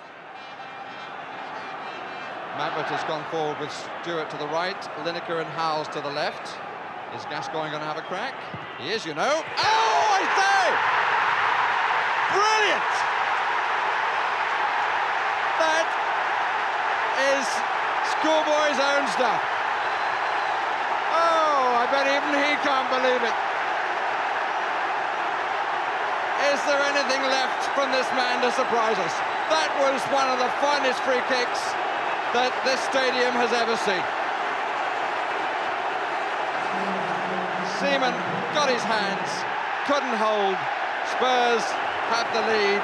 Mabbutt 2.57 2.85
has 2.85 3.03
gone 3.05 3.25
forward 3.31 3.59
with 3.59 3.73
Stewart 4.03 4.29
to 4.31 4.37
the 4.37 4.47
right, 4.49 4.81
Lineker 5.03 5.41
and 5.41 5.49
Howells 5.51 5.89
to 5.89 6.01
the 6.01 6.11
left. 6.11 6.53
Is 7.17 7.25
Gascoigne 7.25 7.71
going 7.71 7.81
to 7.81 7.89
have 7.89 7.97
a 7.99 8.03
crack? 8.03 8.35
He 8.79 8.91
is, 8.91 9.05
you 9.05 9.15
know. 9.15 9.43
Oh, 9.59 10.05
I 10.17 10.23
say! 10.37 10.69
Brilliant! 12.33 12.93
That 15.63 15.87
is 17.31 17.47
schoolboy's 18.19 18.81
own 18.83 19.05
stuff. 19.15 19.43
Oh, 21.15 21.83
I 21.83 21.85
bet 21.91 22.07
even 22.11 22.33
he 22.35 22.53
can't 22.67 22.89
believe 22.91 23.23
it. 23.23 23.37
Is 26.51 26.61
there 26.67 26.83
anything 26.83 27.23
left 27.31 27.71
from 27.79 27.95
this 27.95 28.09
man 28.19 28.43
to 28.43 28.51
surprise 28.51 28.99
us? 28.99 29.15
That 29.53 29.71
was 29.79 30.03
one 30.11 30.27
of 30.27 30.43
the 30.43 30.51
finest 30.59 30.99
free 31.07 31.23
kicks 31.31 31.63
that 32.35 32.51
this 32.65 32.81
stadium 32.89 33.37
has 33.37 33.53
ever 33.53 33.77
seen. 33.85 34.03
Seaman 37.79 38.17
got 38.57 38.73
his 38.73 38.83
hands, 38.83 39.31
couldn't 39.87 40.17
hold. 40.17 40.57
Spurs 41.15 41.67
have 42.11 42.27
the 42.33 42.43
lead. 42.49 42.83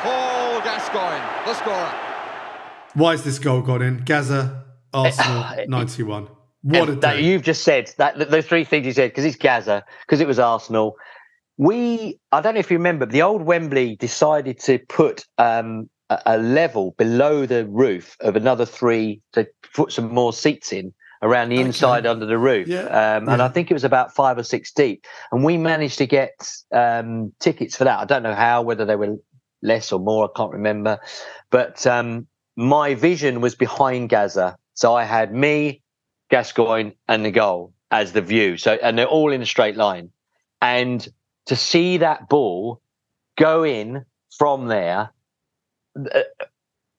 Paul 0.00 0.60
Gascoigne, 0.64 1.20
the 1.44 1.54
scorer. 1.54 1.99
Why 2.94 3.12
is 3.14 3.22
this 3.24 3.38
goal 3.38 3.62
gone 3.62 3.82
in? 3.82 3.98
Gaza, 4.04 4.64
Arsenal, 4.92 5.44
91. 5.68 6.28
What 6.62 6.88
a 6.90 6.94
that 6.96 7.14
day. 7.16 7.22
you've 7.22 7.42
just 7.42 7.62
said 7.62 7.90
that 7.96 8.18
the, 8.18 8.26
the 8.26 8.42
three 8.42 8.64
things 8.64 8.84
you 8.86 8.92
said 8.92 9.10
because 9.10 9.24
it's 9.24 9.36
Gaza, 9.36 9.84
because 10.06 10.20
it 10.20 10.26
was 10.26 10.38
Arsenal. 10.38 10.96
We, 11.56 12.18
I 12.32 12.40
don't 12.40 12.54
know 12.54 12.60
if 12.60 12.70
you 12.70 12.78
remember, 12.78 13.06
the 13.06 13.22
old 13.22 13.42
Wembley 13.42 13.96
decided 13.96 14.58
to 14.60 14.78
put 14.88 15.24
um, 15.38 15.88
a, 16.08 16.18
a 16.26 16.38
level 16.38 16.94
below 16.98 17.46
the 17.46 17.66
roof 17.66 18.16
of 18.20 18.36
another 18.36 18.64
three 18.66 19.20
to 19.32 19.46
put 19.74 19.92
some 19.92 20.12
more 20.12 20.32
seats 20.32 20.72
in 20.72 20.92
around 21.22 21.50
the 21.50 21.56
Okay. 21.58 21.66
inside 21.66 22.06
under 22.06 22.24
the 22.24 22.38
roof. 22.38 22.66
Yeah, 22.66 22.84
Um, 23.16 23.28
And 23.28 23.38
yeah. 23.40 23.44
I 23.44 23.48
think 23.48 23.70
it 23.70 23.74
was 23.74 23.84
about 23.84 24.14
five 24.14 24.38
or 24.38 24.42
six 24.42 24.72
deep. 24.72 25.04
And 25.32 25.44
we 25.44 25.58
managed 25.58 25.98
to 25.98 26.06
get 26.06 26.32
um, 26.72 27.32
tickets 27.40 27.76
for 27.76 27.84
that. 27.84 27.98
I 27.98 28.04
don't 28.06 28.22
know 28.22 28.34
how, 28.34 28.62
whether 28.62 28.86
they 28.86 28.96
were 28.96 29.16
less 29.62 29.92
or 29.92 30.00
more, 30.00 30.24
I 30.24 30.28
can't 30.34 30.52
remember. 30.52 30.98
But 31.50 31.86
um, 31.86 32.26
my 32.60 32.94
vision 32.94 33.40
was 33.40 33.54
behind 33.54 34.10
Gaza. 34.10 34.56
So 34.74 34.94
I 34.94 35.04
had 35.04 35.32
me, 35.32 35.80
Gascoigne, 36.28 36.92
and 37.08 37.24
the 37.24 37.30
goal 37.30 37.72
as 37.90 38.12
the 38.12 38.20
view. 38.20 38.58
So, 38.58 38.72
and 38.72 38.98
they're 38.98 39.06
all 39.06 39.32
in 39.32 39.40
a 39.40 39.46
straight 39.46 39.76
line. 39.76 40.10
And 40.60 41.06
to 41.46 41.56
see 41.56 41.98
that 41.98 42.28
ball 42.28 42.82
go 43.38 43.64
in 43.64 44.04
from 44.36 44.68
there, 44.68 45.10
uh, 45.96 46.20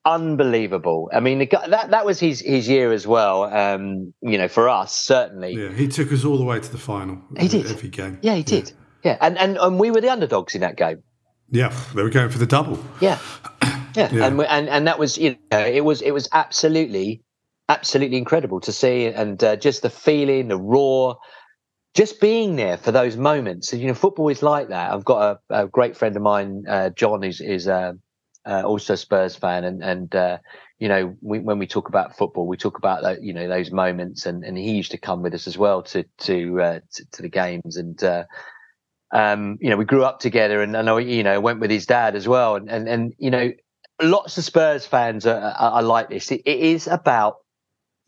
unbelievable. 0.04 1.08
I 1.12 1.20
mean, 1.20 1.38
the 1.38 1.46
guy, 1.46 1.68
that 1.68 1.90
that 1.92 2.04
was 2.04 2.18
his 2.18 2.40
his 2.40 2.68
year 2.68 2.92
as 2.92 3.06
well. 3.06 3.44
Um, 3.44 4.12
you 4.20 4.38
know, 4.38 4.48
for 4.48 4.68
us 4.68 4.92
certainly. 4.92 5.54
Yeah, 5.54 5.70
he 5.70 5.86
took 5.86 6.12
us 6.12 6.24
all 6.24 6.38
the 6.38 6.44
way 6.44 6.58
to 6.58 6.72
the 6.72 6.78
final. 6.78 7.22
He 7.38 7.46
did. 7.46 7.66
Every 7.66 7.88
game. 7.88 8.18
Yeah, 8.20 8.34
he 8.34 8.42
did. 8.42 8.72
Yeah, 9.04 9.16
and, 9.20 9.38
and 9.38 9.56
and 9.58 9.78
we 9.78 9.92
were 9.92 10.00
the 10.00 10.10
underdogs 10.10 10.56
in 10.56 10.62
that 10.62 10.76
game. 10.76 11.04
Yeah, 11.50 11.72
they 11.94 12.02
were 12.02 12.10
going 12.10 12.30
for 12.30 12.38
the 12.38 12.46
double. 12.46 12.84
Yeah, 13.00 13.18
yeah, 13.94 14.08
Yeah. 14.12 14.26
and 14.26 14.40
and 14.40 14.68
and 14.68 14.86
that 14.86 14.98
was 14.98 15.18
you 15.18 15.36
know 15.50 15.58
it 15.58 15.84
was 15.84 16.02
it 16.02 16.12
was 16.12 16.28
absolutely 16.32 17.22
absolutely 17.68 18.18
incredible 18.18 18.60
to 18.60 18.72
see 18.72 19.06
and 19.06 19.42
uh, 19.42 19.56
just 19.56 19.82
the 19.82 19.90
feeling, 19.90 20.48
the 20.48 20.56
roar, 20.58 21.16
just 21.94 22.20
being 22.20 22.56
there 22.56 22.76
for 22.76 22.92
those 22.92 23.16
moments. 23.16 23.72
And, 23.72 23.80
you 23.80 23.88
know, 23.88 23.94
football 23.94 24.28
is 24.28 24.42
like 24.42 24.68
that. 24.68 24.92
I've 24.92 25.04
got 25.04 25.40
a, 25.50 25.62
a 25.62 25.68
great 25.68 25.96
friend 25.96 26.16
of 26.16 26.22
mine, 26.22 26.64
uh, 26.68 26.90
John, 26.90 27.22
who's 27.22 27.40
is 27.40 27.68
uh, 27.68 27.94
uh, 28.44 28.62
also 28.64 28.94
a 28.94 28.96
Spurs 28.96 29.36
fan, 29.36 29.64
and 29.64 29.82
and 29.82 30.14
uh, 30.14 30.38
you 30.78 30.88
know 30.88 31.16
we, 31.20 31.38
when 31.38 31.58
we 31.58 31.66
talk 31.66 31.88
about 31.88 32.16
football, 32.16 32.46
we 32.46 32.56
talk 32.56 32.78
about 32.78 33.02
that 33.02 33.22
you 33.22 33.32
know 33.32 33.48
those 33.48 33.70
moments, 33.70 34.26
and 34.26 34.44
and 34.44 34.58
he 34.58 34.72
used 34.72 34.90
to 34.90 34.98
come 34.98 35.22
with 35.22 35.34
us 35.34 35.46
as 35.46 35.56
well 35.56 35.82
to 35.84 36.04
to 36.18 36.60
uh, 36.60 36.80
to, 36.94 37.10
to 37.12 37.22
the 37.22 37.28
games 37.28 37.76
and. 37.76 38.02
Uh, 38.02 38.24
um, 39.14 39.58
you 39.60 39.68
know, 39.68 39.76
we 39.76 39.84
grew 39.84 40.04
up 40.04 40.20
together, 40.20 40.62
and, 40.62 40.74
I, 40.74 40.98
you 41.00 41.22
know, 41.22 41.38
went 41.38 41.60
with 41.60 41.70
his 41.70 41.84
dad 41.84 42.16
as 42.16 42.26
well, 42.26 42.56
and 42.56 42.70
and, 42.70 42.88
and 42.88 43.14
you 43.18 43.30
know, 43.30 43.52
lots 44.02 44.38
of 44.38 44.44
Spurs 44.44 44.86
fans 44.86 45.26
are, 45.26 45.38
are, 45.38 45.72
are 45.72 45.82
like 45.82 46.08
this. 46.10 46.30
It, 46.30 46.42
it 46.44 46.58
is 46.60 46.86
about 46.86 47.36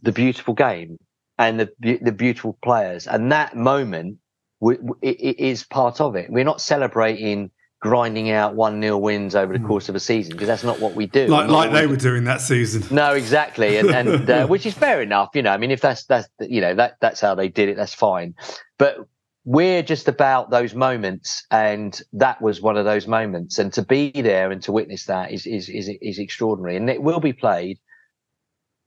the 0.03 0.13
beautiful 0.13 0.55
game 0.55 0.99
and 1.39 1.59
the 1.59 1.99
the 2.01 2.13
beautiful 2.13 2.59
players, 2.63 3.07
and 3.07 3.33
that 3.33 3.57
moment 3.57 4.19
w- 4.61 4.79
w- 4.79 4.99
it, 5.03 5.21
it 5.21 5.41
is 5.41 5.65
part 5.65 6.01
of 6.01 6.17
it. 6.17 6.31
We're 6.31 6.45
not 6.45 6.61
celebrating 6.61 7.51
grinding 7.81 8.31
out 8.31 8.55
one 8.55 8.81
nil 8.81 8.99
wins 8.99 9.35
over 9.35 9.53
the 9.53 9.63
course 9.63 9.91
of 9.91 9.95
a 9.95 10.01
season 10.01 10.33
because 10.33 10.47
that's 10.47 10.65
not 10.65 10.81
what 10.81 10.95
we 10.95 11.07
do. 11.07 11.27
Hmm. 11.27 11.33
Like, 11.33 11.51
like 11.51 11.71
we 11.71 11.81
they 11.81 11.87
were 11.87 11.97
doing 11.97 12.25
that 12.25 12.41
season. 12.41 12.83
no, 12.95 13.13
exactly, 13.13 13.77
and, 13.77 13.91
and 13.91 14.31
uh, 14.31 14.47
which 14.47 14.65
is 14.65 14.75
fair 14.75 15.03
enough. 15.03 15.31
You 15.35 15.43
know, 15.43 15.51
I 15.51 15.59
mean, 15.59 15.71
if 15.71 15.81
that's 15.81 16.05
that's 16.05 16.29
you 16.41 16.61
know 16.61 16.75
that 16.75 16.97
that's 17.01 17.21
how 17.21 17.35
they 17.35 17.49
did 17.49 17.69
it, 17.69 17.77
that's 17.77 17.95
fine. 17.95 18.35
But 18.79 18.99
we're 19.45 19.83
just 19.83 20.09
about 20.09 20.51
those 20.51 20.75
moments, 20.75 21.47
and 21.51 22.01
that 22.15 22.41
was 22.41 22.63
one 22.63 22.77
of 22.77 22.85
those 22.85 23.07
moments. 23.07 23.59
And 23.59 23.73
to 23.75 23.83
be 23.83 24.11
there 24.11 24.51
and 24.51 24.63
to 24.63 24.73
witness 24.73 25.05
that 25.07 25.33
is 25.33 25.47
is 25.47 25.69
is, 25.69 25.91
is 26.01 26.19
extraordinary, 26.19 26.77
and 26.77 26.89
it 26.89 27.03
will 27.03 27.21
be 27.21 27.33
played 27.33 27.79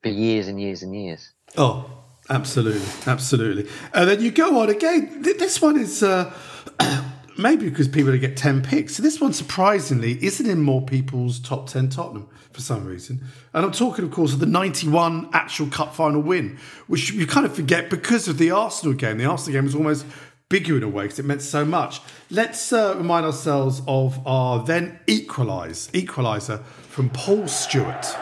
for 0.01 0.09
years 0.09 0.47
and 0.47 0.59
years 0.59 0.81
and 0.81 0.95
years. 0.95 1.31
Oh, 1.55 1.89
absolutely, 2.29 2.87
absolutely. 3.05 3.69
And 3.93 4.09
then 4.09 4.21
you 4.21 4.31
go 4.31 4.59
on 4.61 4.69
again. 4.69 5.21
This 5.21 5.61
one 5.61 5.77
is 5.77 6.01
uh, 6.01 6.33
maybe 7.37 7.69
because 7.69 7.87
people 7.87 8.17
get 8.17 8.35
ten 8.35 8.63
picks. 8.63 8.95
So 8.95 9.03
this 9.03 9.21
one, 9.21 9.33
surprisingly, 9.33 10.23
isn't 10.25 10.49
in 10.49 10.61
more 10.61 10.81
people's 10.81 11.39
top 11.39 11.69
ten 11.69 11.89
Tottenham 11.89 12.29
for 12.51 12.61
some 12.61 12.83
reason. 12.83 13.23
And 13.53 13.63
I'm 13.63 13.71
talking, 13.71 14.03
of 14.03 14.09
course, 14.09 14.33
of 14.33 14.39
the 14.39 14.47
'91 14.47 15.29
actual 15.33 15.67
cup 15.67 15.93
final 15.93 16.21
win, 16.21 16.57
which 16.87 17.11
you 17.11 17.27
kind 17.27 17.45
of 17.45 17.55
forget 17.55 17.91
because 17.91 18.27
of 18.27 18.39
the 18.39 18.49
Arsenal 18.49 18.95
game. 18.95 19.19
The 19.19 19.25
Arsenal 19.25 19.53
game 19.53 19.65
was 19.65 19.75
almost 19.75 20.05
bigger 20.49 20.77
in 20.77 20.83
a 20.83 20.87
way 20.87 21.03
because 21.03 21.19
it 21.19 21.25
meant 21.25 21.41
so 21.41 21.65
much. 21.65 21.99
Let's 22.31 22.71
uh, 22.71 22.95
remind 22.95 23.25
ourselves 23.25 23.81
of 23.87 24.25
our 24.25 24.63
then 24.63 24.99
equalise 25.05 25.89
equaliser 25.91 26.63
from 26.63 27.09
Paul 27.09 27.47
Stewart. 27.47 27.99
It's 27.99 28.13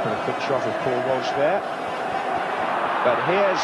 got 0.00 0.16
a 0.16 0.24
quick 0.24 0.40
shot 0.48 0.64
of 0.64 0.72
Paul 0.80 0.96
Walsh 1.08 1.28
there. 1.36 1.60
But 3.04 3.20
here's 3.28 3.60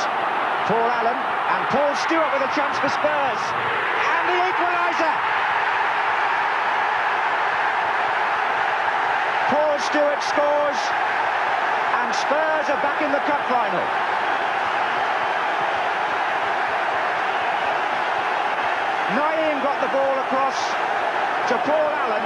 Paul 0.69 0.85
Allen 0.85 1.17
and 1.17 1.63
Paul 1.73 1.97
Stewart 1.97 2.29
with 2.37 2.45
a 2.45 2.53
chance 2.53 2.77
for 2.77 2.93
Spurs. 2.93 3.41
And 3.41 4.25
the 4.29 4.37
equaliser. 4.53 5.17
Paul 9.49 9.81
Stewart 9.81 10.21
scores. 10.29 10.81
And 12.05 12.13
Spurs 12.13 12.69
are 12.69 12.83
back 12.85 13.01
in 13.01 13.13
the 13.13 13.23
cup 13.25 13.41
final. 13.49 14.11
Nayim 19.11 19.59
got 19.65 19.70
the 19.81 19.93
ball 19.97 20.17
across 20.29 20.57
to 21.49 21.57
Paul 21.65 21.89
Allen, 21.89 22.25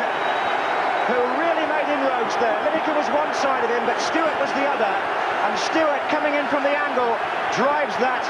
who 1.06 1.18
really 1.38 1.66
made 1.70 1.88
inroads 1.88 2.34
there. 2.42 2.54
Lineker 2.66 2.94
was 2.98 3.08
one 3.14 3.30
side 3.38 3.62
of 3.62 3.70
him, 3.70 3.86
but 3.86 3.96
Stewart 4.02 4.34
was 4.42 4.50
the 4.58 4.66
other. 4.66 4.92
And 5.46 5.52
Stewart, 5.58 6.02
coming 6.10 6.34
in 6.34 6.46
from 6.48 6.62
the 6.62 6.74
angle, 6.74 7.14
drives 7.54 7.94
that 8.02 8.24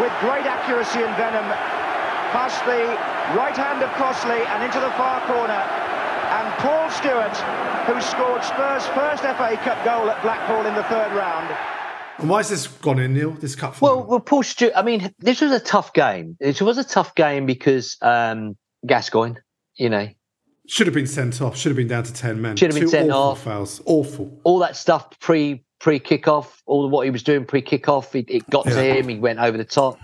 with 0.00 0.12
great 0.24 0.46
accuracy 0.48 1.04
and 1.04 1.12
venom 1.20 1.44
past 2.32 2.64
the 2.64 2.88
right 3.36 3.56
hand 3.56 3.82
of 3.84 3.90
Crossley 4.00 4.40
and 4.40 4.64
into 4.64 4.80
the 4.80 4.90
far 4.96 5.20
corner. 5.28 5.60
And 6.32 6.48
Paul 6.64 6.88
Stewart, 6.88 7.36
who 7.84 8.00
scored 8.00 8.42
Spurs' 8.42 8.86
first 8.96 9.22
FA 9.22 9.56
Cup 9.60 9.84
goal 9.84 10.08
at 10.08 10.22
Blackpool 10.22 10.64
in 10.64 10.74
the 10.74 10.84
third 10.84 11.12
round. 11.12 11.54
And 12.18 12.30
why 12.30 12.38
has 12.38 12.48
this 12.48 12.66
gone 12.66 12.98
in, 12.98 13.14
Neil? 13.14 13.32
This 13.32 13.54
cup 13.54 13.74
final? 13.74 13.96
Well, 13.96 14.06
well, 14.06 14.20
Paul 14.20 14.42
Stewart. 14.42 14.72
I 14.76 14.82
mean, 14.82 15.12
this 15.18 15.40
was 15.40 15.52
a 15.52 15.60
tough 15.60 15.92
game. 15.92 16.36
It 16.40 16.62
was 16.62 16.78
a 16.78 16.84
tough 16.84 17.14
game 17.14 17.46
because 17.46 17.96
um, 18.00 18.56
Gascoigne, 18.86 19.36
you 19.76 19.88
know, 19.88 20.08
Should 20.66 20.86
have 20.86 20.94
been 20.94 21.06
sent 21.06 21.40
off. 21.40 21.56
Should 21.56 21.70
have 21.70 21.76
been 21.76 21.88
down 21.88 22.04
to 22.04 22.12
ten 22.12 22.40
men. 22.40 22.56
Should 22.56 22.70
have 22.72 22.74
been 22.74 22.84
Two 22.84 22.88
sent 22.90 23.10
awful 23.10 23.22
off. 23.30 23.42
Fouls. 23.42 23.82
Awful. 23.84 24.40
all 24.44 24.58
that 24.60 24.76
stuff 24.76 25.18
pre 25.20 25.64
pre 25.80 25.98
kickoff, 26.00 26.46
all 26.66 26.88
what 26.88 27.04
he 27.04 27.10
was 27.10 27.22
doing 27.22 27.44
pre 27.44 27.62
kickoff, 27.62 28.14
it, 28.14 28.26
it 28.28 28.48
got 28.50 28.64
to 28.66 28.82
him. 28.82 29.08
He 29.08 29.18
went 29.18 29.38
over 29.38 29.56
the 29.58 29.64
top. 29.64 29.98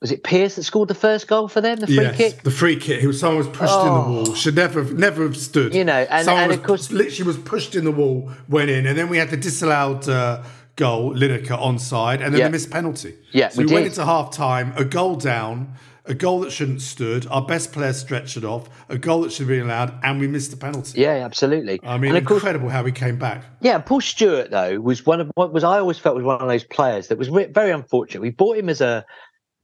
Was 0.00 0.10
it 0.12 0.24
Pearce 0.24 0.56
that 0.56 0.62
scored 0.62 0.88
the 0.88 0.94
first 0.94 1.28
goal 1.28 1.46
for 1.46 1.60
them? 1.60 1.78
The 1.78 1.86
free 1.86 1.96
yes, 1.96 2.16
kick. 2.16 2.42
the 2.42 2.50
free 2.50 2.76
kick. 2.76 3.00
He 3.00 3.06
was 3.06 3.20
someone 3.20 3.36
was 3.38 3.48
pushed 3.48 3.74
in 3.74 3.84
the 3.84 3.90
wall. 3.92 4.34
Should 4.34 4.56
never 4.56 4.82
have 4.82 4.94
never 4.98 5.24
have 5.24 5.36
stood. 5.36 5.74
You 5.74 5.84
know, 5.84 6.06
and- 6.08 6.24
someone 6.24 6.44
and 6.44 6.50
was, 6.52 6.58
of 6.58 6.64
course- 6.64 6.90
literally 6.90 7.26
was 7.26 7.36
pushed 7.36 7.74
in 7.74 7.84
the 7.84 7.90
wall, 7.92 8.30
went 8.48 8.70
in, 8.70 8.86
and 8.86 8.96
then 8.96 9.10
we 9.10 9.18
had 9.18 9.28
the 9.28 9.36
disallowed 9.36 10.08
uh, 10.08 10.42
goal, 10.76 11.14
Lineker 11.14 11.48
onside, 11.48 12.22
and 12.24 12.32
then 12.32 12.38
Yeah. 12.38 12.44
the 12.46 12.50
missed 12.52 12.70
penalty. 12.70 13.14
Yeah, 13.32 13.48
so 13.50 13.58
we 13.58 13.66
we, 13.66 13.74
went 13.74 13.86
into 13.86 14.02
half 14.06 14.30
time, 14.30 14.72
a 14.76 14.84
goal 14.86 15.16
down, 15.16 15.74
a 16.04 16.14
goal 16.14 16.40
that 16.40 16.50
shouldn't 16.50 16.78
have 16.78 16.82
stood. 16.82 17.26
Our 17.28 17.44
best 17.44 17.72
player 17.72 17.92
stretched 17.92 18.36
it 18.36 18.44
off, 18.44 18.68
a 18.88 18.98
goal 18.98 19.22
that 19.22 19.32
should 19.32 19.40
have 19.40 19.48
been 19.48 19.62
allowed, 19.62 19.98
and 20.02 20.20
we 20.20 20.26
missed 20.26 20.50
the 20.50 20.56
penalty. 20.56 21.00
Yeah, 21.00 21.24
absolutely. 21.24 21.80
I 21.82 21.98
mean, 21.98 22.10
and 22.10 22.18
of 22.18 22.24
course, 22.24 22.42
incredible 22.42 22.68
how 22.68 22.82
we 22.82 22.92
came 22.92 23.18
back. 23.18 23.44
yeah, 23.60 23.78
Paul 23.78 24.00
Stewart 24.00 24.50
though 24.50 24.80
was 24.80 25.06
one 25.06 25.20
of 25.20 25.30
what 25.34 25.52
was 25.52 25.64
I 25.64 25.78
always 25.78 25.98
felt 25.98 26.16
was 26.16 26.24
one 26.24 26.40
of 26.40 26.48
those 26.48 26.64
players 26.64 27.08
that 27.08 27.18
was 27.18 27.28
very 27.28 27.70
unfortunate. 27.70 28.20
We 28.20 28.30
bought 28.30 28.56
him 28.56 28.68
as 28.68 28.80
a 28.80 29.04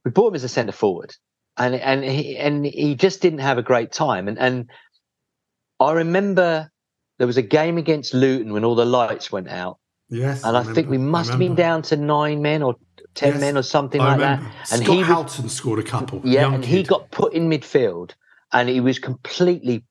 we 0.05 0.11
bought 0.11 0.29
him 0.29 0.35
as 0.35 0.45
a 0.45 0.49
centre 0.49 0.73
forward, 0.73 1.15
and 1.57 1.75
and 1.75 2.05
he 2.05 2.37
and 2.37 2.65
he 2.65 2.95
just 2.95 3.21
didn't 3.21 3.41
have 3.41 3.59
a 3.59 3.63
great 3.63 3.93
time. 3.93 4.29
And 4.29 4.39
and 4.39 4.71
I 5.81 5.93
remember 5.93 6.71
there 7.19 7.27
was 7.27 7.37
a 7.37 7.43
game 7.43 7.79
against 7.79 8.15
Luton 8.15 8.53
when 8.53 8.65
all 8.65 8.75
the 8.75 8.85
lights 8.85 9.33
went 9.33 9.49
out, 9.49 9.79
Yes, 10.09 10.45
and 10.45 10.57
I, 10.57 10.63
think 10.63 10.89
we 10.89 10.99
must 10.99 11.31
have 11.31 11.39
been 11.39 11.57
down 11.57 11.83
to 11.83 11.97
nine 11.97 12.41
men 12.41 12.63
or 12.63 12.77
ten 13.15 13.33
Yes, 13.33 13.41
men 13.41 13.57
or 13.57 13.63
something 13.63 14.01
I 14.01 14.11
like 14.11 14.21
that. 14.21 14.41
And 14.73 14.85
Scott 14.85 14.97
he 14.97 15.03
Houghton 15.03 15.49
scored 15.49 15.79
a 15.81 15.83
couple. 15.83 16.21
yeah, 16.25 16.53
and 16.53 16.65
he 16.65 16.83
got 16.83 17.11
put 17.11 17.33
in 17.33 17.51
midfield, 17.51 18.13
and 18.53 18.69
he 18.69 18.81
was 18.81 18.99
completely 18.99 19.85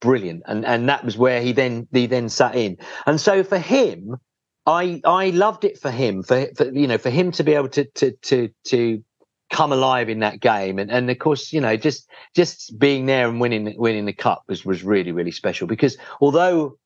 brilliant. 0.00 0.44
And 0.46 0.64
and 0.64 0.88
that 0.88 1.04
was 1.04 1.18
where 1.18 1.42
he 1.42 1.52
then 1.52 1.88
he 1.92 2.06
then 2.06 2.28
sat 2.28 2.54
in. 2.54 2.76
And 3.06 3.20
so 3.20 3.42
for 3.42 3.58
him, 3.58 4.16
I 4.64 5.00
I 5.04 5.30
loved 5.30 5.64
it 5.64 5.78
for 5.78 5.90
him 5.90 6.22
for, 6.22 6.46
for 6.54 6.70
you 6.70 6.86
know 6.86 6.98
for 6.98 7.10
him 7.10 7.32
to 7.32 7.42
be 7.42 7.54
able 7.54 7.70
to 7.70 7.84
to 7.84 8.12
to 8.12 8.50
to 8.66 9.02
come 9.50 9.72
alive 9.72 10.10
in 10.10 10.18
that 10.18 10.40
game 10.40 10.78
and 10.78 10.90
and 10.90 11.10
of 11.10 11.18
course 11.18 11.54
you 11.54 11.60
know 11.60 11.74
just 11.74 12.06
just 12.36 12.78
being 12.78 13.06
there 13.06 13.26
and 13.26 13.40
winning 13.40 13.74
winning 13.78 14.04
the 14.04 14.12
cup 14.12 14.42
was 14.46 14.62
was 14.62 14.84
really 14.84 15.10
really 15.10 15.30
special 15.30 15.66
because 15.66 15.96
although 16.20 16.76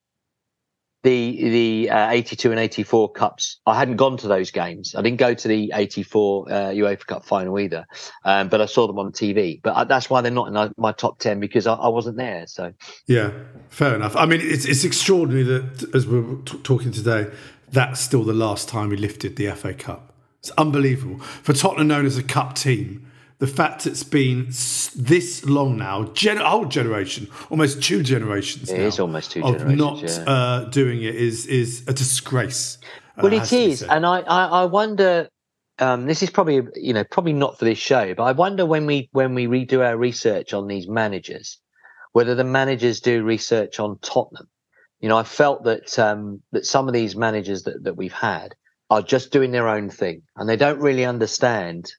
the 1.03 1.85
the 1.87 1.91
uh, 1.91 2.11
82 2.11 2.51
and 2.51 2.61
84 2.61 3.13
cups 3.13 3.61
i 3.67 3.77
hadn't 3.77 3.97
gone 3.97 4.17
to 4.19 4.29
those 4.29 4.51
games 4.51 4.95
i 4.95 5.03
didn't 5.03 5.19
go 5.19 5.35
to 5.35 5.49
the 5.49 5.73
84 5.75 6.49
uh, 6.49 6.53
uefa 6.71 7.07
cup 7.07 7.25
final 7.25 7.59
either 7.59 7.87
um, 8.25 8.49
but 8.49 8.61
i 8.61 8.67
saw 8.67 8.87
them 8.87 8.99
on 8.99 9.13
tv 9.13 9.61
but 9.63 9.75
I, 9.75 9.85
that's 9.85 10.09
why 10.09 10.21
they're 10.21 10.31
not 10.31 10.49
in 10.49 10.57
uh, 10.57 10.71
my 10.77 10.93
top 10.93 11.19
10 11.19 11.41
because 11.41 11.67
I, 11.67 11.75
I 11.75 11.89
wasn't 11.89 12.17
there 12.17 12.47
so 12.47 12.73
Yeah, 13.07 13.33
fair 13.69 13.95
enough. 13.95 14.17
I 14.17 14.27
mean, 14.27 14.41
it's, 14.43 14.65
it's 14.65 14.85
extraordinary 14.85 15.43
that, 15.45 15.95
as 15.95 16.07
we're 16.07 16.37
t- 16.45 16.59
talking 16.59 16.93
today, 16.93 17.31
that's 17.71 18.01
still 18.01 18.25
the 18.25 18.33
last 18.33 18.69
time 18.69 18.89
we 18.89 18.97
lifted 18.97 19.37
the 19.37 19.51
FA 19.53 19.75
Cup. 19.75 20.13
It's 20.41 20.51
unbelievable. 20.53 21.19
For 21.21 21.53
Tottenham, 21.53 21.89
known 21.89 22.07
as 22.07 22.19
a 22.19 22.23
cup 22.23 22.55
team, 22.55 23.11
the 23.43 23.49
fact 23.49 23.89
it's 23.89 24.05
been 24.05 24.47
this 24.95 25.45
long 25.45 25.77
now, 25.77 26.05
gen- 26.15 26.37
whole 26.37 26.65
generation, 26.65 27.27
almost 27.51 27.83
two 27.83 28.05
generations 28.05 28.71
It 28.71 28.79
now, 28.79 28.85
is 28.85 29.01
almost 29.01 29.33
two 29.33 29.43
of 29.43 29.59
generations, 29.59 29.79
not 29.81 30.01
yeah. 30.01 30.33
uh, 30.33 30.65
doing 30.67 31.03
it 31.03 31.17
is 31.17 31.47
is 31.47 31.83
a 31.89 31.93
disgrace. 31.93 32.79
uh, 33.19 33.23
well 33.25 33.33
has 33.33 33.53
it 33.53 33.59
is 33.59 33.83
and 33.83 34.07
I, 34.07 34.21
I 34.21 34.45
i 34.61 34.65
wonder 34.65 35.29
um 35.81 36.07
this 36.07 36.23
is 36.23 36.31
probably 36.31 36.63
you 36.77 36.93
know 36.95 37.03
probably 37.03 37.33
not 37.33 37.59
for 37.59 37.65
this 37.65 37.79
show 37.79 38.15
but 38.15 38.23
i 38.23 38.31
wonder 38.31 38.65
when 38.65 38.87
we 38.87 39.09
when 39.11 39.35
we 39.35 39.49
redo 39.49 39.85
our 39.85 39.97
research 39.97 40.55
on 40.55 40.69
these 40.69 40.87
managers 40.87 41.59
whether 42.13 42.37
the 42.37 42.45
managers 42.45 43.01
do 43.01 43.25
research 43.25 43.81
on 43.81 43.99
tottenham 44.03 44.49
you 45.01 45.09
know 45.09 45.19
i 45.19 45.25
felt 45.25 45.65
that 45.65 45.99
um 45.99 46.41
that 46.53 46.65
some 46.65 46.87
of 46.87 46.95
these 46.95 47.17
managers 47.17 47.65
that, 47.65 47.83
that 47.83 47.97
we've 47.97 48.21
had 48.31 48.55
are 48.89 49.03
just 49.03 49.33
doing 49.33 49.51
their 49.51 49.69
own 49.69 49.91
thing 49.91 50.23
and 50.37 50.49
they 50.49 50.57
don't 50.57 50.79
really 50.79 51.05
understand 51.05 51.93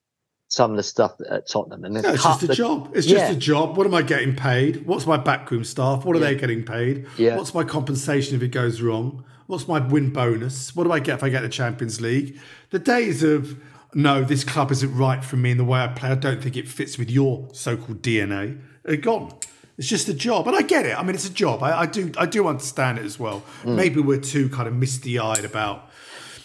some 0.54 0.70
of 0.70 0.78
the 0.78 0.84
stuff 0.84 1.14
at 1.32 1.48
tottenham 1.50 1.84
and 1.84 1.96
No, 1.96 2.12
it's 2.14 2.22
just 2.22 2.44
a 2.44 2.48
that- 2.48 2.54
job. 2.56 2.92
It's 2.94 3.08
Yeah. 3.08 3.18
just 3.18 3.34
a 3.34 3.36
job. 3.36 3.76
What 3.76 3.88
am 3.88 3.96
I 3.96 4.04
getting 4.04 4.36
paid? 4.36 4.86
What's 4.86 5.08
my 5.08 5.18
backroom 5.18 5.64
staff? 5.64 6.06
What 6.06 6.16
are 6.16 6.20
Yeah. 6.20 6.28
they 6.28 6.36
getting 6.36 6.64
paid? 6.64 7.08
Yeah. 7.18 7.38
What's 7.38 7.56
my 7.56 7.64
compensation 7.64 8.36
if 8.36 8.44
it 8.44 8.50
goes 8.50 8.80
wrong? 8.80 9.24
What's 9.48 9.68
my 9.68 9.80
win 9.80 10.12
bonus? 10.12 10.76
What 10.76 10.84
do 10.84 10.92
I 10.92 11.00
get 11.00 11.16
if 11.16 11.24
I 11.24 11.30
get 11.30 11.42
the 11.42 11.50
Champions 11.50 12.00
League? 12.02 12.38
The 12.70 12.78
days 12.78 13.24
of 13.24 13.56
no, 13.96 14.24
this 14.24 14.44
club 14.44 14.72
isn't 14.72 14.96
right 14.96 15.24
for 15.24 15.38
me 15.38 15.50
in 15.52 15.58
the 15.58 15.64
way 15.64 15.80
I 15.80 15.88
play. 15.88 16.10
I 16.10 16.16
don't 16.16 16.42
think 16.42 16.56
it 16.56 16.68
fits 16.68 17.00
with 17.00 17.10
your 17.10 17.48
so-called 17.54 18.04
DNA. 18.04 18.58
Are 18.88 18.96
gone. 18.96 19.32
It's 19.80 19.88
just 19.88 20.08
a 20.08 20.14
job, 20.14 20.48
and 20.48 20.56
I 20.56 20.62
get 20.62 20.86
it. 20.86 20.96
I 20.98 21.02
mean, 21.02 21.16
it's 21.16 21.28
a 21.28 21.34
job. 21.34 21.64
I, 21.64 21.82
I 21.82 21.86
do, 21.88 22.12
I 22.18 22.28
do 22.28 22.48
understand 22.48 23.00
it 23.00 23.06
as 23.06 23.18
well. 23.20 23.42
Mm. 23.64 23.76
Maybe 23.76 24.02
we're 24.02 24.20
too 24.20 24.50
kind 24.50 24.68
of 24.68 24.76
misty-eyed 24.76 25.46
about. 25.46 25.90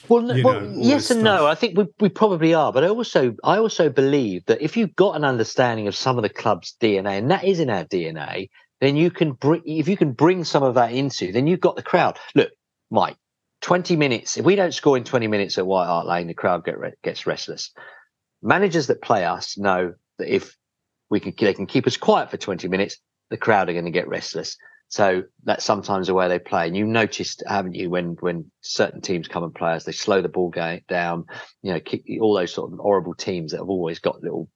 Well, 0.09 0.23
no- 0.23 0.43
well 0.43 0.61
know, 0.61 0.73
yes 0.77 1.11
and 1.11 1.23
no. 1.23 1.47
I 1.47 1.55
think 1.55 1.77
we, 1.77 1.87
we 2.01 2.09
probably 2.09 2.55
are, 2.55 2.73
but 2.73 2.85
I 2.85 2.89
also 2.89 3.35
I 3.45 3.59
also 3.59 3.89
believe 3.89 4.45
that 4.47 4.63
if 4.63 4.77
you've 4.77 4.97
got 4.97 5.17
an 5.17 5.25
understanding 5.25 5.87
of 5.89 5.97
some 5.97 6.17
of 6.17 6.23
the 6.23 6.29
club's 6.29 6.75
DNA, 6.81 7.19
and 7.19 7.31
that 7.31 7.45
is 7.45 7.61
in 7.61 7.71
our 7.71 7.85
DNA, 7.85 8.49
then 8.81 8.97
you 8.97 9.11
can 9.11 9.33
bring 9.33 9.63
if 9.65 9.89
you 9.89 9.97
can 9.97 10.13
bring 10.13 10.45
some 10.45 10.63
of 10.63 10.75
that 10.75 10.93
into, 10.93 11.33
then 11.33 11.47
you've 11.47 11.61
got 11.61 11.77
the 11.77 11.83
crowd. 11.83 12.19
Look, 12.35 12.51
Mike, 12.91 13.17
twenty 13.61 13.97
minutes. 13.97 14.37
If 14.37 14.45
we 14.45 14.57
don't 14.57 14.75
score 14.75 14.97
in 14.97 15.05
twenty 15.05 15.27
minutes 15.27 15.59
at 15.59 15.67
White 15.67 15.87
Hart 15.87 16.07
Lane, 16.07 16.27
the 16.27 16.35
crowd 16.35 16.65
get 16.65 16.79
re- 16.79 16.95
gets 17.03 17.27
restless. 17.27 17.73
Managers 18.43 18.87
that 18.87 19.03
play 19.03 19.25
us 19.25 19.59
know 19.59 19.95
that 20.19 20.35
if 20.35 20.57
we 21.11 21.21
can 21.21 21.35
they 21.39 21.55
can 21.55 21.67
keep 21.67 21.87
us 21.87 21.97
quiet 21.97 22.31
for 22.31 22.37
twenty 22.37 22.69
minutes, 22.69 22.99
the 23.31 23.37
crowd 23.37 23.69
are 23.69 23.73
going 23.75 23.85
to 23.85 23.91
get 23.91 24.09
restless. 24.09 24.57
So 24.89 25.25
that's 25.45 25.65
sometimes 25.65 26.07
the 26.07 26.15
way 26.15 26.29
they 26.29 26.39
play. 26.39 26.67
And 26.67 26.77
you 26.77 26.87
noticed, 26.87 27.43
haven't 27.47 27.75
you, 27.75 27.91
when 27.91 28.17
when 28.21 28.51
certain 28.63 29.03
teams 29.03 29.29
come 29.29 29.45
and 29.45 29.55
play 29.55 29.73
us, 29.73 29.85
they 29.85 29.93
slow 29.93 30.23
the 30.23 30.29
ball 30.29 30.51
game 30.51 30.81
down. 30.89 31.27
You 31.63 31.75
know, 31.75 31.81
kick, 31.81 32.05
all 32.21 32.35
those 32.35 32.53
sort 32.53 32.73
of 32.73 32.79
horrible 32.79 33.15
teams 33.15 33.53
that 33.53 33.59
have 33.59 33.69
always 33.69 33.99
got 33.99 34.23
little 34.23 34.49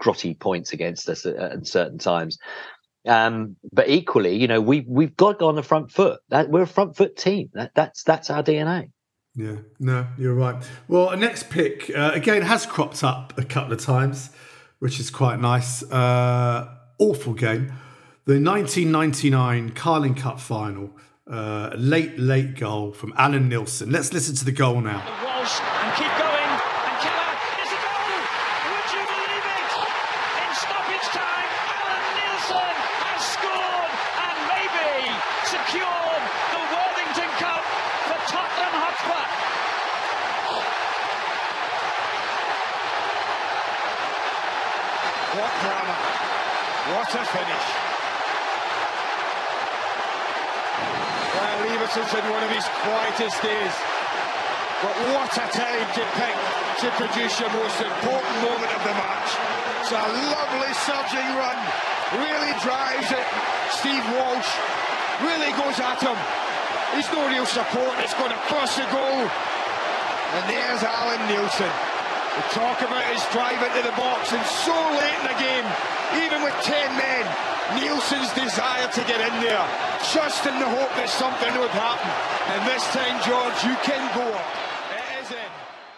grotty 0.00 0.38
points 0.38 0.72
against 0.72 1.08
us 1.08 1.26
at, 1.26 1.34
at 1.34 1.66
certain 1.66 1.98
times. 1.98 2.38
Um, 3.06 3.56
but 3.72 3.88
equally, 3.88 4.36
you 4.36 4.46
know, 4.46 4.60
we 4.60 4.84
we've 4.86 5.16
got 5.16 5.32
to 5.32 5.38
go 5.38 5.48
on 5.48 5.56
the 5.56 5.62
front 5.62 5.90
foot. 5.90 6.20
That 6.28 6.50
we're 6.50 6.62
a 6.62 6.66
front 6.66 6.96
foot 6.96 7.16
team. 7.16 7.50
That 7.54 7.72
that's 7.74 8.04
that's 8.04 8.30
our 8.30 8.42
DNA. 8.42 8.90
Yeah, 9.34 9.56
no, 9.78 10.06
you're 10.18 10.34
right. 10.34 10.62
Well, 10.88 11.16
next 11.16 11.48
pick 11.50 11.90
uh, 11.96 12.12
again 12.14 12.42
has 12.42 12.66
cropped 12.66 13.02
up 13.02 13.36
a 13.38 13.44
couple 13.44 13.72
of 13.72 13.80
times, 13.80 14.30
which 14.78 15.00
is 15.00 15.10
quite 15.10 15.40
nice. 15.40 15.82
Uh, 15.90 16.74
awful 16.98 17.34
game, 17.34 17.72
the 18.28 18.34
1999 18.34 19.70
Carling 19.70 20.14
Cup 20.14 20.38
final. 20.38 20.90
Uh, 21.26 21.72
late, 21.78 22.18
late 22.18 22.56
goal 22.56 22.92
from 22.92 23.14
Alan 23.16 23.48
Nielsen. 23.48 23.90
Let's 23.90 24.12
listen 24.12 24.36
to 24.36 24.44
the 24.44 24.52
goal 24.52 24.82
now. 24.82 25.00
Walsh 25.24 25.56
and 25.64 25.96
keep 25.96 26.12
going. 26.12 26.52
And 26.52 26.96
Keller 27.00 27.32
is 27.56 27.72
a 27.72 27.80
goal. 27.80 28.04
Would 28.68 28.88
you 28.92 29.04
believe 29.08 29.44
it? 29.48 29.72
In 30.44 30.50
stoppage 30.60 31.08
time, 31.08 31.48
Alan 31.72 32.04
Nielsen 32.20 32.76
has 33.00 33.20
scored 33.32 33.92
and 33.96 34.36
maybe 34.44 35.08
secured 35.48 36.22
the 36.52 36.62
Worthington 36.68 37.32
Cup 37.40 37.64
for 38.12 38.20
Tottenham 38.28 38.74
Hotspur. 38.76 39.24
What 45.32 45.52
drama. 45.64 45.96
What 46.92 47.08
a 47.08 47.24
finish. 47.24 47.88
Well, 51.38 51.70
Iversen's 51.70 52.14
in 52.14 52.30
one 52.30 52.42
of 52.42 52.50
his 52.50 52.64
quietest 52.82 53.42
days. 53.42 53.74
But 54.82 54.87
what 55.14 55.30
a 55.30 55.46
time 55.54 55.88
to 55.94 56.04
pick 56.18 56.36
to 56.82 56.88
produce 56.98 57.38
your 57.38 57.50
most 57.54 57.78
important 57.78 58.36
moment 58.42 58.70
of 58.74 58.82
the 58.82 58.94
match. 58.98 59.30
It's 59.82 59.94
a 59.94 60.06
lovely 60.30 60.72
surging 60.86 61.30
run. 61.38 61.58
Really 62.18 62.54
drives 62.62 63.10
it. 63.10 63.26
Steve 63.78 64.02
Walsh 64.18 64.50
really 65.22 65.54
goes 65.54 65.78
at 65.78 66.02
him. 66.02 66.18
He's 66.94 67.06
no 67.14 67.22
real 67.30 67.46
support. 67.46 67.94
It's 68.02 68.14
going 68.14 68.30
to 68.30 68.42
cross 68.50 68.74
the 68.74 68.86
goal. 68.90 69.22
And 69.22 70.44
there's 70.50 70.82
Alan 70.82 71.22
Nielsen. 71.30 71.70
We 72.34 72.42
talk 72.54 72.82
about 72.82 73.02
his 73.10 73.22
drive 73.34 73.58
into 73.58 73.82
the 73.86 73.94
box 73.98 74.32
and 74.32 74.44
so 74.66 74.76
late 74.98 75.18
in 75.22 75.26
the 75.30 75.38
game, 75.42 75.66
even 76.26 76.42
with 76.42 76.54
10 76.62 76.74
men, 76.94 77.24
Nielsen's 77.78 78.32
desire 78.34 78.86
to 78.86 79.02
get 79.06 79.18
in 79.18 79.34
there, 79.42 79.66
just 80.14 80.46
in 80.46 80.54
the 80.58 80.68
hope 80.68 80.90
that 80.94 81.08
something 81.10 81.52
would 81.58 81.74
happen. 81.74 82.12
And 82.54 82.60
this 82.66 82.86
time, 82.94 83.18
George, 83.26 83.58
you 83.66 83.74
can 83.82 84.02
go. 84.14 84.26
In. 84.26 84.57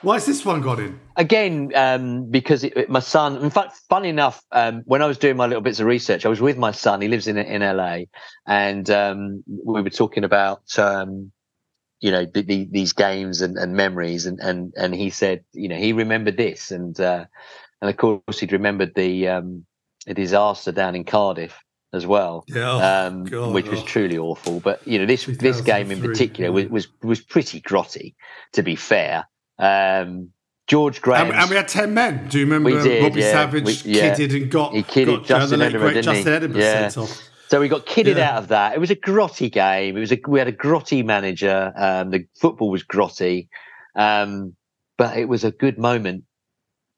Why 0.02 0.14
has 0.14 0.24
this 0.24 0.44
one 0.44 0.62
got 0.62 0.80
in? 0.80 0.98
Again, 1.16 1.72
um, 1.74 2.30
because 2.30 2.64
it, 2.64 2.88
my 2.88 3.00
son, 3.00 3.36
in 3.36 3.50
fact, 3.50 3.76
funny 3.88 4.08
enough, 4.08 4.42
um, 4.50 4.82
when 4.86 5.02
I 5.02 5.06
was 5.06 5.18
doing 5.18 5.36
my 5.36 5.46
little 5.46 5.62
bits 5.62 5.80
of 5.80 5.86
research, 5.86 6.24
I 6.24 6.30
was 6.30 6.40
with 6.40 6.56
my 6.56 6.70
son. 6.70 7.02
He 7.02 7.08
lives 7.08 7.26
in 7.26 7.36
in 7.36 7.60
LA, 7.60 8.04
and 8.46 8.88
um, 8.90 9.44
we 9.46 9.82
were 9.82 9.90
talking 9.90 10.24
about 10.24 10.62
um, 10.78 11.32
you 12.00 12.10
know 12.10 12.24
the, 12.24 12.42
the, 12.42 12.68
these 12.70 12.94
games 12.94 13.42
and, 13.42 13.58
and 13.58 13.74
memories, 13.74 14.24
and, 14.24 14.40
and 14.40 14.72
and 14.76 14.94
he 14.94 15.10
said, 15.10 15.44
you 15.52 15.68
know, 15.68 15.76
he 15.76 15.92
remembered 15.92 16.38
this, 16.38 16.70
and 16.70 16.98
uh, 16.98 17.26
and 17.82 17.90
of 17.90 17.96
course 17.96 18.40
he'd 18.40 18.52
remembered 18.52 18.94
the 18.94 19.28
um, 19.28 19.66
the 20.06 20.14
disaster 20.14 20.72
down 20.72 20.96
in 20.96 21.04
Cardiff 21.04 21.62
as 21.92 22.06
well, 22.06 22.44
Yeah, 22.46 22.70
oh, 22.70 23.06
um, 23.08 23.24
God, 23.24 23.52
which 23.52 23.68
was 23.68 23.80
oh. 23.80 23.84
truly 23.84 24.16
awful. 24.16 24.60
But 24.60 24.86
you 24.86 24.98
know, 24.98 25.06
this 25.06 25.26
this 25.26 25.60
game 25.60 25.90
in 25.90 26.00
2003, 26.00 26.08
particular 26.08 26.52
was, 26.52 26.66
was 26.68 26.88
was 27.02 27.20
pretty 27.20 27.60
grotty, 27.60 28.14
to 28.52 28.62
be 28.62 28.76
fair. 28.76 29.26
Um, 29.60 30.30
George 30.66 31.00
Graham. 31.02 31.32
And, 31.32 31.50
we 31.50 31.56
had 31.56 31.66
10 31.66 31.92
men. 31.94 32.28
Do 32.28 32.38
you 32.38 32.44
remember 32.44 32.70
We 32.70 32.80
did, 32.80 33.02
Robbie 33.02 33.20
yeah. 33.20 33.32
Savage 33.32 33.64
We- 33.84 33.92
yeah. 33.92 34.14
kidded 34.14 34.40
and 34.40 34.50
got, 34.50 34.72
He 34.72 34.82
kidded 34.84 35.16
got 35.20 35.26
Justin 35.26 35.50
the 35.50 35.64
late 35.64 35.66
Edinburgh, 35.70 35.88
didn't? 35.94 36.04
Justin 36.04 36.32
Edinburgh 36.32 36.62
Yeah. 36.62 36.88
sent 36.88 37.10
off. 37.10 37.22
So 37.48 37.58
we 37.60 37.66
got 37.68 37.86
kidded 37.86 38.16
Yeah. 38.18 38.30
out 38.30 38.38
of 38.44 38.48
that. 38.48 38.74
It 38.74 38.78
was 38.78 38.90
a 38.92 38.96
grotty 38.96 39.50
game. 39.50 39.96
It 39.96 40.00
was 40.00 40.12
a 40.12 40.20
we 40.28 40.38
had 40.38 40.46
a 40.46 40.52
grotty 40.52 41.04
manager. 41.04 41.72
Um, 41.76 42.10
the 42.10 42.24
football 42.40 42.70
was 42.70 42.84
grotty, 42.84 43.48
um, 43.96 44.54
but 44.96 45.16
it 45.16 45.28
was 45.28 45.42
a 45.42 45.50
good 45.50 45.76
moment. 45.76 46.22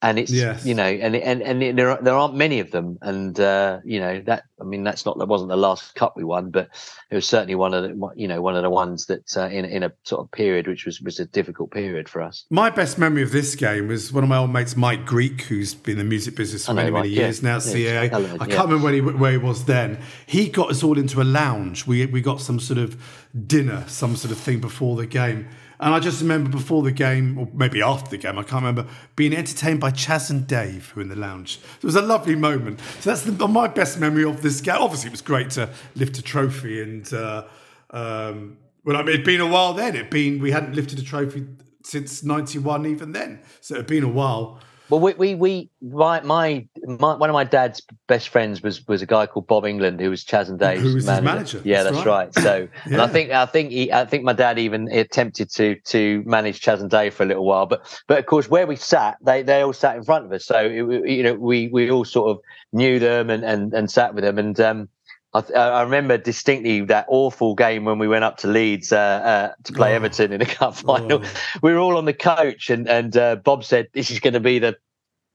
And 0.03 0.19
it's 0.19 0.33
Yes. 0.33 0.67
you 0.67 0.75
know, 0.75 0.85
and 0.85 1.15
and 1.15 1.43
and 1.43 1.79
there 1.79 1.91
are, 1.91 2.03
there 2.03 2.15
aren't 2.15 2.35
many 2.35 2.59
of 2.59 2.73
them. 2.73 2.99
And 3.01 3.39
uh, 3.39 3.79
you 3.85 4.01
know 4.01 4.21
that 4.27 4.43
I 4.61 4.65
mean 4.65 4.83
that's 4.83 5.07
not 5.07 5.19
that 5.19 5.27
wasn't 5.29 5.51
the 5.51 5.57
last 5.57 5.95
cup 5.95 6.17
we 6.17 6.25
won, 6.25 6.51
but 6.51 6.71
it 7.11 7.15
was 7.15 7.27
certainly 7.27 7.55
one 7.55 7.73
of 7.73 7.85
the 7.85 8.11
you 8.17 8.27
know 8.27 8.43
one 8.43 8.57
of 8.57 8.63
the 8.63 8.71
ones 8.71 9.07
that 9.07 9.37
uh, 9.37 9.47
in 9.47 9.65
in 9.65 9.85
a 9.85 9.93
sort 10.03 10.21
of 10.21 10.31
period 10.33 10.67
which 10.67 10.87
was 10.87 11.01
was 11.01 11.21
a 11.21 11.25
difficult 11.25 11.71
period 11.71 12.09
for 12.09 12.21
us. 12.21 12.45
My 12.51 12.69
best 12.69 12.99
memory 12.99 13.23
of 13.23 13.31
this 13.31 13.55
game 13.55 13.87
was 13.87 14.13
one 14.13 14.25
of 14.25 14.29
my 14.29 14.39
old 14.39 14.53
mates, 14.53 14.77
Mike 14.77 15.07
Greek, 15.07 15.43
who's 15.43 15.73
been 15.73 15.93
in 15.93 15.99
the 15.99 16.05
music 16.05 16.35
business 16.35 16.67
for 16.67 16.73
know 16.73 16.83
many, 16.83 16.91
many 16.91 17.09
Mike, 17.09 17.17
yeah. 17.17 17.23
years 17.25 17.43
now, 17.43 17.59
Yeah, 17.59 18.09
CAA. 18.09 18.41
I 18.41 18.47
can't 18.47 18.69
remember 18.69 18.79
where 18.79 18.93
he, 18.93 19.01
where 19.01 19.33
he 19.33 19.39
was 19.39 19.67
then. 19.67 19.99
He 20.27 20.49
got 20.49 20.71
us 20.71 20.83
all 20.83 20.99
into 20.99 21.23
a 21.23 21.25
lounge. 21.25 21.87
We, 21.87 22.05
we 22.07 22.21
got 22.21 22.41
some 22.41 22.59
sort 22.59 22.79
of 22.79 23.01
dinner, 23.47 23.85
some 23.87 24.17
sort 24.17 24.33
of 24.33 24.39
thing 24.39 24.61
before 24.61 24.97
the 24.97 25.07
game. 25.07 25.49
And 25.83 25.93
I 25.93 25.99
just 25.99 26.23
remember 26.23 26.49
before 26.49 26.85
the 26.85 26.93
game, 26.93 27.37
or 27.37 27.49
maybe 27.53 27.83
after 27.83 28.09
the 28.09 28.17
game, 28.17 28.39
I 28.39 28.45
can't 28.45 28.63
remember, 28.63 28.87
being 29.17 29.35
entertained 29.35 29.81
by 29.81 29.91
Chas 29.91 30.31
and 30.31 30.47
Dave, 30.47 30.91
who 30.91 31.01
were 31.01 31.03
in 31.03 31.09
the 31.09 31.17
lounge. 31.17 31.59
It 31.77 31.85
was 31.85 31.97
a 31.97 32.03
lovely 32.03 32.37
moment. 32.37 32.81
So 33.01 33.11
that's 33.11 33.23
the, 33.23 33.49
my 33.49 33.67
best 33.67 33.99
memory 33.99 34.25
of 34.25 34.43
this 34.43 34.61
game. 34.61 34.77
Obviously, 34.79 35.09
it 35.09 35.11
was 35.11 35.23
great 35.23 35.51
to 35.51 35.69
lift 35.97 36.17
a 36.19 36.23
trophy 36.23 36.81
and. 36.81 37.13
Uh, 37.13 37.45
um, 37.91 38.59
well, 38.85 38.97
I 38.97 39.01
mean, 39.01 39.11
it'd 39.11 39.27
been 39.27 39.41
a 39.41 39.47
while 39.47 39.75
then. 39.75 39.95
It'd 39.95 40.11
been 40.11 40.41
we 40.41 40.51
hadn't 40.51 40.75
lifted 40.75 40.99
a 40.99 41.03
trophy 41.03 41.47
since 41.85 42.23
'91, 42.23 42.87
even 42.87 43.13
then. 43.13 43.41
So 43.61 43.75
it'd 43.75 43.87
been 43.87 44.05
a 44.05 44.09
while. 44.09 44.61
Well, 44.93 45.01
we 45.01 45.15
we, 45.15 45.35
we 45.35 45.71
my, 45.81 46.21
my 46.21 46.69
my 46.85 47.15
one 47.15 47.31
of 47.31 47.33
my 47.33 47.45
dad's 47.45 47.81
best 48.09 48.29
friends 48.29 48.63
was 48.63 48.87
was 48.87 49.01
a 49.01 49.07
guy 49.07 49.25
called 49.25 49.47
Bob 49.47 49.65
England, 49.65 49.99
who 49.99 50.11
was 50.11 50.23
Chas 50.23 50.51
and 50.51 50.59
Dave's 50.59 50.83
Who 50.83 50.95
was 50.97 51.07
his 51.07 51.23
manager, 51.23 51.63
Yeah, 51.65 51.83
that's 51.83 51.97
that's, 51.97 52.07
right. 52.07 52.27
right. 52.27 52.35
So, 52.35 52.69
and 52.85 53.01
I 53.01 53.07
think 53.07 53.31
I 53.31 53.47
think 53.47 53.71
he, 53.71 53.91
I 53.91 54.05
think 54.05 54.23
my 54.23 54.35
dad 54.35 54.59
even 54.59 54.93
attempted 54.93 55.49
to 55.53 55.77
to 55.77 56.23
manage 56.27 56.61
Chas 56.61 56.83
and 56.83 56.91
Dave 56.91 57.15
for 57.15 57.23
a 57.23 57.27
little 57.27 57.47
while, 57.47 57.65
but 57.65 57.87
but 58.07 58.19
of 58.19 58.27
course 58.27 58.51
where 58.51 58.67
we 58.67 58.77
sat, 58.77 59.17
they 59.23 59.43
they 59.43 59.63
all 59.63 59.73
sat 59.73 59.97
in 59.97 60.05
front 60.05 60.27
of 60.27 60.33
us, 60.33 60.45
so 60.45 60.59
it, 60.59 61.09
you 61.09 61.23
know 61.23 61.37
we 61.37 61.69
we 61.69 61.91
all 61.91 62.05
sort 62.05 62.29
of 62.29 62.43
knew 62.75 62.99
them 62.99 63.31
and 63.31 63.47
and 63.47 63.73
and 63.73 63.91
sat 63.91 64.15
with 64.15 64.25
them, 64.25 64.39
and 64.39 64.61
um. 64.61 64.91
I, 65.35 65.41
I 65.55 65.83
remember 65.83 66.19
distinctly 66.19 66.83
that 66.83 67.07
awful 67.09 67.55
game 67.55 67.85
when 67.85 67.99
we 67.99 68.07
went 68.07 68.23
up 68.25 68.37
to 68.39 68.49
Leeds 68.49 68.93
uh, 68.93 68.97
uh, 68.99 69.53
to 69.65 69.73
play 69.73 69.93
Oh. 69.93 69.97
Everton 69.97 70.33
in 70.33 70.43
a 70.43 70.47
cup 70.47 70.77
final. 70.77 71.23
Oh. 71.25 71.31
We 71.63 71.73
were 71.73 71.79
all 71.79 71.97
on 71.97 72.05
the 72.05 72.13
coach, 72.13 72.69
and 72.71 72.89
and 72.89 73.17
uh, 73.17 73.37
Bob 73.37 73.65
said, 73.65 73.89
"This 73.95 74.11
is 74.11 74.21
going 74.21 74.35
to 74.35 74.41
be 74.41 74.59
the 74.59 74.77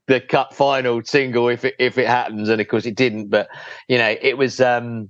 the 0.07 0.21
cup 0.21 0.53
final 0.53 1.01
single 1.03 1.49
if 1.49 1.65
it 1.65 1.75
if 1.79 1.97
it 1.97 2.07
happens 2.07 2.47
and 2.47 2.61
of 2.61 2.67
course 2.69 2.85
it 2.85 2.95
didn't 2.95 3.27
but 3.27 3.49
you 3.89 3.97
know 3.97 4.15
it 4.21 4.37
was 4.37 4.61
um 4.61 5.09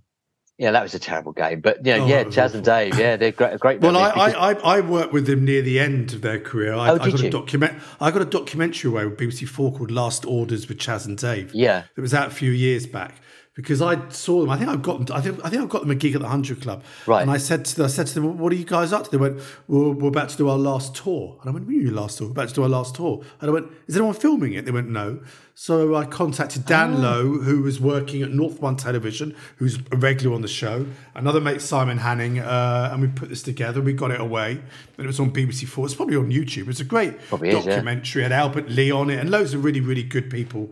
yeah 0.57 0.71
that 0.71 0.81
was 0.81 0.95
a 0.95 0.99
terrible 0.99 1.31
game 1.33 1.61
but 1.61 1.85
you 1.85 1.95
know 1.95 2.03
Oh, 2.03 2.07
yeah 2.07 2.23
chas 2.23 2.37
awful. 2.55 2.55
and 2.57 2.65
dave 2.65 2.97
yeah 2.97 3.15
they're 3.15 3.31
great 3.31 3.59
great 3.59 3.79
Well, 3.79 3.95
I, 3.95 4.07
memories 4.15 4.33
I, 4.35 4.53
because- 4.53 4.63
I, 4.65 4.77
I 4.77 4.81
worked 4.81 5.13
with 5.13 5.27
them 5.27 5.45
near 5.45 5.61
the 5.61 5.79
end 5.79 6.13
of 6.13 6.21
their 6.23 6.39
career. 6.39 6.73
I, 6.73 6.89
Oh, 6.89 6.95
I 6.95 6.97
did 7.05 7.11
got 7.11 7.19
a 7.21 7.23
you? 7.25 7.29
document. 7.29 7.73
I 8.01 8.09
got 8.09 8.23
a 8.23 8.25
documentary 8.25 8.89
away 8.89 9.05
with 9.05 9.19
BBC 9.19 9.47
Four 9.47 9.71
called 9.71 9.91
"Last 9.91 10.25
Orders" 10.25 10.67
with 10.67 10.79
Chas 10.79 11.05
and 11.05 11.15
Dave. 11.15 11.53
Yeah. 11.53 11.83
it 11.95 12.01
was 12.01 12.15
out 12.15 12.25
a 12.25 12.31
few 12.31 12.49
years 12.49 12.87
back 12.87 13.17
because 13.57 13.81
I 13.81 14.07
saw 14.09 14.39
them. 14.41 14.51
I 14.51 14.57
think 14.57 14.69
I've 14.69 14.83
got 14.83 15.03
them. 15.05 15.17
I 15.17 15.19
think 15.19 15.43
I 15.43 15.49
think 15.49 15.63
I've 15.63 15.69
got 15.69 15.81
them 15.81 15.89
a 15.91 15.95
gig 15.95 16.13
at 16.15 16.21
the 16.21 16.29
Hundred 16.29 16.61
Club. 16.61 16.83
Right. 17.07 17.23
And 17.23 17.31
I 17.31 17.37
said 17.37 17.65
to 17.65 17.75
them, 17.75 17.85
I 17.85 17.89
said 17.89 18.05
to 18.07 18.13
them, 18.13 18.37
"What 18.37 18.53
are 18.53 18.55
you 18.55 18.63
guys 18.63 18.93
up 18.93 19.05
to?" 19.05 19.09
They 19.09 19.17
went, 19.17 19.39
well, 19.67 19.93
"We're 19.93 20.09
about 20.09 20.29
to 20.29 20.37
do 20.37 20.47
our 20.47 20.59
last 20.59 20.95
tour." 20.95 21.37
And 21.41 21.49
I 21.49 21.53
went, 21.53 21.65
"When 21.65 21.75
are 21.75 21.81
your 21.81 21.91
last 21.93 22.19
tour? 22.19 22.27
We're 22.27 22.33
about 22.33 22.49
to 22.49 22.53
do 22.53 22.63
our 22.63 22.69
last 22.69 22.95
tour." 22.95 23.23
And 23.41 23.49
I 23.49 23.53
went, 23.53 23.67
"Is 23.87 23.97
anyone 23.97 24.13
filming 24.13 24.53
it?" 24.53 24.65
They 24.65 24.71
went, 24.71 24.89
"No." 24.89 25.19
So 25.55 25.95
I 25.95 26.05
contacted 26.05 26.67
Dan 26.67 26.93
Oh. 26.97 26.99
Lowe, 26.99 27.37
who 27.39 27.63
was 27.63 27.81
working 27.81 28.21
at 28.21 28.29
North 28.29 28.61
One 28.61 28.75
Television, 28.75 29.33
who's 29.55 29.79
a 29.91 29.97
regular 29.97 30.35
on 30.35 30.43
the 30.43 30.47
show. 30.47 30.85
Another 31.15 31.41
mate, 31.41 31.61
Simon 31.61 31.97
Hanning, 31.97 32.37
uh, 32.37 32.89
and 32.93 33.01
we 33.01 33.07
put 33.07 33.29
this 33.29 33.41
together. 33.41 33.81
We 33.81 33.93
got 33.93 34.11
it 34.11 34.21
away, 34.21 34.51
and 34.51 35.03
it 35.03 35.07
was 35.07 35.19
on 35.19 35.31
BBC 35.31 35.65
Four. 35.65 35.85
It's 35.87 35.95
probably 35.95 36.15
on 36.15 36.29
YouTube. 36.31 36.69
It's 36.69 36.79
a 36.79 36.83
great 36.83 37.19
Probably 37.27 37.49
is, 37.49 37.65
yeah. 37.65 37.71
documentary. 37.71 38.21
Had 38.21 38.33
Albert 38.33 38.69
Lee 38.69 38.91
on 38.91 39.09
it, 39.09 39.17
and 39.19 39.31
loads 39.31 39.55
of 39.55 39.63
really, 39.63 39.81
really 39.81 40.03
good 40.03 40.29
people 40.29 40.71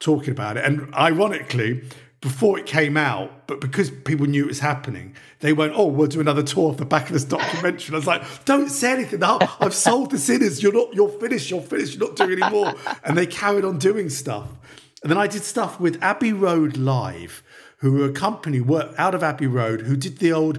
talking 0.00 0.32
about 0.32 0.58
it. 0.58 0.64
And 0.66 0.94
ironically, 0.94 1.82
before 2.20 2.58
it 2.58 2.66
came 2.66 2.96
out, 2.96 3.46
but 3.46 3.60
because 3.60 3.90
people 3.90 4.26
knew 4.26 4.44
it 4.44 4.48
was 4.48 4.60
happening, 4.60 5.14
they 5.40 5.52
went, 5.52 5.72
"Oh, 5.76 5.86
we'll 5.86 6.06
do 6.08 6.20
another 6.20 6.42
tour 6.42 6.70
off 6.70 6.78
the 6.78 6.84
back 6.84 7.06
of 7.06 7.12
this 7.12 7.24
documentary." 7.24 7.86
And 7.88 7.94
I 7.94 7.98
was 7.98 8.06
like, 8.06 8.44
"Don't 8.44 8.70
say 8.70 8.92
anything. 8.92 9.20
No, 9.20 9.38
I've 9.60 9.74
sold 9.74 10.10
the 10.10 10.18
sinners. 10.18 10.62
You're 10.62 10.72
not. 10.72 10.94
You're 10.94 11.08
finished. 11.08 11.50
You're 11.50 11.60
finished. 11.60 11.96
You're 11.98 12.08
not 12.08 12.16
doing 12.16 12.42
any 12.42 12.50
more." 12.50 12.74
And 13.04 13.16
they 13.16 13.26
carried 13.26 13.64
on 13.64 13.78
doing 13.78 14.08
stuff. 14.08 14.48
And 15.02 15.10
then 15.10 15.18
I 15.18 15.26
did 15.26 15.42
stuff 15.42 15.78
with 15.78 16.02
Abbey 16.02 16.32
Road 16.32 16.76
Live, 16.76 17.42
who 17.78 17.92
were 17.92 18.06
a 18.06 18.12
company 18.12 18.60
work 18.60 18.94
out 18.98 19.14
of 19.14 19.22
Abbey 19.22 19.46
Road, 19.46 19.82
who 19.82 19.96
did 19.96 20.18
the 20.18 20.32
old. 20.32 20.58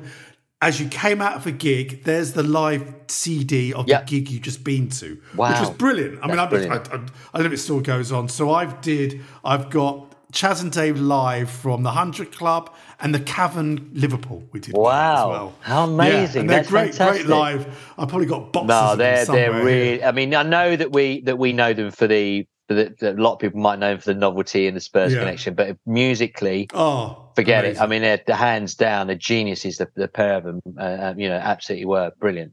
As 0.59 0.79
you 0.79 0.87
came 0.87 1.21
out 1.21 1.35
of 1.35 1.45
a 1.45 1.51
gig, 1.51 2.03
there's 2.03 2.31
the 2.33 2.41
live 2.41 2.91
CD 3.09 3.71
of 3.73 3.87
Yep. 3.87 4.07
the 4.07 4.19
gig 4.19 4.31
you 4.31 4.39
just 4.39 4.63
been 4.63 4.89
to, 4.89 5.09
which 5.35 5.59
was 5.59 5.69
brilliant. 5.71 6.17
I 6.23 6.27
mean, 6.27 6.37
That's 6.37 6.39
I, 6.39 6.43
I, 6.45 6.47
brilliant. 6.47 6.71
I, 6.73 6.95
I 6.95 6.97
don't 6.97 7.11
know 7.41 7.45
if 7.45 7.51
it 7.53 7.57
still 7.57 7.79
goes 7.79 8.11
on. 8.11 8.27
So 8.27 8.51
I've 8.51 8.81
did. 8.81 9.21
I've 9.45 9.69
got 9.69 10.15
Chas 10.34 10.61
and 10.61 10.71
Dave 10.71 10.99
live 10.99 11.49
from 11.49 11.84
the 11.84 11.91
Hundred 11.91 12.32
Club 12.32 12.73
and 12.99 13.15
the 13.15 13.19
Cavern 13.21 13.89
Liverpool. 13.93 14.43
We 14.51 14.59
did 14.59 14.75
Wow. 14.75 15.30
well. 15.30 15.53
How 15.61 15.86
Yeah, 15.88 15.93
amazing. 15.93 16.41
and 16.41 16.49
they're 16.49 16.57
That's 16.59 16.69
great, 16.69 16.93
fantastic. 16.95 17.25
great 17.28 17.36
live. 17.38 17.93
I 17.97 18.05
probably 18.05 18.25
got 18.28 18.51
boxes. 18.51 18.67
no 18.69 18.95
they're 18.97 19.25
they're 19.25 19.63
really 19.63 20.03
i 20.03 20.11
mean 20.11 20.36
i 20.36 20.43
know 20.43 20.75
that 20.75 20.91
we 20.91 21.21
that 21.21 21.38
we 21.38 21.53
know 21.53 21.73
them 21.73 21.91
for 21.91 22.07
the 22.07 22.45
for 22.67 22.73
the, 22.73 22.93
that 22.99 23.17
a 23.17 23.21
lot 23.21 23.34
of 23.34 23.39
people 23.39 23.59
might 23.61 23.80
know 23.80 23.91
them 23.91 23.99
for 23.99 24.13
the 24.13 24.19
novelty 24.19 24.67
and 24.67 24.75
the 24.75 24.82
spurs 24.82 25.13
Yeah. 25.13 25.19
connection 25.19 25.53
but 25.55 25.78
musically 25.86 26.67
Oh, 26.73 27.32
forget 27.36 27.63
amazing. 27.63 27.82
it 27.82 27.84
i 27.84 27.88
mean 27.88 28.01
they're 28.01 28.21
the 28.28 28.36
hands 28.36 28.75
down 28.75 29.07
the 29.07 29.15
geniuses 29.15 29.78
the, 29.78 29.88
the 29.95 30.07
pair 30.09 30.36
of 30.36 30.43
them 30.43 30.59
uh, 30.78 30.82
uh, 30.82 31.13
you 31.17 31.30
know 31.30 31.38
absolutely 31.38 31.86
were 31.86 32.11
brilliant 32.19 32.51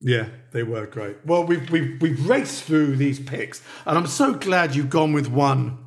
Yeah, 0.00 0.26
they 0.52 0.62
were 0.62 0.86
great. 0.86 1.16
Well, 1.24 1.42
we've, 1.44 1.68
we've, 1.70 2.00
we've 2.02 2.28
raced 2.28 2.64
through 2.64 2.96
these 2.96 3.18
picks, 3.18 3.62
and 3.86 3.96
I'm 3.98 4.06
so 4.06 4.34
glad 4.34 4.74
you've 4.76 4.90
gone 4.90 5.14
with 5.14 5.28
one 5.28 5.78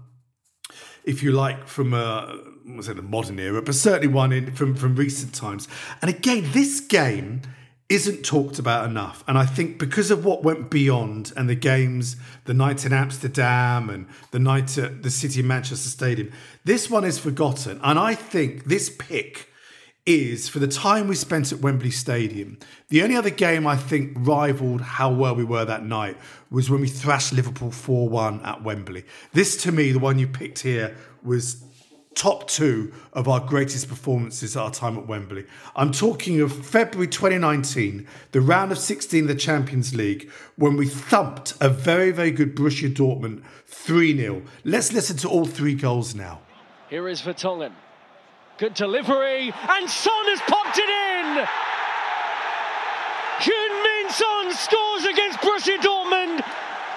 if 1.03 1.23
you 1.23 1.31
like, 1.31 1.67
from 1.67 1.93
a 1.93 2.37
was 2.75 2.87
it 2.87 2.95
the 2.95 3.01
modern 3.01 3.39
era, 3.39 3.61
but 3.61 3.73
certainly 3.73 4.07
one 4.07 4.31
in 4.31 4.53
from 4.53 4.75
from 4.75 4.95
recent 4.95 5.33
times. 5.33 5.67
And 6.01 6.09
again, 6.09 6.49
this 6.51 6.79
game 6.79 7.41
isn't 7.89 8.23
talked 8.23 8.59
about 8.59 8.87
enough. 8.87 9.23
And 9.27 9.37
I 9.37 9.45
think 9.47 9.79
because 9.79 10.11
of 10.11 10.23
what 10.23 10.43
went 10.43 10.69
beyond 10.69 11.33
and 11.35 11.49
the 11.49 11.55
games, 11.55 12.17
the 12.45 12.53
night 12.53 12.85
in 12.85 12.93
Amsterdam 12.93 13.89
and 13.89 14.05
the 14.29 14.37
night 14.37 14.77
at 14.77 15.01
the 15.01 15.09
City 15.09 15.39
of 15.39 15.47
Manchester 15.47 15.89
Stadium, 15.89 16.31
this 16.63 16.89
one 16.89 17.03
is 17.03 17.17
forgotten. 17.17 17.79
And 17.83 17.97
I 17.97 18.13
think 18.13 18.65
this 18.65 18.89
pick 18.89 19.49
is 20.05 20.47
for 20.47 20.59
the 20.59 20.67
time 20.67 21.07
we 21.07 21.15
spent 21.15 21.51
at 21.51 21.59
Wembley 21.59 21.91
Stadium. 21.91 22.59
The 22.89 23.01
only 23.01 23.15
other 23.15 23.29
game 23.29 23.65
I 23.65 23.75
think 23.75 24.13
rivaled 24.15 24.81
how 24.81 25.11
well 25.11 25.35
we 25.35 25.43
were 25.43 25.65
that 25.65 25.83
night 25.83 26.15
was 26.51 26.69
when 26.69 26.81
we 26.81 26.87
thrashed 26.87 27.33
Liverpool 27.33 27.71
4 27.71 28.09
1 28.09 28.41
at 28.41 28.63
Wembley. 28.63 29.05
This, 29.33 29.55
to 29.63 29.71
me, 29.71 29.91
the 29.91 29.99
one 29.99 30.19
you 30.19 30.27
picked 30.27 30.59
here, 30.59 30.95
was 31.23 31.63
top 32.15 32.49
two 32.49 32.91
of 33.13 33.27
our 33.27 33.39
greatest 33.39 33.87
performances 33.87 34.57
at 34.57 34.61
our 34.61 34.71
time 34.71 34.97
at 34.97 35.07
Wembley. 35.07 35.45
I'm 35.75 35.91
talking 35.91 36.41
of 36.41 36.65
February 36.65 37.07
2019, 37.07 38.07
the 38.31 38.41
round 38.41 38.71
of 38.71 38.77
16 38.77 39.23
of 39.23 39.27
the 39.29 39.35
Champions 39.35 39.95
League, 39.95 40.29
when 40.57 40.75
we 40.75 40.87
thumped 40.87 41.53
a 41.61 41.69
very, 41.69 42.11
very 42.11 42.31
good 42.31 42.55
Borussia 42.55 42.93
Dortmund 42.93 43.43
3 43.67 44.17
0. 44.17 44.41
Let's 44.65 44.91
listen 44.91 45.17
to 45.17 45.29
all 45.29 45.45
three 45.45 45.75
goals 45.75 46.13
now. 46.13 46.41
Here 46.89 47.07
is 47.07 47.21
Vertonghen. 47.21 47.71
Good 48.57 48.73
delivery, 48.73 49.53
and 49.69 49.89
Son 49.89 50.25
has 50.25 50.41
popped 50.41 50.77
it 50.77 50.89
in! 50.89 51.47
Heung-min 53.39 54.09
Son 54.09 54.51
scores 54.51 55.05
against 55.05 55.39
Borussia 55.39 55.77
Dortmund, 55.77 56.18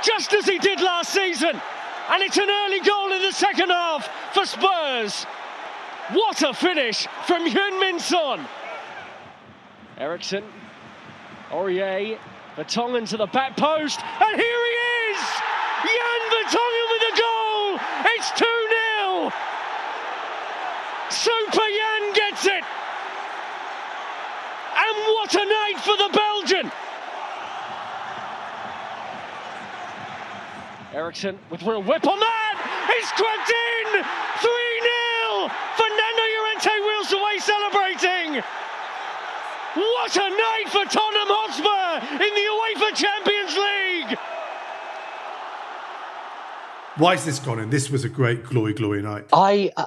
just 0.03 0.33
as 0.33 0.47
he 0.47 0.59
did 0.59 0.81
last 0.81 1.13
season. 1.13 1.61
And 2.11 2.23
it's 2.23 2.37
an 2.37 2.49
early 2.49 2.81
goal 2.81 3.13
in 3.13 3.23
the 3.23 3.33
second 3.33 3.71
half 3.71 4.09
for 4.35 4.45
Spurs. 4.45 5.25
What 6.13 6.43
a 6.43 6.53
finish 6.53 7.07
from 7.27 7.47
Heung-min 7.47 8.01
Son. 8.01 8.47
Eriksen, 9.99 10.45
Aurier, 11.51 12.19
Vertonghen 12.57 13.09
to 13.09 13.17
the 13.17 13.27
back 13.27 13.57
post, 13.57 14.01
and 14.03 14.37
here 14.37 14.63
he 14.67 14.75
is! 15.13 15.21
Jan 15.85 16.23
Vertonghen 16.33 16.87
with 16.91 17.03
a 17.03 17.21
goal! 17.21 17.79
It's 18.17 18.31
2 18.33 18.45
0! 18.45 19.33
Super 21.11 21.67
Jan 21.69 22.13
gets 22.13 22.47
it! 22.47 22.65
And 24.77 24.97
what 25.15 25.35
a 25.35 25.45
night 25.45 25.79
for 25.79 25.97
the 25.97 26.11
Belgian! 26.13 26.71
Eriksen 30.95 31.39
with 31.51 31.63
real 31.63 31.83
whip 31.83 32.07
on 32.07 32.21
that! 32.21 32.55
It's 32.91 33.11
cracked 33.13 33.49
in! 33.49 34.05
3 34.45 34.51
0! 34.85 35.49
Fernando 35.81 36.25
Llorente 36.37 36.75
wheels 36.85 37.13
away 37.13 37.39
celebrating! 37.41 38.45
What 39.75 40.15
a 40.17 40.29
night 40.29 40.69
for 40.69 40.85
Tottenham 40.85 41.33
Hotspur 41.33 42.13
in 42.13 42.33
the 42.37 42.45
UEFA 42.53 42.95
Champions 42.95 43.57
League! 43.57 44.19
Why 46.99 47.15
is 47.15 47.25
this 47.25 47.39
gone 47.39 47.59
in? 47.59 47.71
This 47.71 47.89
was 47.89 48.05
a 48.05 48.11
great 48.11 48.45
glory, 48.45 48.75
glory 48.75 49.01
night. 49.01 49.25
I 49.33 49.71
uh, 49.79 49.87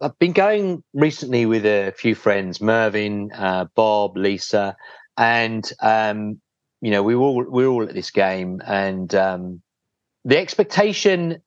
I've 0.00 0.18
been 0.18 0.32
going 0.32 0.82
recently 0.94 1.44
with 1.44 1.66
a 1.66 1.92
few 1.94 2.14
friends, 2.14 2.62
Mervyn, 2.62 3.32
uh, 3.32 3.66
Bob, 3.74 4.16
Lisa, 4.16 4.74
and 5.18 5.70
um, 5.82 6.40
you 6.80 6.90
know 6.90 7.02
we 7.02 7.14
were 7.14 7.22
all 7.22 7.44
we 7.44 7.66
were 7.66 7.70
all 7.70 7.82
at 7.82 7.92
this 7.92 8.10
game, 8.10 8.62
and 8.66 9.14
um, 9.14 9.60
the 10.28 10.38
expectation 10.38 11.40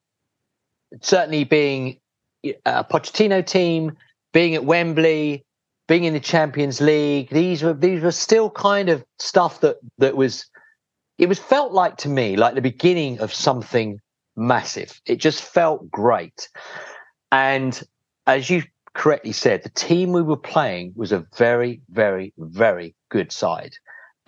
certainly 1.02 1.44
being 1.44 2.00
a 2.66 2.84
Pochettino 2.84 3.46
team, 3.46 3.96
being 4.34 4.56
at 4.56 4.66
Wembley, 4.66 5.46
being 5.88 6.04
in 6.06 6.14
the 6.14 6.20
Champions 6.20 6.82
League. 6.82 7.30
These 7.30 7.62
were 7.62 7.76
these 7.76 8.02
were 8.02 8.12
still 8.12 8.50
kind 8.50 8.90
of 8.90 9.06
stuff 9.20 9.62
that 9.62 9.78
that 10.00 10.18
was. 10.18 10.48
It 11.20 11.30
was 11.30 11.38
felt 11.38 11.72
like 11.72 11.98
to 11.98 12.10
me 12.10 12.36
like 12.36 12.56
the 12.56 12.62
beginning 12.62 13.20
of 13.20 13.32
something 13.32 14.00
massive. 14.36 15.00
It 15.06 15.18
just 15.18 15.44
felt 15.44 15.92
great. 15.92 16.50
And 17.32 17.80
as 18.26 18.50
you 18.50 18.64
correctly 18.96 19.32
said, 19.32 19.62
the 19.62 19.70
team 19.70 20.12
we 20.12 20.24
were 20.24 20.38
playing 20.38 20.94
was 20.96 21.12
a 21.12 21.28
very, 21.38 21.82
very, 21.92 22.34
very 22.40 22.96
good 23.10 23.32
side. 23.32 23.76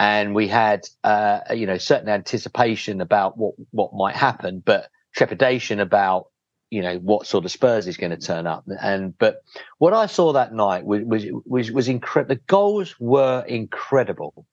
And 0.04 0.36
we 0.36 0.50
had, 0.50 0.86
uh, 1.06 1.40
you 1.56 1.66
know, 1.66 1.78
certain 1.78 2.10
anticipation 2.10 3.00
about 3.00 3.38
what, 3.38 3.54
what 3.72 3.94
might 3.94 4.18
happen, 4.18 4.62
but 4.66 4.90
trepidation 5.16 5.80
about, 5.80 6.26
you 6.70 6.82
know, 6.82 6.98
what 6.98 7.26
sort 7.26 7.46
of 7.46 7.52
Spurs 7.52 7.88
is 7.88 7.96
going 7.96 8.12
to 8.12 8.18
turn 8.18 8.46
up. 8.46 8.66
And, 8.82 9.18
but 9.18 9.44
what 9.78 9.94
I 9.94 10.08
saw 10.08 10.34
that 10.34 10.54
night 10.54 10.84
was, 10.84 11.04
was, 11.06 11.26
was, 11.46 11.72
was 11.72 11.88
incredible. 11.88 12.36
The 12.36 12.42
goals 12.48 12.96
were 13.00 13.46
incredible. 13.48 14.46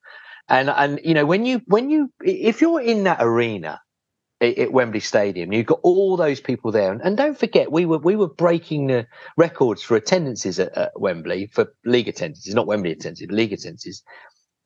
And, 0.47 0.69
and, 0.69 1.01
you 1.03 1.13
know, 1.13 1.25
when 1.25 1.45
you, 1.45 1.61
when 1.65 1.89
you, 1.89 2.09
if 2.23 2.61
you're 2.61 2.79
in 2.79 3.03
that 3.03 3.17
arena, 3.19 3.81
at 4.39 4.71
Wembley 4.71 5.01
Stadium. 5.01 5.53
You've 5.53 5.67
got 5.67 5.81
all 5.83 6.17
those 6.17 6.41
people 6.41 6.71
there, 6.71 6.91
and, 6.91 6.99
and, 7.03 7.15
don't 7.15 7.37
forget 7.37 7.71
we 7.71 7.85
were 7.85 7.99
we 7.99 8.15
were 8.15 8.27
breaking 8.27 8.87
the 8.87 9.05
records 9.37 9.83
for 9.83 9.95
attendances 9.95 10.59
at, 10.59 10.75
at 10.75 10.99
Wembley 10.99 11.45
for 11.53 11.71
league 11.85 12.07
attendances, 12.07 12.55
not 12.55 12.65
Wembley 12.65 12.91
attendances, 12.91 13.27
league 13.29 13.53
attendances. 13.53 14.01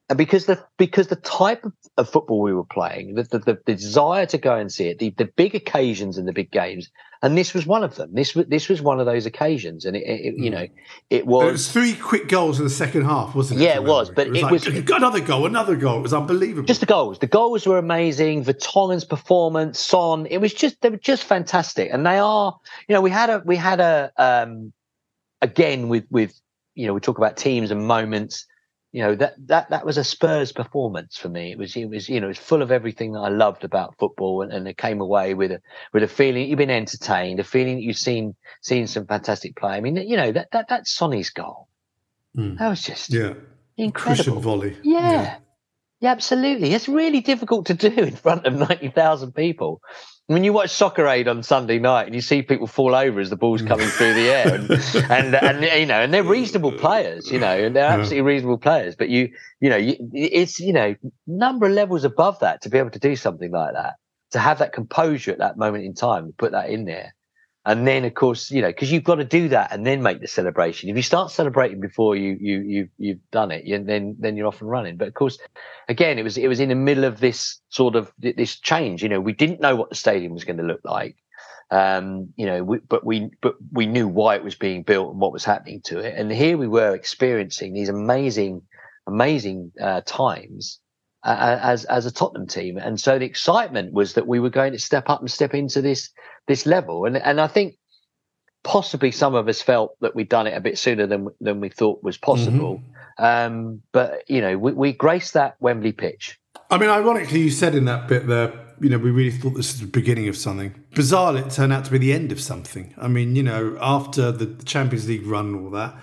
And 0.08 0.20
because 0.20 0.46
the 0.46 0.64
because 0.78 1.08
the 1.08 1.16
type 1.16 1.66
of, 1.66 1.74
of 1.98 2.08
football 2.08 2.40
we 2.40 2.54
were 2.54 2.64
playing, 2.64 3.16
the, 3.16 3.24
the, 3.24 3.40
the, 3.66 3.74
desire 3.74 4.28
to 4.28 4.38
go 4.38 4.56
and 4.56 4.72
see 4.72 4.90
it, 4.90 5.00
the, 5.00 5.10
the 5.18 5.26
big 5.26 5.56
occasions 5.56 6.20
and 6.20 6.28
the 6.28 6.34
big 6.34 6.52
games, 6.52 6.92
and 7.24 7.36
this 7.36 7.56
was 7.56 7.66
one 7.66 7.84
of 7.84 7.96
them. 7.96 8.14
This 8.14 8.36
was 8.36 8.46
this 8.46 8.70
was 8.70 8.84
one 8.84 9.00
of 9.00 9.08
those 9.08 9.26
occasions, 9.26 9.84
and 9.84 9.96
it, 9.96 10.04
it 10.04 10.36
you 10.38 10.52
know 10.52 10.68
it 11.10 11.26
was. 11.26 11.48
It 11.48 11.52
was 11.54 11.72
three 11.72 11.96
quick 11.96 12.28
goals 12.28 12.60
in 12.60 12.66
the 12.66 12.70
second 12.70 13.06
half, 13.06 13.34
wasn't 13.34 13.62
it? 13.62 13.64
Yeah, 13.64 13.78
it 13.78 13.84
was. 13.84 14.12
But 14.12 14.28
it 14.28 14.34
was, 14.34 14.44
it 14.44 14.52
was 14.52 14.68
like, 14.68 14.90
another 14.92 15.22
goal, 15.22 15.48
another 15.48 15.76
goal. 15.76 15.98
It 15.98 16.04
was 16.04 16.14
unbelievable. 16.14 16.68
Just 16.68 16.82
the 16.82 16.86
goals. 16.86 17.18
The 17.18 17.26
goals 17.26 17.66
were 17.66 17.80
amazing. 17.80 18.44
Vertonghen's 18.44 19.06
performance, 19.06 19.80
Son. 19.80 20.28
It 20.28 20.38
was 20.38 20.54
just 20.54 20.82
they 20.82 20.92
were 20.92 20.98
just 20.98 21.24
fantastic, 21.24 21.90
and 21.92 22.06
they 22.06 22.20
are. 22.20 22.56
You 22.88 22.94
know, 22.94 23.02
we 23.02 23.10
had 23.10 23.32
a 23.32 23.42
we 23.44 23.56
had 23.56 23.80
a 23.80 24.12
um 24.18 24.72
again 25.42 25.90
with 25.90 26.06
with 26.12 26.40
you 26.76 26.86
know 26.86 26.94
we 26.94 27.00
talk 27.00 27.18
about 27.18 27.38
teams 27.38 27.72
and 27.72 27.88
moments 27.88 28.46
you 28.96 29.02
know 29.02 29.14
that 29.14 29.36
that 29.48 29.72
that 29.72 29.86
was 29.86 29.98
a 29.98 30.06
Spurs 30.06 30.54
performance 30.54 31.18
for 31.18 31.28
me. 31.28 31.52
It 31.52 31.58
was 31.58 31.76
it 31.76 31.90
was 31.90 32.08
you 32.08 32.22
know 32.22 32.28
it 32.28 32.30
was 32.30 32.38
full 32.38 32.62
of 32.62 32.72
everything 32.72 33.12
that 33.12 33.20
I 33.20 33.28
loved 33.28 33.66
about 33.66 33.98
football, 34.00 34.42
and, 34.42 34.54
and 34.54 34.70
it 34.70 34.78
came 34.78 35.02
away 35.02 35.34
with 35.34 35.52
a 35.52 35.62
with 35.92 36.04
a 36.04 36.08
feeling 36.08 36.48
you've 36.48 36.58
been 36.58 36.70
entertained, 36.70 37.42
a 37.42 37.44
feeling 37.44 37.76
that 37.76 37.82
you've 37.82 37.98
seen 37.98 38.36
seen 38.62 38.88
some 38.88 39.06
fantastic 39.06 39.58
play. 39.58 39.74
I 39.74 39.82
mean, 39.82 39.98
you 39.98 40.16
know 40.16 40.32
that 40.32 40.48
that 40.54 40.70
that 40.70 40.88
Sonny's 40.88 41.30
goal, 41.30 41.68
mm. 42.38 42.58
that 42.58 42.70
was 42.70 42.84
just 42.84 43.12
yeah 43.12 43.34
incredible 43.76 44.40
volley. 44.40 44.78
Yeah. 44.82 45.12
yeah. 45.12 45.38
yeah, 46.00 46.12
absolutely. 46.12 46.74
It's 46.74 46.88
really 46.88 47.20
difficult 47.20 47.66
to 47.66 47.74
do 47.74 47.90
in 47.90 48.16
front 48.16 48.46
of 48.46 48.54
ninety 48.54 48.92
thousand 48.92 49.34
people 49.34 49.82
when 50.28 50.44
you 50.44 50.54
watch 50.54 50.72
Soccer 50.72 51.08
Aid 51.08 51.28
on 51.28 51.44
Sunday 51.44 51.78
night 51.78 52.08
and 52.08 52.16
you 52.16 52.22
see 52.22 52.42
people 52.42 52.66
fall 52.66 52.96
over 52.96 53.20
as 53.20 53.30
the 53.30 53.36
ball's 53.36 53.62
mm. 53.62 53.68
coming 53.68 53.88
through 53.88 54.16
the 54.16 54.30
air, 54.30 54.56
and, 54.56 54.72
and, 55.12 55.36
and 55.36 55.64
you 55.80 55.86
know, 55.86 56.02
and 56.02 56.14
they're 56.14 56.24
reasonable 56.24 56.72
players, 56.72 57.32
you 57.32 57.40
know, 57.40 57.58
and 57.58 57.76
they're 57.76 57.86
absolutely 57.86 58.22
reasonable 58.22 58.58
players. 58.58 58.96
But 58.96 59.10
you, 59.10 59.30
you 59.60 59.70
know, 59.70 59.78
you, 59.78 59.96
it's 60.14 60.60
you 60.60 60.74
know, 60.74 60.96
number 61.28 61.68
of 61.68 61.74
levels 61.74 62.04
above 62.04 62.40
that 62.40 62.62
to 62.64 62.70
be 62.70 62.78
able 62.78 62.90
to 62.92 63.00
do 63.00 63.16
something 63.16 63.52
like 63.52 63.74
that, 63.74 63.96
to 64.32 64.40
have 64.40 64.60
that 64.60 64.74
composure 64.74 65.32
at 65.32 65.38
that 65.38 65.58
moment 65.58 65.86
in 65.86 65.94
time, 65.94 66.34
put 66.38 66.52
that 66.54 66.70
in 66.70 66.86
there, 66.86 67.15
and 67.66 67.88
then 67.88 68.06
of 68.06 68.14
course 68.14 68.52
you 68.52 68.62
know 68.62 68.68
because 68.70 68.92
you've 68.92 69.04
got 69.04 69.16
to 69.16 69.26
do 69.26 69.50
that 69.50 69.72
and 69.72 69.86
then 69.86 70.02
make 70.02 70.22
the 70.22 70.28
celebration. 70.28 70.90
If 70.90 70.96
you 70.96 71.02
start 71.02 71.32
celebrating 71.32 71.80
before 71.80 72.16
you 72.16 72.38
you 72.40 72.62
you 72.62 72.90
you've 72.98 73.32
done 73.32 73.52
it 73.52 73.66
you, 73.66 73.84
then 73.84 74.16
then 74.20 74.38
you're 74.38 74.48
off 74.48 74.62
and 74.62 74.70
running. 74.70 74.98
But 74.98 75.08
of 75.08 75.14
course 75.14 75.38
again 75.90 76.20
it 76.20 76.24
was 76.24 76.38
it 76.38 76.48
was 76.48 76.60
in 76.60 76.70
the 76.70 76.76
middle 76.76 77.04
of 77.04 77.20
this 77.20 77.60
sort 77.70 77.96
of 77.96 78.12
this 78.20 78.60
change. 78.60 79.04
You 79.04 79.10
know 79.10 79.20
we 79.20 79.34
didn't 79.34 79.62
know 79.62 79.76
what 79.76 79.90
the 79.90 79.96
stadium 79.96 80.34
was 80.34 80.44
going 80.44 80.58
to 80.58 80.64
look 80.64 80.82
like. 80.84 81.18
Um 81.72 82.34
you 82.36 82.46
know 82.46 82.64
we, 82.64 82.78
but 82.78 83.06
we 83.06 83.32
but 83.42 83.56
we 83.72 83.88
knew 83.88 84.08
why 84.08 84.36
it 84.36 84.44
was 84.44 84.56
being 84.56 84.84
built 84.84 85.12
and 85.12 85.20
what 85.20 85.34
was 85.34 85.44
happening 85.44 85.82
to 85.86 86.00
it. 86.00 86.16
And 86.16 86.32
here 86.32 86.58
we 86.58 86.68
were 86.68 86.94
experiencing 86.94 87.74
these 87.74 87.90
amazing 87.90 88.62
amazing 89.08 89.72
uh, 89.80 90.02
times 90.06 90.80
uh, 91.26 91.60
as 91.62 91.86
as 91.86 92.06
a 92.06 92.12
Tottenham 92.12 92.48
team, 92.48 92.78
and 92.78 93.00
so 93.00 93.18
the 93.18 93.26
excitement 93.26 93.92
was 93.94 94.14
that 94.14 94.28
we 94.28 94.40
were 94.40 94.52
going 94.52 94.74
to 94.74 94.80
step 94.80 95.10
up 95.10 95.22
and 95.22 95.32
step 95.32 95.54
into 95.56 95.82
this 95.82 96.12
this 96.48 96.66
level, 96.66 97.06
and 97.06 97.18
and 97.18 97.42
I 97.42 97.48
think 97.48 97.76
possibly 98.64 99.12
some 99.12 99.36
of 99.36 99.48
us 99.48 99.62
felt 99.62 100.00
that 100.02 100.16
we'd 100.16 100.30
done 100.30 100.48
it 100.48 100.56
a 100.56 100.62
bit 100.62 100.78
sooner 100.78 101.08
than 101.08 101.30
than 101.42 101.60
we 101.60 101.70
thought 101.70 102.04
was 102.04 102.18
possible. 102.18 102.82
Mm-hmm. 103.20 103.24
Um, 103.26 103.82
but 103.92 104.30
you 104.30 104.40
know, 104.40 104.58
we, 104.58 104.74
we 104.74 104.94
graced 104.94 105.34
that 105.34 105.56
Wembley 105.60 105.94
pitch. 105.94 106.40
I 106.70 106.78
mean, 106.78 106.90
ironically, 106.90 107.40
you 107.40 107.50
said 107.52 107.74
in 107.74 107.86
that 107.86 108.08
bit 108.08 108.28
there, 108.28 108.54
you 108.80 108.90
know, 108.90 108.98
we 108.98 109.10
really 109.10 109.32
thought 109.32 109.56
this 109.56 109.74
was 109.74 109.82
the 109.82 109.88
beginning 109.88 110.28
of 110.28 110.38
something. 110.38 110.76
Bizarrely, 110.94 111.46
it 111.46 111.52
turned 111.52 111.74
out 111.74 111.86
to 111.86 111.92
be 111.92 111.98
the 111.98 112.14
end 112.14 112.32
of 112.32 112.40
something. 112.40 112.94
I 112.98 113.08
mean, 113.08 113.36
you 113.36 113.44
know, 113.44 113.78
after 113.82 114.32
the 114.32 114.64
Champions 114.64 115.08
League 115.08 115.26
run 115.26 115.48
and 115.48 115.66
all 115.66 115.72
that, 115.72 115.96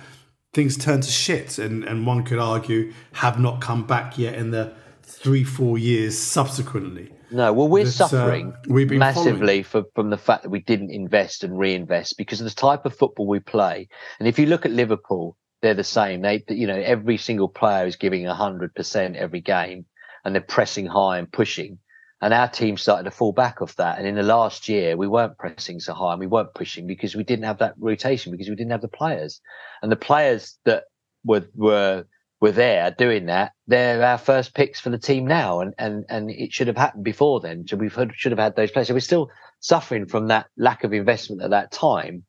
things 0.52 0.76
turned 0.76 1.04
to 1.04 1.10
shit, 1.10 1.58
and 1.58 1.84
and 1.84 2.06
one 2.06 2.24
could 2.24 2.40
argue 2.40 2.92
have 3.12 3.38
not 3.38 3.60
come 3.60 3.86
back 3.86 4.18
yet 4.18 4.34
in 4.34 4.50
the 4.50 4.74
three, 5.22 5.44
four 5.44 5.78
years 5.78 6.18
subsequently. 6.18 7.12
No, 7.30 7.52
well, 7.52 7.68
we're 7.68 7.84
that, 7.84 8.00
uh, 8.00 8.08
suffering 8.08 8.54
we've 8.66 8.88
been 8.88 8.98
massively 8.98 9.62
for, 9.62 9.84
from 9.94 10.10
the 10.10 10.18
fact 10.18 10.42
that 10.42 10.50
we 10.50 10.60
didn't 10.60 10.90
invest 10.90 11.44
and 11.44 11.58
reinvest 11.58 12.18
because 12.18 12.40
of 12.40 12.44
the 12.44 12.54
type 12.54 12.84
of 12.84 12.94
football 12.94 13.26
we 13.26 13.40
play. 13.40 13.88
And 14.18 14.28
if 14.28 14.38
you 14.38 14.46
look 14.46 14.66
at 14.66 14.72
Liverpool, 14.72 15.36
they're 15.62 15.74
the 15.74 15.84
same. 15.84 16.22
They, 16.22 16.42
you 16.48 16.66
know, 16.66 16.78
every 16.78 17.16
single 17.16 17.48
player 17.48 17.86
is 17.86 17.96
giving 17.96 18.26
hundred 18.26 18.74
percent 18.74 19.16
every 19.16 19.40
game, 19.40 19.86
and 20.24 20.34
they're 20.34 20.42
pressing 20.42 20.86
high 20.86 21.18
and 21.18 21.30
pushing. 21.32 21.78
And 22.20 22.34
our 22.34 22.48
team 22.48 22.76
started 22.76 23.04
to 23.04 23.10
fall 23.10 23.32
back 23.32 23.62
off 23.62 23.76
that. 23.76 23.98
And 23.98 24.06
in 24.06 24.14
the 24.14 24.22
last 24.22 24.68
year, 24.68 24.96
we 24.96 25.08
weren't 25.08 25.38
pressing 25.38 25.80
so 25.80 25.92
high 25.92 26.12
and 26.12 26.20
we 26.20 26.28
weren't 26.28 26.54
pushing 26.54 26.86
because 26.86 27.16
we 27.16 27.24
didn't 27.24 27.46
have 27.46 27.58
that 27.58 27.74
rotation 27.78 28.30
because 28.30 28.48
we 28.48 28.54
didn't 28.54 28.70
have 28.70 28.80
the 28.80 28.86
players. 28.86 29.40
And 29.82 29.90
the 29.90 29.96
players 29.96 30.56
that 30.64 30.84
were 31.24 31.44
were 31.56 32.04
were 32.43 32.53
there 32.53 32.90
doing 32.90 33.26
that, 33.26 33.53
they're 33.68 34.03
our 34.03 34.18
first 34.18 34.53
picks 34.53 34.80
for 34.80 34.90
the 34.90 34.99
team 34.99 35.26
now. 35.26 35.61
And 35.61 35.74
and 35.78 36.05
and 36.09 36.28
it 36.28 36.53
should 36.53 36.66
have 36.66 36.76
happened 36.76 37.05
before 37.05 37.40
then. 37.40 37.66
So 37.68 37.76
we 37.76 37.88
should 37.88 38.32
have 38.32 38.38
had 38.38 38.57
those 38.57 38.72
players. 38.72 38.88
So 38.88 38.95
we're 38.95 39.01
still 39.01 39.30
suffering 39.61 40.07
from 40.07 40.26
that 40.26 40.47
lack 40.57 40.82
of 40.82 40.93
investment 40.93 41.40
at 41.40 41.51
that 41.51 41.70
time. 41.70 42.24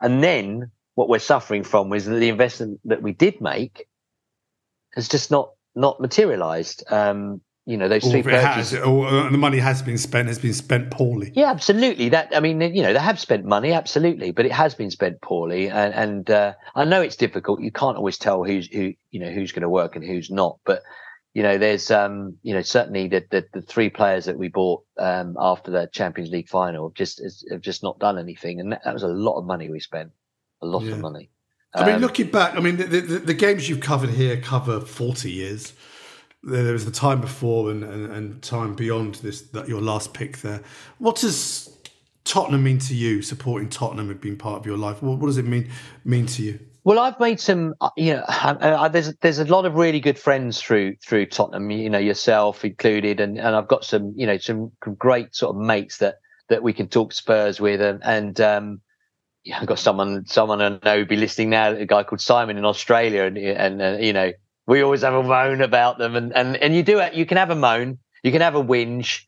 And 0.00 0.22
then 0.22 0.72
what 0.96 1.08
we're 1.08 1.20
suffering 1.20 1.62
from 1.62 1.92
is 1.92 2.06
that 2.06 2.16
the 2.16 2.28
investment 2.28 2.80
that 2.86 3.02
we 3.02 3.12
did 3.12 3.40
make 3.40 3.86
has 4.94 5.08
just 5.08 5.30
not 5.30 5.52
not 5.76 6.00
materialized. 6.00 6.82
Um, 6.90 7.40
you 7.64 7.76
know, 7.76 7.88
those 7.88 8.04
Or 8.06 8.10
three 8.10 8.22
purchases. 8.22 8.72
has, 8.72 8.80
or 8.86 9.06
uh, 9.06 9.30
the 9.30 9.38
money 9.38 9.58
has 9.58 9.82
been 9.82 9.98
spent, 9.98 10.26
has 10.28 10.38
been 10.38 10.52
spent 10.52 10.90
poorly. 10.90 11.32
Yeah, 11.34 11.50
absolutely. 11.50 12.08
That 12.08 12.34
I 12.34 12.40
mean, 12.40 12.60
you 12.60 12.82
know, 12.82 12.92
they 12.92 12.98
have 12.98 13.20
spent 13.20 13.44
money, 13.44 13.72
absolutely, 13.72 14.32
but 14.32 14.46
it 14.46 14.52
has 14.52 14.74
been 14.74 14.90
spent 14.90 15.20
poorly. 15.20 15.68
And, 15.70 15.94
and 15.94 16.30
uh, 16.30 16.54
I 16.74 16.84
know 16.84 17.00
it's 17.00 17.16
difficult. 17.16 17.60
You 17.60 17.70
can't 17.70 17.96
always 17.96 18.18
tell 18.18 18.42
who's 18.44 18.66
who, 18.66 18.94
you 19.10 19.20
know, 19.20 19.30
who's 19.30 19.52
going 19.52 19.62
to 19.62 19.68
work 19.68 19.94
and 19.96 20.04
who's 20.04 20.30
not. 20.30 20.58
But 20.64 20.82
you 21.34 21.42
know, 21.42 21.56
there's 21.56 21.90
um, 21.90 22.36
you 22.42 22.52
know, 22.52 22.62
certainly 22.62 23.06
the 23.08 23.24
the, 23.30 23.46
the 23.54 23.62
three 23.62 23.90
players 23.90 24.24
that 24.24 24.36
we 24.38 24.48
bought 24.48 24.82
um, 24.98 25.36
after 25.38 25.70
the 25.70 25.88
Champions 25.92 26.30
League 26.30 26.48
final 26.48 26.90
just 26.90 27.22
have 27.50 27.60
just 27.60 27.82
not 27.82 27.98
done 28.00 28.18
anything, 28.18 28.58
and 28.60 28.72
that, 28.72 28.82
that 28.84 28.92
was 28.92 29.02
a 29.04 29.08
lot 29.08 29.38
of 29.38 29.46
money 29.46 29.70
we 29.70 29.78
spent, 29.80 30.10
a 30.62 30.66
lot 30.66 30.82
Yeah. 30.82 30.92
of 30.94 30.98
money. 30.98 31.30
I 31.74 31.86
mean, 31.86 31.94
Um, 31.94 32.00
looking 32.02 32.26
back, 32.26 32.54
I 32.54 32.60
mean, 32.60 32.76
the, 32.76 32.84
the, 32.84 33.18
the 33.20 33.32
games 33.34 33.66
you've 33.66 33.80
covered 33.80 34.10
here 34.10 34.36
cover 34.38 34.78
40 34.80 35.30
years. 35.30 35.72
There 36.44 36.72
was 36.72 36.84
the 36.84 36.90
time 36.90 37.20
before 37.20 37.70
and, 37.70 37.84
and, 37.84 38.12
and 38.12 38.42
time 38.42 38.74
beyond 38.74 39.16
this, 39.16 39.42
that 39.42 39.68
your 39.68 39.80
last 39.80 40.12
pick 40.12 40.38
there. 40.38 40.60
What 40.98 41.16
does 41.16 41.76
Tottenham 42.24 42.64
mean 42.64 42.78
to 42.80 42.94
you, 42.94 43.22
supporting 43.22 43.68
Tottenham 43.68 44.10
and 44.10 44.20
being 44.20 44.36
part 44.36 44.58
of 44.58 44.66
your 44.66 44.76
life? 44.76 45.02
What, 45.02 45.18
what 45.18 45.26
does 45.26 45.38
it 45.38 45.46
mean 45.46 45.70
mean 46.04 46.26
to 46.26 46.42
you? 46.42 46.58
Well, 46.84 46.98
I've 46.98 47.20
made 47.20 47.38
some. 47.38 47.74
uh, 47.80 47.90
You 47.96 48.14
know, 48.14 48.88
there's 48.88 49.14
there's 49.16 49.38
a 49.38 49.44
lot 49.44 49.66
of 49.66 49.74
really 49.74 50.00
good 50.00 50.18
friends 50.18 50.60
through 50.60 50.96
through 50.96 51.26
Tottenham. 51.26 51.70
You 51.70 51.88
know, 51.88 51.98
yourself 51.98 52.64
included, 52.64 53.20
and 53.20 53.38
and 53.38 53.54
I've 53.54 53.68
got 53.68 53.84
some 53.84 54.12
you 54.16 54.26
know 54.26 54.38
some 54.38 54.72
great 54.80 55.34
sort 55.34 55.54
of 55.54 55.62
mates 55.62 55.98
that 55.98 56.16
that 56.48 56.62
we 56.62 56.72
can 56.72 56.88
talk 56.88 57.12
Spurs 57.12 57.60
with, 57.60 57.80
and 57.80 58.02
and 58.02 58.40
um, 58.40 58.80
yeah, 59.44 59.60
I've 59.60 59.68
got 59.68 59.78
someone 59.78 60.26
someone 60.26 60.60
I 60.60 60.78
know 60.84 61.04
be 61.04 61.16
listening 61.16 61.50
now, 61.50 61.70
a 61.70 61.86
guy 61.86 62.02
called 62.02 62.20
Simon 62.20 62.58
in 62.58 62.64
Australia, 62.64 63.24
and 63.24 63.38
and 63.38 63.80
uh, 63.80 63.98
you 64.00 64.12
know 64.12 64.32
we 64.66 64.82
always 64.82 65.02
have 65.02 65.14
a 65.14 65.22
moan 65.22 65.60
about 65.60 65.98
them, 65.98 66.16
and 66.16 66.32
and 66.34 66.56
and 66.56 66.74
you 66.74 66.82
do 66.82 66.98
it. 67.00 67.14
You 67.14 67.26
can 67.26 67.36
have 67.36 67.50
a 67.50 67.56
moan, 67.56 67.98
you 68.22 68.32
can 68.32 68.40
have 68.40 68.54
a 68.54 68.62
whinge. 68.62 69.22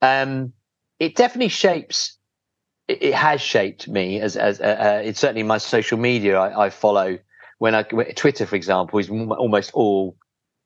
Um, 0.00 0.52
it 0.98 1.16
definitely 1.16 1.48
shapes 1.48 2.18
it, 2.88 3.02
it 3.02 3.14
has 3.14 3.40
shaped 3.40 3.86
me 3.86 4.20
as 4.20 4.36
as 4.36 4.60
uh, 4.60 4.64
uh, 4.64 5.02
it's 5.04 5.20
certainly 5.20 5.42
my 5.42 5.58
social 5.58 5.98
media 5.98 6.38
I, 6.38 6.66
I 6.66 6.70
follow 6.70 7.18
when 7.58 7.74
I 7.74 7.82
Twitter 7.82 8.46
for 8.46 8.56
example 8.56 8.98
is 8.98 9.10
almost 9.10 9.70
all 9.74 10.16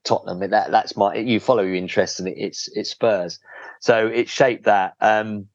Tottenham 0.05 0.51
that 0.51 0.71
that's 0.71 0.97
my 0.97 1.15
you 1.15 1.41
follow 1.41 1.63
your 1.63 1.75
interests 1.75 2.19
and 2.19 2.29
it, 2.29 2.37
it's 2.39 2.69
it's 2.75 2.91
Spurs 2.91 3.39
so 3.81 4.07
it 4.07 4.29
shaped 4.29 4.65
that 4.65 4.95
um 5.01 5.49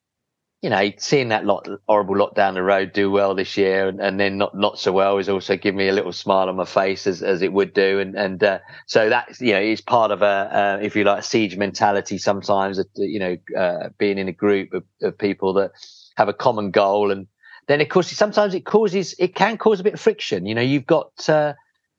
you 0.61 0.69
know 0.71 0.91
seeing 0.97 1.29
that 1.29 1.45
lot 1.45 1.67
horrible 1.87 2.17
lot 2.17 2.35
down 2.35 2.55
the 2.55 2.63
road 2.63 2.91
do 2.91 3.11
well 3.11 3.35
this 3.35 3.57
year 3.57 3.87
and, 3.87 4.01
and 4.01 4.19
then 4.19 4.37
not 4.37 4.55
not 4.57 4.79
so 4.79 4.91
well 4.91 5.17
is 5.19 5.29
also 5.29 5.55
giving 5.55 5.77
me 5.77 5.87
a 5.87 5.93
little 5.93 6.11
smile 6.11 6.49
on 6.49 6.55
my 6.55 6.65
face 6.65 7.05
as, 7.05 7.21
as 7.21 7.41
it 7.41 7.53
would 7.53 7.73
do. 7.73 7.99
And 7.99 8.15
and 8.15 8.43
uh, 8.43 8.59
so 8.87 9.09
that's 9.09 9.39
you 9.39 9.53
know 9.53 9.61
is 9.61 9.81
part 9.81 10.11
of 10.11 10.21
a 10.23 10.25
uh, 10.25 10.79
if 10.81 10.95
you 10.95 11.03
like 11.03 11.19
a 11.19 11.23
siege 11.23 11.57
mentality 11.57 12.17
sometimes 12.17 12.79
you 12.95 13.19
know 13.19 13.37
uh, 13.57 13.89
being 13.99 14.17
in 14.17 14.27
a 14.27 14.33
group 14.33 14.73
of, 14.73 14.83
of 15.03 15.17
people 15.17 15.53
that 15.53 15.71
have 16.15 16.27
a 16.27 16.33
common 16.33 16.71
goal. 16.71 17.11
And 17.11 17.27
then 17.67 17.79
of 17.79 17.89
course 17.89 18.09
sometimes 18.11 18.55
it 18.55 18.65
causes 18.65 19.13
it 19.19 19.35
can 19.35 19.57
cause 19.57 19.79
a 19.79 19.83
bit 19.83 19.93
of 19.93 20.01
friction. 20.01 20.47
You 20.47 20.55
know 20.55 20.61
you've 20.61 20.87
got 20.87 21.29
uh, 21.29 21.53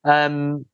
um 0.05 0.67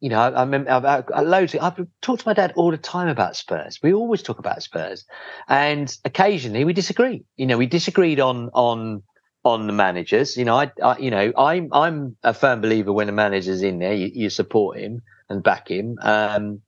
you 0.00 0.10
know, 0.10 0.20
I, 0.20 0.28
I 0.30 0.40
remember 0.42 0.70
I've, 0.70 0.84
I've, 0.84 1.26
loads. 1.26 1.54
I've 1.54 1.86
talked 2.02 2.22
to 2.22 2.28
my 2.28 2.34
dad 2.34 2.52
all 2.56 2.70
the 2.70 2.76
time 2.76 3.08
about 3.08 3.36
Spurs. 3.36 3.80
We 3.82 3.94
always 3.94 4.22
talk 4.22 4.38
about 4.38 4.62
Spurs, 4.62 5.04
and 5.48 5.94
occasionally 6.04 6.64
we 6.64 6.72
disagree. 6.72 7.24
You 7.36 7.46
know, 7.46 7.56
we 7.58 7.66
disagreed 7.66 8.20
on 8.20 8.50
on 8.52 9.02
on 9.44 9.66
the 9.66 9.72
managers. 9.72 10.36
You 10.36 10.44
know, 10.44 10.56
I, 10.56 10.70
I 10.82 10.98
you 10.98 11.10
know, 11.10 11.32
I'm 11.36 11.70
I'm 11.72 12.16
a 12.22 12.34
firm 12.34 12.60
believer 12.60 12.92
when 12.92 13.08
a 13.08 13.12
manager's 13.12 13.62
in 13.62 13.78
there, 13.78 13.94
you, 13.94 14.10
you 14.12 14.30
support 14.30 14.78
him 14.78 15.02
and 15.28 15.42
back 15.42 15.70
him. 15.70 15.98
Um, 16.02 16.60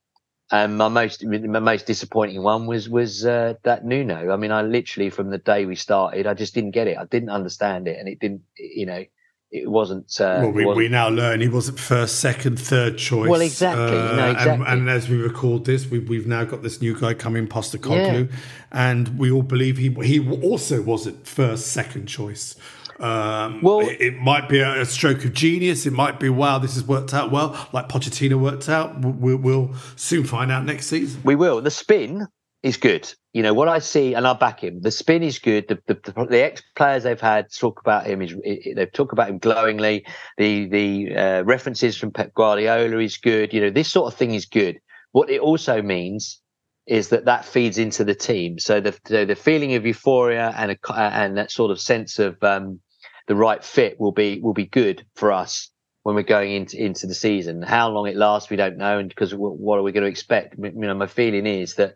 and 0.51 0.79
my 0.79 0.89
most 0.89 1.25
my 1.25 1.59
most 1.61 1.87
disappointing 1.87 2.43
one 2.43 2.67
was 2.67 2.89
was 2.89 3.27
uh, 3.27 3.55
that 3.65 3.85
Nuno. 3.85 4.33
I 4.33 4.37
mean, 4.37 4.53
I 4.53 4.63
literally 4.63 5.11
from 5.11 5.31
the 5.31 5.39
day 5.39 5.67
we 5.67 5.75
started, 5.75 6.27
I 6.27 6.33
just 6.35 6.55
didn't 6.55 6.71
get 6.71 6.87
it. 6.87 6.97
I 6.97 7.05
didn't 7.05 7.31
understand 7.31 7.87
it, 7.89 7.99
and 7.99 8.09
it 8.09 8.19
didn't. 8.19 8.43
You 8.57 8.87
know, 8.87 9.05
it 9.51 9.71
wasn't. 9.71 10.15
Uh, 10.21 10.41
well, 10.43 10.51
we, 10.51 10.65
wasn't- 10.67 10.77
we 10.77 10.89
now 10.89 11.09
learn 11.09 11.41
he 11.41 11.49
wasn't 11.49 11.79
first, 11.79 12.21
second, 12.21 12.59
third 12.61 12.99
choice. 12.99 13.29
Well, 13.31 13.41
exactly, 13.41 13.85
know, 13.97 14.09
and- 14.29 14.37
exactly. 14.37 14.67
And, 14.69 14.91
as 14.91 15.09
we 15.09 15.17
record 15.17 15.65
this, 15.65 15.87
we, 15.91 15.99
we've 16.01 16.27
now 16.27 16.45
got 16.45 16.63
this 16.63 16.81
new 16.83 16.99
guy 16.99 17.15
coming, 17.15 17.47
Postecoglou, 17.49 18.31
and 18.73 19.19
we 19.19 19.31
all 19.31 19.43
believe 19.43 19.79
he 19.79 19.91
he 20.05 20.29
also 20.43 20.83
wasn't 20.83 21.27
first, 21.27 21.69
second 21.69 22.07
choice. 22.07 22.55
Um, 23.01 23.63
Well- 23.63 23.81
it, 23.81 24.01
it 24.01 24.17
might 24.19 24.49
be 24.49 24.59
a, 24.59 24.81
a 24.83 24.85
stroke 24.85 25.25
of 25.25 25.33
genius. 25.33 25.87
It 25.87 25.93
might 25.93 26.19
be 26.19 26.29
wow, 26.29 26.59
this 26.59 26.75
has 26.75 26.85
worked 26.85 27.15
out 27.15 27.31
well, 27.31 27.69
like 27.73 27.89
Pochettino 27.89 28.39
worked 28.41 28.69
out. 28.69 29.01
We'll, 29.01 29.37
we'll 29.37 29.75
soon 29.97 30.25
find 30.25 30.51
out 30.51 30.65
next 30.65 30.87
season. 30.87 31.21
We 31.25 31.37
will. 31.37 31.61
The 31.63 31.71
spin 31.71 32.27
is 32.63 32.77
good. 32.77 33.13
You 33.33 33.43
know 33.43 33.55
what 33.55 33.69
I 33.69 33.79
see, 33.79 34.15
and 34.15 34.27
I 34.27 34.33
back 34.33 34.61
him. 34.61 34.81
The 34.81 34.91
spin 34.91 35.23
is 35.23 35.39
good. 35.39 35.69
The 35.69 35.79
the, 35.87 35.95
the, 35.95 36.27
the 36.27 36.43
ex 36.43 36.63
players 36.75 37.05
they've 37.05 37.21
had 37.21 37.53
talk 37.53 37.81
about 37.81 38.07
him 38.07 38.21
is 38.23 38.35
they 38.45 38.87
talk 38.87 39.13
about 39.13 39.29
him 39.29 39.39
glowingly. 39.39 40.05
The 40.39 40.67
the 40.67 41.17
uh, 41.17 41.43
references 41.45 41.97
from 41.97 42.11
Pep 42.11 42.35
Guardiola 42.35 42.99
is 42.99 43.17
good. 43.17 43.53
You 43.53 43.61
know 43.61 43.71
this 43.71 43.91
sort 43.91 44.13
of 44.13 44.19
thing 44.19 44.35
is 44.35 44.47
good. 44.47 44.81
What 45.13 45.31
it 45.31 45.41
also 45.41 45.83
means 45.83 46.41
is 46.87 47.11
that 47.11 47.27
that 47.27 47.45
feeds 47.45 47.79
into 47.79 48.03
the 48.03 48.15
team. 48.15 48.59
So 48.59 48.81
the 48.81 48.99
the, 49.05 49.25
the 49.25 49.37
feeling 49.37 49.75
of 49.75 49.87
euphoria 49.87 50.53
and 50.57 50.73
a, 50.73 50.95
and 50.95 51.37
that 51.37 51.53
sort 51.53 51.71
of 51.71 51.81
sense 51.81 52.19
of 52.19 52.43
um, 52.43 52.81
the 53.29 53.37
right 53.37 53.63
fit 53.63 54.01
will 54.01 54.13
be 54.13 54.41
will 54.41 54.55
be 54.55 54.67
good 54.67 55.07
for 55.15 55.31
us 55.31 55.71
when 56.03 56.17
we're 56.17 56.23
going 56.23 56.53
into 56.53 56.83
into 56.83 57.07
the 57.07 57.15
season. 57.15 57.63
How 57.63 57.89
long 57.89 58.09
it 58.09 58.17
lasts, 58.17 58.51
we 58.51 58.57
don't 58.57 58.79
know, 58.79 58.99
and 58.99 59.09
because 59.09 59.33
what 59.33 59.79
are 59.79 59.83
we 59.83 59.93
going 59.93 60.05
to 60.05 60.11
expect? 60.11 60.57
You 60.59 60.73
know, 60.73 60.95
my 60.95 61.07
feeling 61.07 61.47
is 61.47 61.75
that 61.75 61.95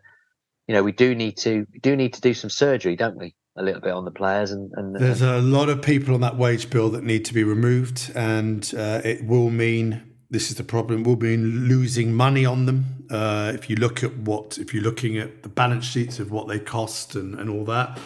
you 0.67 0.73
know 0.73 0.83
we 0.83 0.91
do 0.91 1.15
need 1.15 1.37
to 1.37 1.65
we 1.71 1.79
do 1.79 1.95
need 1.95 2.13
to 2.13 2.21
do 2.21 2.33
some 2.33 2.49
surgery, 2.49 2.95
don't 2.95 3.17
we? 3.17 3.35
A 3.55 3.61
little 3.61 3.81
bit 3.81 3.91
on 3.91 4.03
the 4.03 4.11
players, 4.11 4.51
and, 4.51 4.71
and 4.75 4.95
There's 4.95 5.21
a 5.21 5.39
lot 5.39 5.69
of 5.69 5.83
people 5.83 6.15
on 6.15 6.21
that 6.21 6.37
wage 6.37 6.71
bill 6.71 6.89
that 6.89 7.03
need 7.03 7.23
to 7.25 7.33
be 7.33 7.43
removed, 7.43 8.11
and 8.15 8.73
uh, 8.75 9.01
it 9.03 9.25
will 9.25 9.51
mean 9.51 10.01
this 10.31 10.49
is 10.49 10.57
the 10.57 10.63
problem. 10.63 11.03
We'll 11.03 11.17
mean 11.17 11.67
losing 11.67 12.13
money 12.13 12.43
on 12.43 12.65
them. 12.65 13.05
Uh, 13.11 13.51
if 13.53 13.69
you 13.69 13.75
look 13.75 14.03
at 14.03 14.17
what, 14.17 14.57
if 14.57 14.73
you're 14.73 14.81
looking 14.81 15.19
at 15.19 15.43
the 15.43 15.49
balance 15.49 15.85
sheets 15.85 16.19
of 16.19 16.31
what 16.31 16.47
they 16.47 16.57
cost 16.59 17.13
and, 17.13 17.39
and 17.39 17.51
all 17.51 17.63
that. 17.65 17.99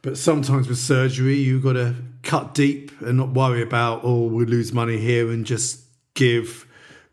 But 0.00 0.16
sometimes 0.16 0.68
with 0.68 0.78
surgery, 0.78 1.34
you've 1.34 1.64
got 1.64 1.72
to 1.72 1.96
cut 2.22 2.54
deep 2.54 2.92
and 3.00 3.16
not 3.16 3.30
worry 3.30 3.62
about, 3.62 4.02
oh, 4.04 4.26
we 4.26 4.44
lose 4.44 4.72
money 4.72 4.98
here 4.98 5.30
and 5.30 5.44
just 5.44 5.80
give 6.14 6.66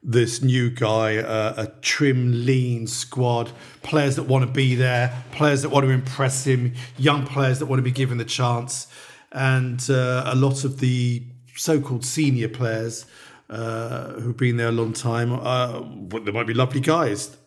this 0.04 0.42
new 0.42 0.70
guy 0.70 1.12
a, 1.12 1.54
a 1.58 1.72
trim, 1.82 2.46
lean 2.46 2.88
squad, 2.88 3.52
players 3.84 4.16
that 4.16 4.24
want 4.24 4.46
to 4.46 4.52
be 4.52 4.76
there, 4.76 5.24
players 5.32 5.62
that 5.62 5.70
want 5.70 5.86
to 5.86 5.92
impress 5.92 6.46
him, 6.46 6.74
young 6.98 7.26
players 7.26 7.60
that 7.60 7.68
want 7.68 7.78
to 7.80 7.84
be 7.84 7.92
given 7.92 8.18
the 8.18 8.26
chance. 8.26 8.88
And 9.32 9.84
uh, 9.90 10.24
a 10.26 10.36
lot 10.36 10.64
of 10.64 10.80
the 10.80 11.24
so 11.56 11.80
called 11.80 12.04
senior 12.04 12.50
players 12.50 13.06
uh, 13.50 14.14
who've 14.14 14.38
been 14.38 14.58
there 14.58 14.70
a 14.70 14.74
long 14.74 14.94
time, 14.94 15.34
uh, 15.34 15.82
they 16.20 16.32
might 16.32 16.48
be 16.48 16.54
lovely 16.54 16.80
guys. 16.80 17.38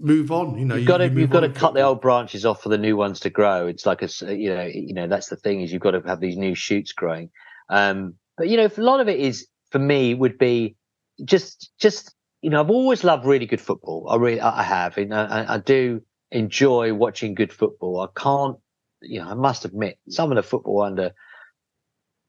Move 0.00 0.32
on, 0.32 0.58
you 0.58 0.64
know. 0.64 0.74
you've 0.74 0.88
got 0.88 0.98
to 0.98 1.08
you 1.08 1.20
you've 1.20 1.30
got 1.30 1.40
to 1.40 1.48
cut 1.48 1.74
the 1.74 1.82
old 1.82 2.00
branches 2.00 2.44
off 2.44 2.60
for 2.60 2.68
the 2.68 2.78
new 2.78 2.96
ones 2.96 3.20
to 3.20 3.30
grow. 3.30 3.68
It's 3.68 3.86
like 3.86 4.02
a 4.02 4.08
you 4.34 4.52
know 4.52 4.64
you 4.64 4.94
know 4.94 5.06
that's 5.06 5.28
the 5.28 5.36
thing 5.36 5.60
is 5.60 5.72
you've 5.72 5.82
got 5.82 5.92
to 5.92 6.00
have 6.00 6.18
these 6.18 6.36
new 6.36 6.56
shoots 6.56 6.92
growing. 6.92 7.30
Um, 7.68 8.14
but 8.36 8.48
you 8.48 8.56
know 8.56 8.68
a 8.76 8.80
lot 8.80 8.98
of 8.98 9.08
it 9.08 9.20
is 9.20 9.46
for 9.70 9.78
me 9.78 10.14
would 10.14 10.38
be 10.38 10.74
just 11.24 11.70
just 11.78 12.14
you 12.40 12.50
know 12.50 12.60
I've 12.60 12.70
always 12.70 13.04
loved 13.04 13.24
really 13.26 13.46
good 13.46 13.60
football. 13.60 14.06
I 14.10 14.16
really 14.16 14.40
I 14.40 14.62
have. 14.62 14.96
You 14.98 15.06
know, 15.06 15.16
I, 15.24 15.54
I 15.54 15.58
do 15.58 16.02
enjoy 16.30 16.94
watching 16.94 17.34
good 17.34 17.52
football. 17.52 18.00
I 18.00 18.20
can't 18.20 18.56
you 19.00 19.20
know 19.20 19.28
I 19.28 19.34
must 19.34 19.64
admit 19.64 19.98
some 20.08 20.30
of 20.32 20.36
the 20.36 20.42
football 20.42 20.82
under 20.82 21.12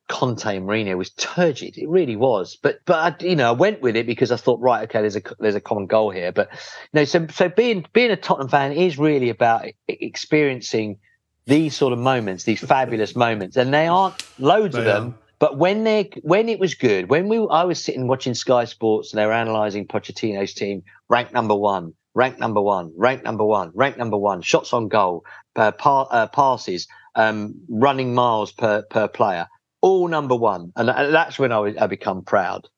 Conte 0.10 0.58
and 0.58 0.68
Mourinho 0.68 0.98
was 0.98 1.12
turgid. 1.12 1.78
It 1.78 1.88
really 1.88 2.16
was. 2.16 2.58
But 2.62 2.80
but 2.86 3.22
I, 3.22 3.26
you 3.26 3.36
know, 3.36 3.48
I 3.50 3.52
went 3.52 3.82
with 3.82 3.96
it 3.96 4.06
because 4.06 4.32
I 4.32 4.36
thought, 4.36 4.60
right, 4.60 4.84
okay, 4.84 5.00
there's 5.02 5.16
a 5.16 5.22
there's 5.40 5.56
a 5.56 5.62
common 5.62 5.88
goal 5.88 6.12
here. 6.12 6.32
But 6.32 6.50
you 6.52 7.00
know, 7.00 7.06
so 7.06 7.26
so 7.28 7.50
being 7.50 7.86
being 7.94 8.12
a 8.12 8.18
Tottenham 8.18 8.50
fan 8.50 8.74
is 8.74 8.98
really 8.98 9.30
about 9.30 9.66
experiencing 9.88 11.00
these 11.46 11.76
sort 11.76 11.94
of 11.94 12.00
moments, 12.00 12.44
these 12.44 12.60
fabulous 12.62 13.16
moments, 13.16 13.58
and 13.58 13.74
they 13.74 13.88
aren't 13.88 14.16
loads 14.40 14.74
They 14.74 14.80
of 14.80 14.86
them. 14.86 15.08
are. 15.10 15.23
But 15.44 15.58
when 15.58 15.84
they 15.84 16.10
when 16.22 16.48
it 16.48 16.58
was 16.58 16.74
good, 16.74 17.10
when 17.10 17.28
we 17.28 17.38
I 17.52 17.66
was 17.66 17.84
sitting 17.84 18.08
watching 18.08 18.34
Sky 18.34 18.64
Sports 18.64 19.12
and 19.12 19.20
they 19.20 19.26
were 19.26 19.34
analysing 19.34 19.86
Pochettino's 19.86 20.54
team, 20.54 20.84
ranked 21.10 21.34
number 21.34 21.54
one, 21.54 21.94
ranked 22.14 22.40
number 22.40 22.62
one, 22.62 22.94
ranked 22.96 23.26
number 23.26 23.44
one, 23.44 23.70
ranked 23.76 23.98
number 23.98 24.18
one, 24.18 24.42
shots 24.42 24.72
on 24.72 24.88
goal, 24.88 25.26
uh, 25.58 25.74
pa- 25.74 26.28
passes, 26.28 26.88
um, 27.16 27.56
running 27.68 28.16
miles 28.16 28.54
per 28.54 28.84
per 28.84 29.10
player, 29.10 29.50
all 29.82 30.08
number 30.08 30.34
one, 30.34 30.72
and 30.78 30.88
that's 30.88 31.38
when 31.38 31.52
I, 31.52 31.60
was, 31.60 31.76
I 31.76 31.88
become 31.88 32.24
proud. 32.24 32.70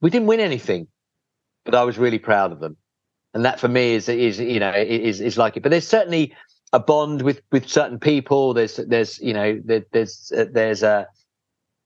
We 0.00 0.10
didn't 0.10 0.26
win 0.26 0.40
anything, 0.40 0.88
but 1.64 1.76
I 1.76 1.84
was 1.84 1.96
really 1.96 2.18
proud 2.18 2.50
of 2.50 2.58
them, 2.58 2.76
and 3.34 3.44
that 3.44 3.60
for 3.60 3.68
me 3.68 3.94
is 3.94 4.08
is 4.08 4.40
you 4.40 4.58
know 4.58 4.72
is 4.72 5.20
is 5.20 5.38
like 5.38 5.56
it. 5.56 5.62
But 5.62 5.70
there's 5.70 5.86
certainly 5.86 6.34
a 6.72 6.80
bond 6.80 7.22
with 7.22 7.40
with 7.52 7.68
certain 7.68 8.00
people. 8.00 8.52
There's 8.52 8.78
there's 8.78 9.20
you 9.20 9.32
know 9.32 9.60
there, 9.64 9.84
there's 9.92 10.32
uh, 10.36 10.46
there's 10.52 10.82
a 10.82 11.06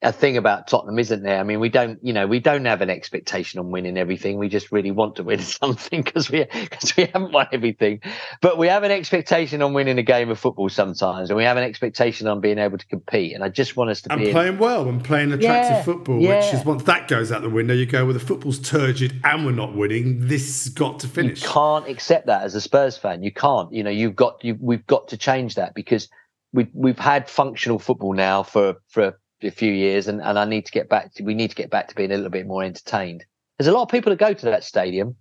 a 0.05 0.13
thing 0.13 0.37
about 0.37 0.69
Tottenham, 0.69 0.99
isn't 0.99 1.23
there? 1.23 1.41
I 1.41 1.43
mean, 1.43 1.59
we 1.61 1.71
don't, 1.71 1.99
you 2.05 2.13
know, 2.13 2.27
we 2.27 2.39
don't 2.39 2.65
have 2.67 2.83
an 2.83 2.91
expectation 2.91 3.59
on 3.59 3.71
winning 3.71 3.97
everything. 3.97 4.39
We 4.39 4.49
just 4.49 4.71
really 4.71 4.91
want 4.91 5.17
to 5.17 5.23
win 5.25 5.39
something 5.41 6.03
because 6.03 6.31
we 6.31 6.45
because 6.53 6.95
we 6.97 7.07
haven't 7.07 7.33
won 7.33 7.47
everything. 7.53 8.01
But 8.43 8.59
we 8.59 8.69
have 8.69 8.83
an 8.85 8.91
expectation 8.91 9.63
on 9.63 9.73
winning 9.73 9.99
a 9.99 10.03
game 10.03 10.31
of 10.31 10.39
football 10.39 10.69
sometimes, 10.69 11.31
and 11.31 11.37
we 11.37 11.45
have 11.45 11.57
an 11.57 11.65
expectation 11.65 12.27
on 12.29 12.41
being 12.41 12.59
able 12.59 12.79
to 12.79 12.87
compete. 12.87 13.35
And 13.35 13.43
I 13.43 13.49
just 13.49 13.77
want 13.77 13.91
us 13.91 14.03
to 14.03 14.13
And 14.13 14.21
be 14.21 14.27
in- 14.29 14.33
playing 14.33 14.59
well 14.59 14.89
and 14.89 15.03
playing 15.03 15.33
attractive 15.33 15.77
Yeah, 15.79 15.83
football, 15.83 16.19
which 16.19 16.53
is 16.55 16.65
once 16.65 16.83
that 16.85 17.09
goes 17.09 17.33
out 17.33 17.43
the 17.43 17.49
window, 17.51 17.75
you 17.75 17.87
go, 17.87 18.05
well, 18.05 18.13
the 18.15 18.21
football's 18.21 18.59
turgid 18.59 19.19
and 19.25 19.47
we're 19.47 19.53
not 19.53 19.75
winning. 19.75 20.29
This 20.29 20.65
has 20.65 20.73
got 20.75 21.01
to 21.01 21.09
finish. 21.09 21.43
You 21.43 21.49
can't 21.49 21.89
accept 21.89 22.27
that 22.27 22.43
as 22.43 22.55
a 22.55 22.61
Spurs 22.61 22.97
fan. 22.99 23.23
You 23.23 23.33
can't. 23.33 23.73
You 23.73 23.83
know, 23.83 23.91
you've 23.91 24.17
got 24.17 24.45
you. 24.45 24.57
We've 24.61 24.87
got 24.87 25.09
to 25.09 25.17
change 25.17 25.55
that 25.55 25.75
because 25.75 26.09
we 26.53 26.69
we've 26.75 26.99
had 26.99 27.29
functional 27.31 27.79
football 27.79 28.13
now 28.13 28.43
for 28.43 28.75
for 28.89 29.19
a 29.49 29.51
few 29.51 29.73
years, 29.73 30.09
and 30.09 30.21
and 30.21 30.39
I 30.39 30.45
need 30.45 30.67
to 30.67 30.73
get 30.73 30.89
back. 30.89 31.15
To, 31.15 31.23
we 31.23 31.35
need 31.35 31.51
to 31.51 31.57
get 31.57 31.71
back 31.71 31.89
to 31.89 31.95
being 31.95 32.11
a 32.13 32.17
little 32.17 32.31
bit 32.31 32.47
more 32.47 32.63
entertained. 32.63 33.25
There's 33.59 33.69
a 33.69 33.73
lot 33.73 33.83
of 33.83 33.89
people 33.89 34.11
that 34.11 34.19
go 34.19 34.33
to 34.33 34.47
that 34.47 34.65
stadium, 34.65 35.17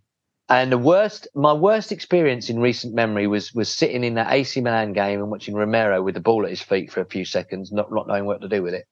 and 0.50 0.72
the 0.72 0.78
worst, 0.78 1.28
my 1.36 1.54
worst 1.54 1.92
experience 1.92 2.50
in 2.50 2.60
recent 2.60 2.94
memory 2.94 3.28
was 3.28 3.54
was 3.54 3.70
sitting 3.70 4.04
in 4.04 4.16
that 4.16 4.32
AC 4.32 4.60
Milan 4.62 4.94
game 4.94 5.20
and 5.20 5.32
watching 5.32 5.56
Romero 5.56 6.02
with 6.02 6.16
the 6.16 6.22
ball 6.22 6.44
at 6.44 6.50
his 6.50 6.62
feet 6.62 6.92
for 6.92 7.02
a 7.02 7.06
few 7.06 7.26
seconds, 7.26 7.72
not 7.72 7.92
not 7.92 8.08
knowing 8.08 8.26
what 8.26 8.42
to 8.42 8.50
do 8.50 8.62
with 8.62 8.74
it. 8.74 8.86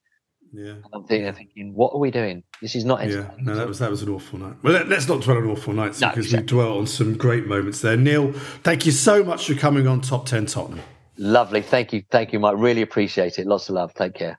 Yeah. 0.52 0.72
And 0.72 0.84
I'm 0.92 1.04
thinking, 1.04 1.32
thinking, 1.32 1.74
what 1.74 1.94
are 1.94 1.98
we 1.98 2.10
doing? 2.10 2.42
This 2.60 2.74
is 2.74 2.84
not 2.84 3.06
Yeah, 3.08 3.30
no, 3.38 3.54
that 3.54 3.66
was 3.66 3.78
that 3.78 3.90
was 3.90 4.02
an 4.02 4.10
awful 4.10 4.38
night. 4.38 4.56
Well, 4.62 4.74
let, 4.74 4.92
us 4.92 5.08
not 5.08 5.22
dwell 5.22 5.38
on 5.38 5.48
awful 5.48 5.72
nights 5.72 6.00
No, 6.00 6.08
because 6.10 6.26
exactly. 6.26 6.42
we 6.56 6.62
dwell 6.62 6.78
on 6.78 6.86
some 6.86 7.16
great 7.16 7.46
moments 7.46 7.80
there. 7.80 7.96
Neil, 7.96 8.32
thank 8.62 8.84
you 8.84 8.92
so 8.92 9.24
much 9.24 9.46
for 9.46 9.54
coming 9.54 9.86
on 9.86 10.02
Top 10.02 10.26
Ten 10.26 10.46
Tottenham. 10.46 10.80
Lovely, 11.16 11.62
thank 11.62 11.92
you, 11.92 12.02
thank 12.10 12.32
you, 12.32 12.38
Mike. 12.38 12.56
Really 12.58 12.82
appreciate 12.82 13.38
it. 13.38 13.46
Lots 13.46 13.68
of 13.68 13.76
love. 13.76 13.94
Take 13.94 14.14
care. 14.14 14.38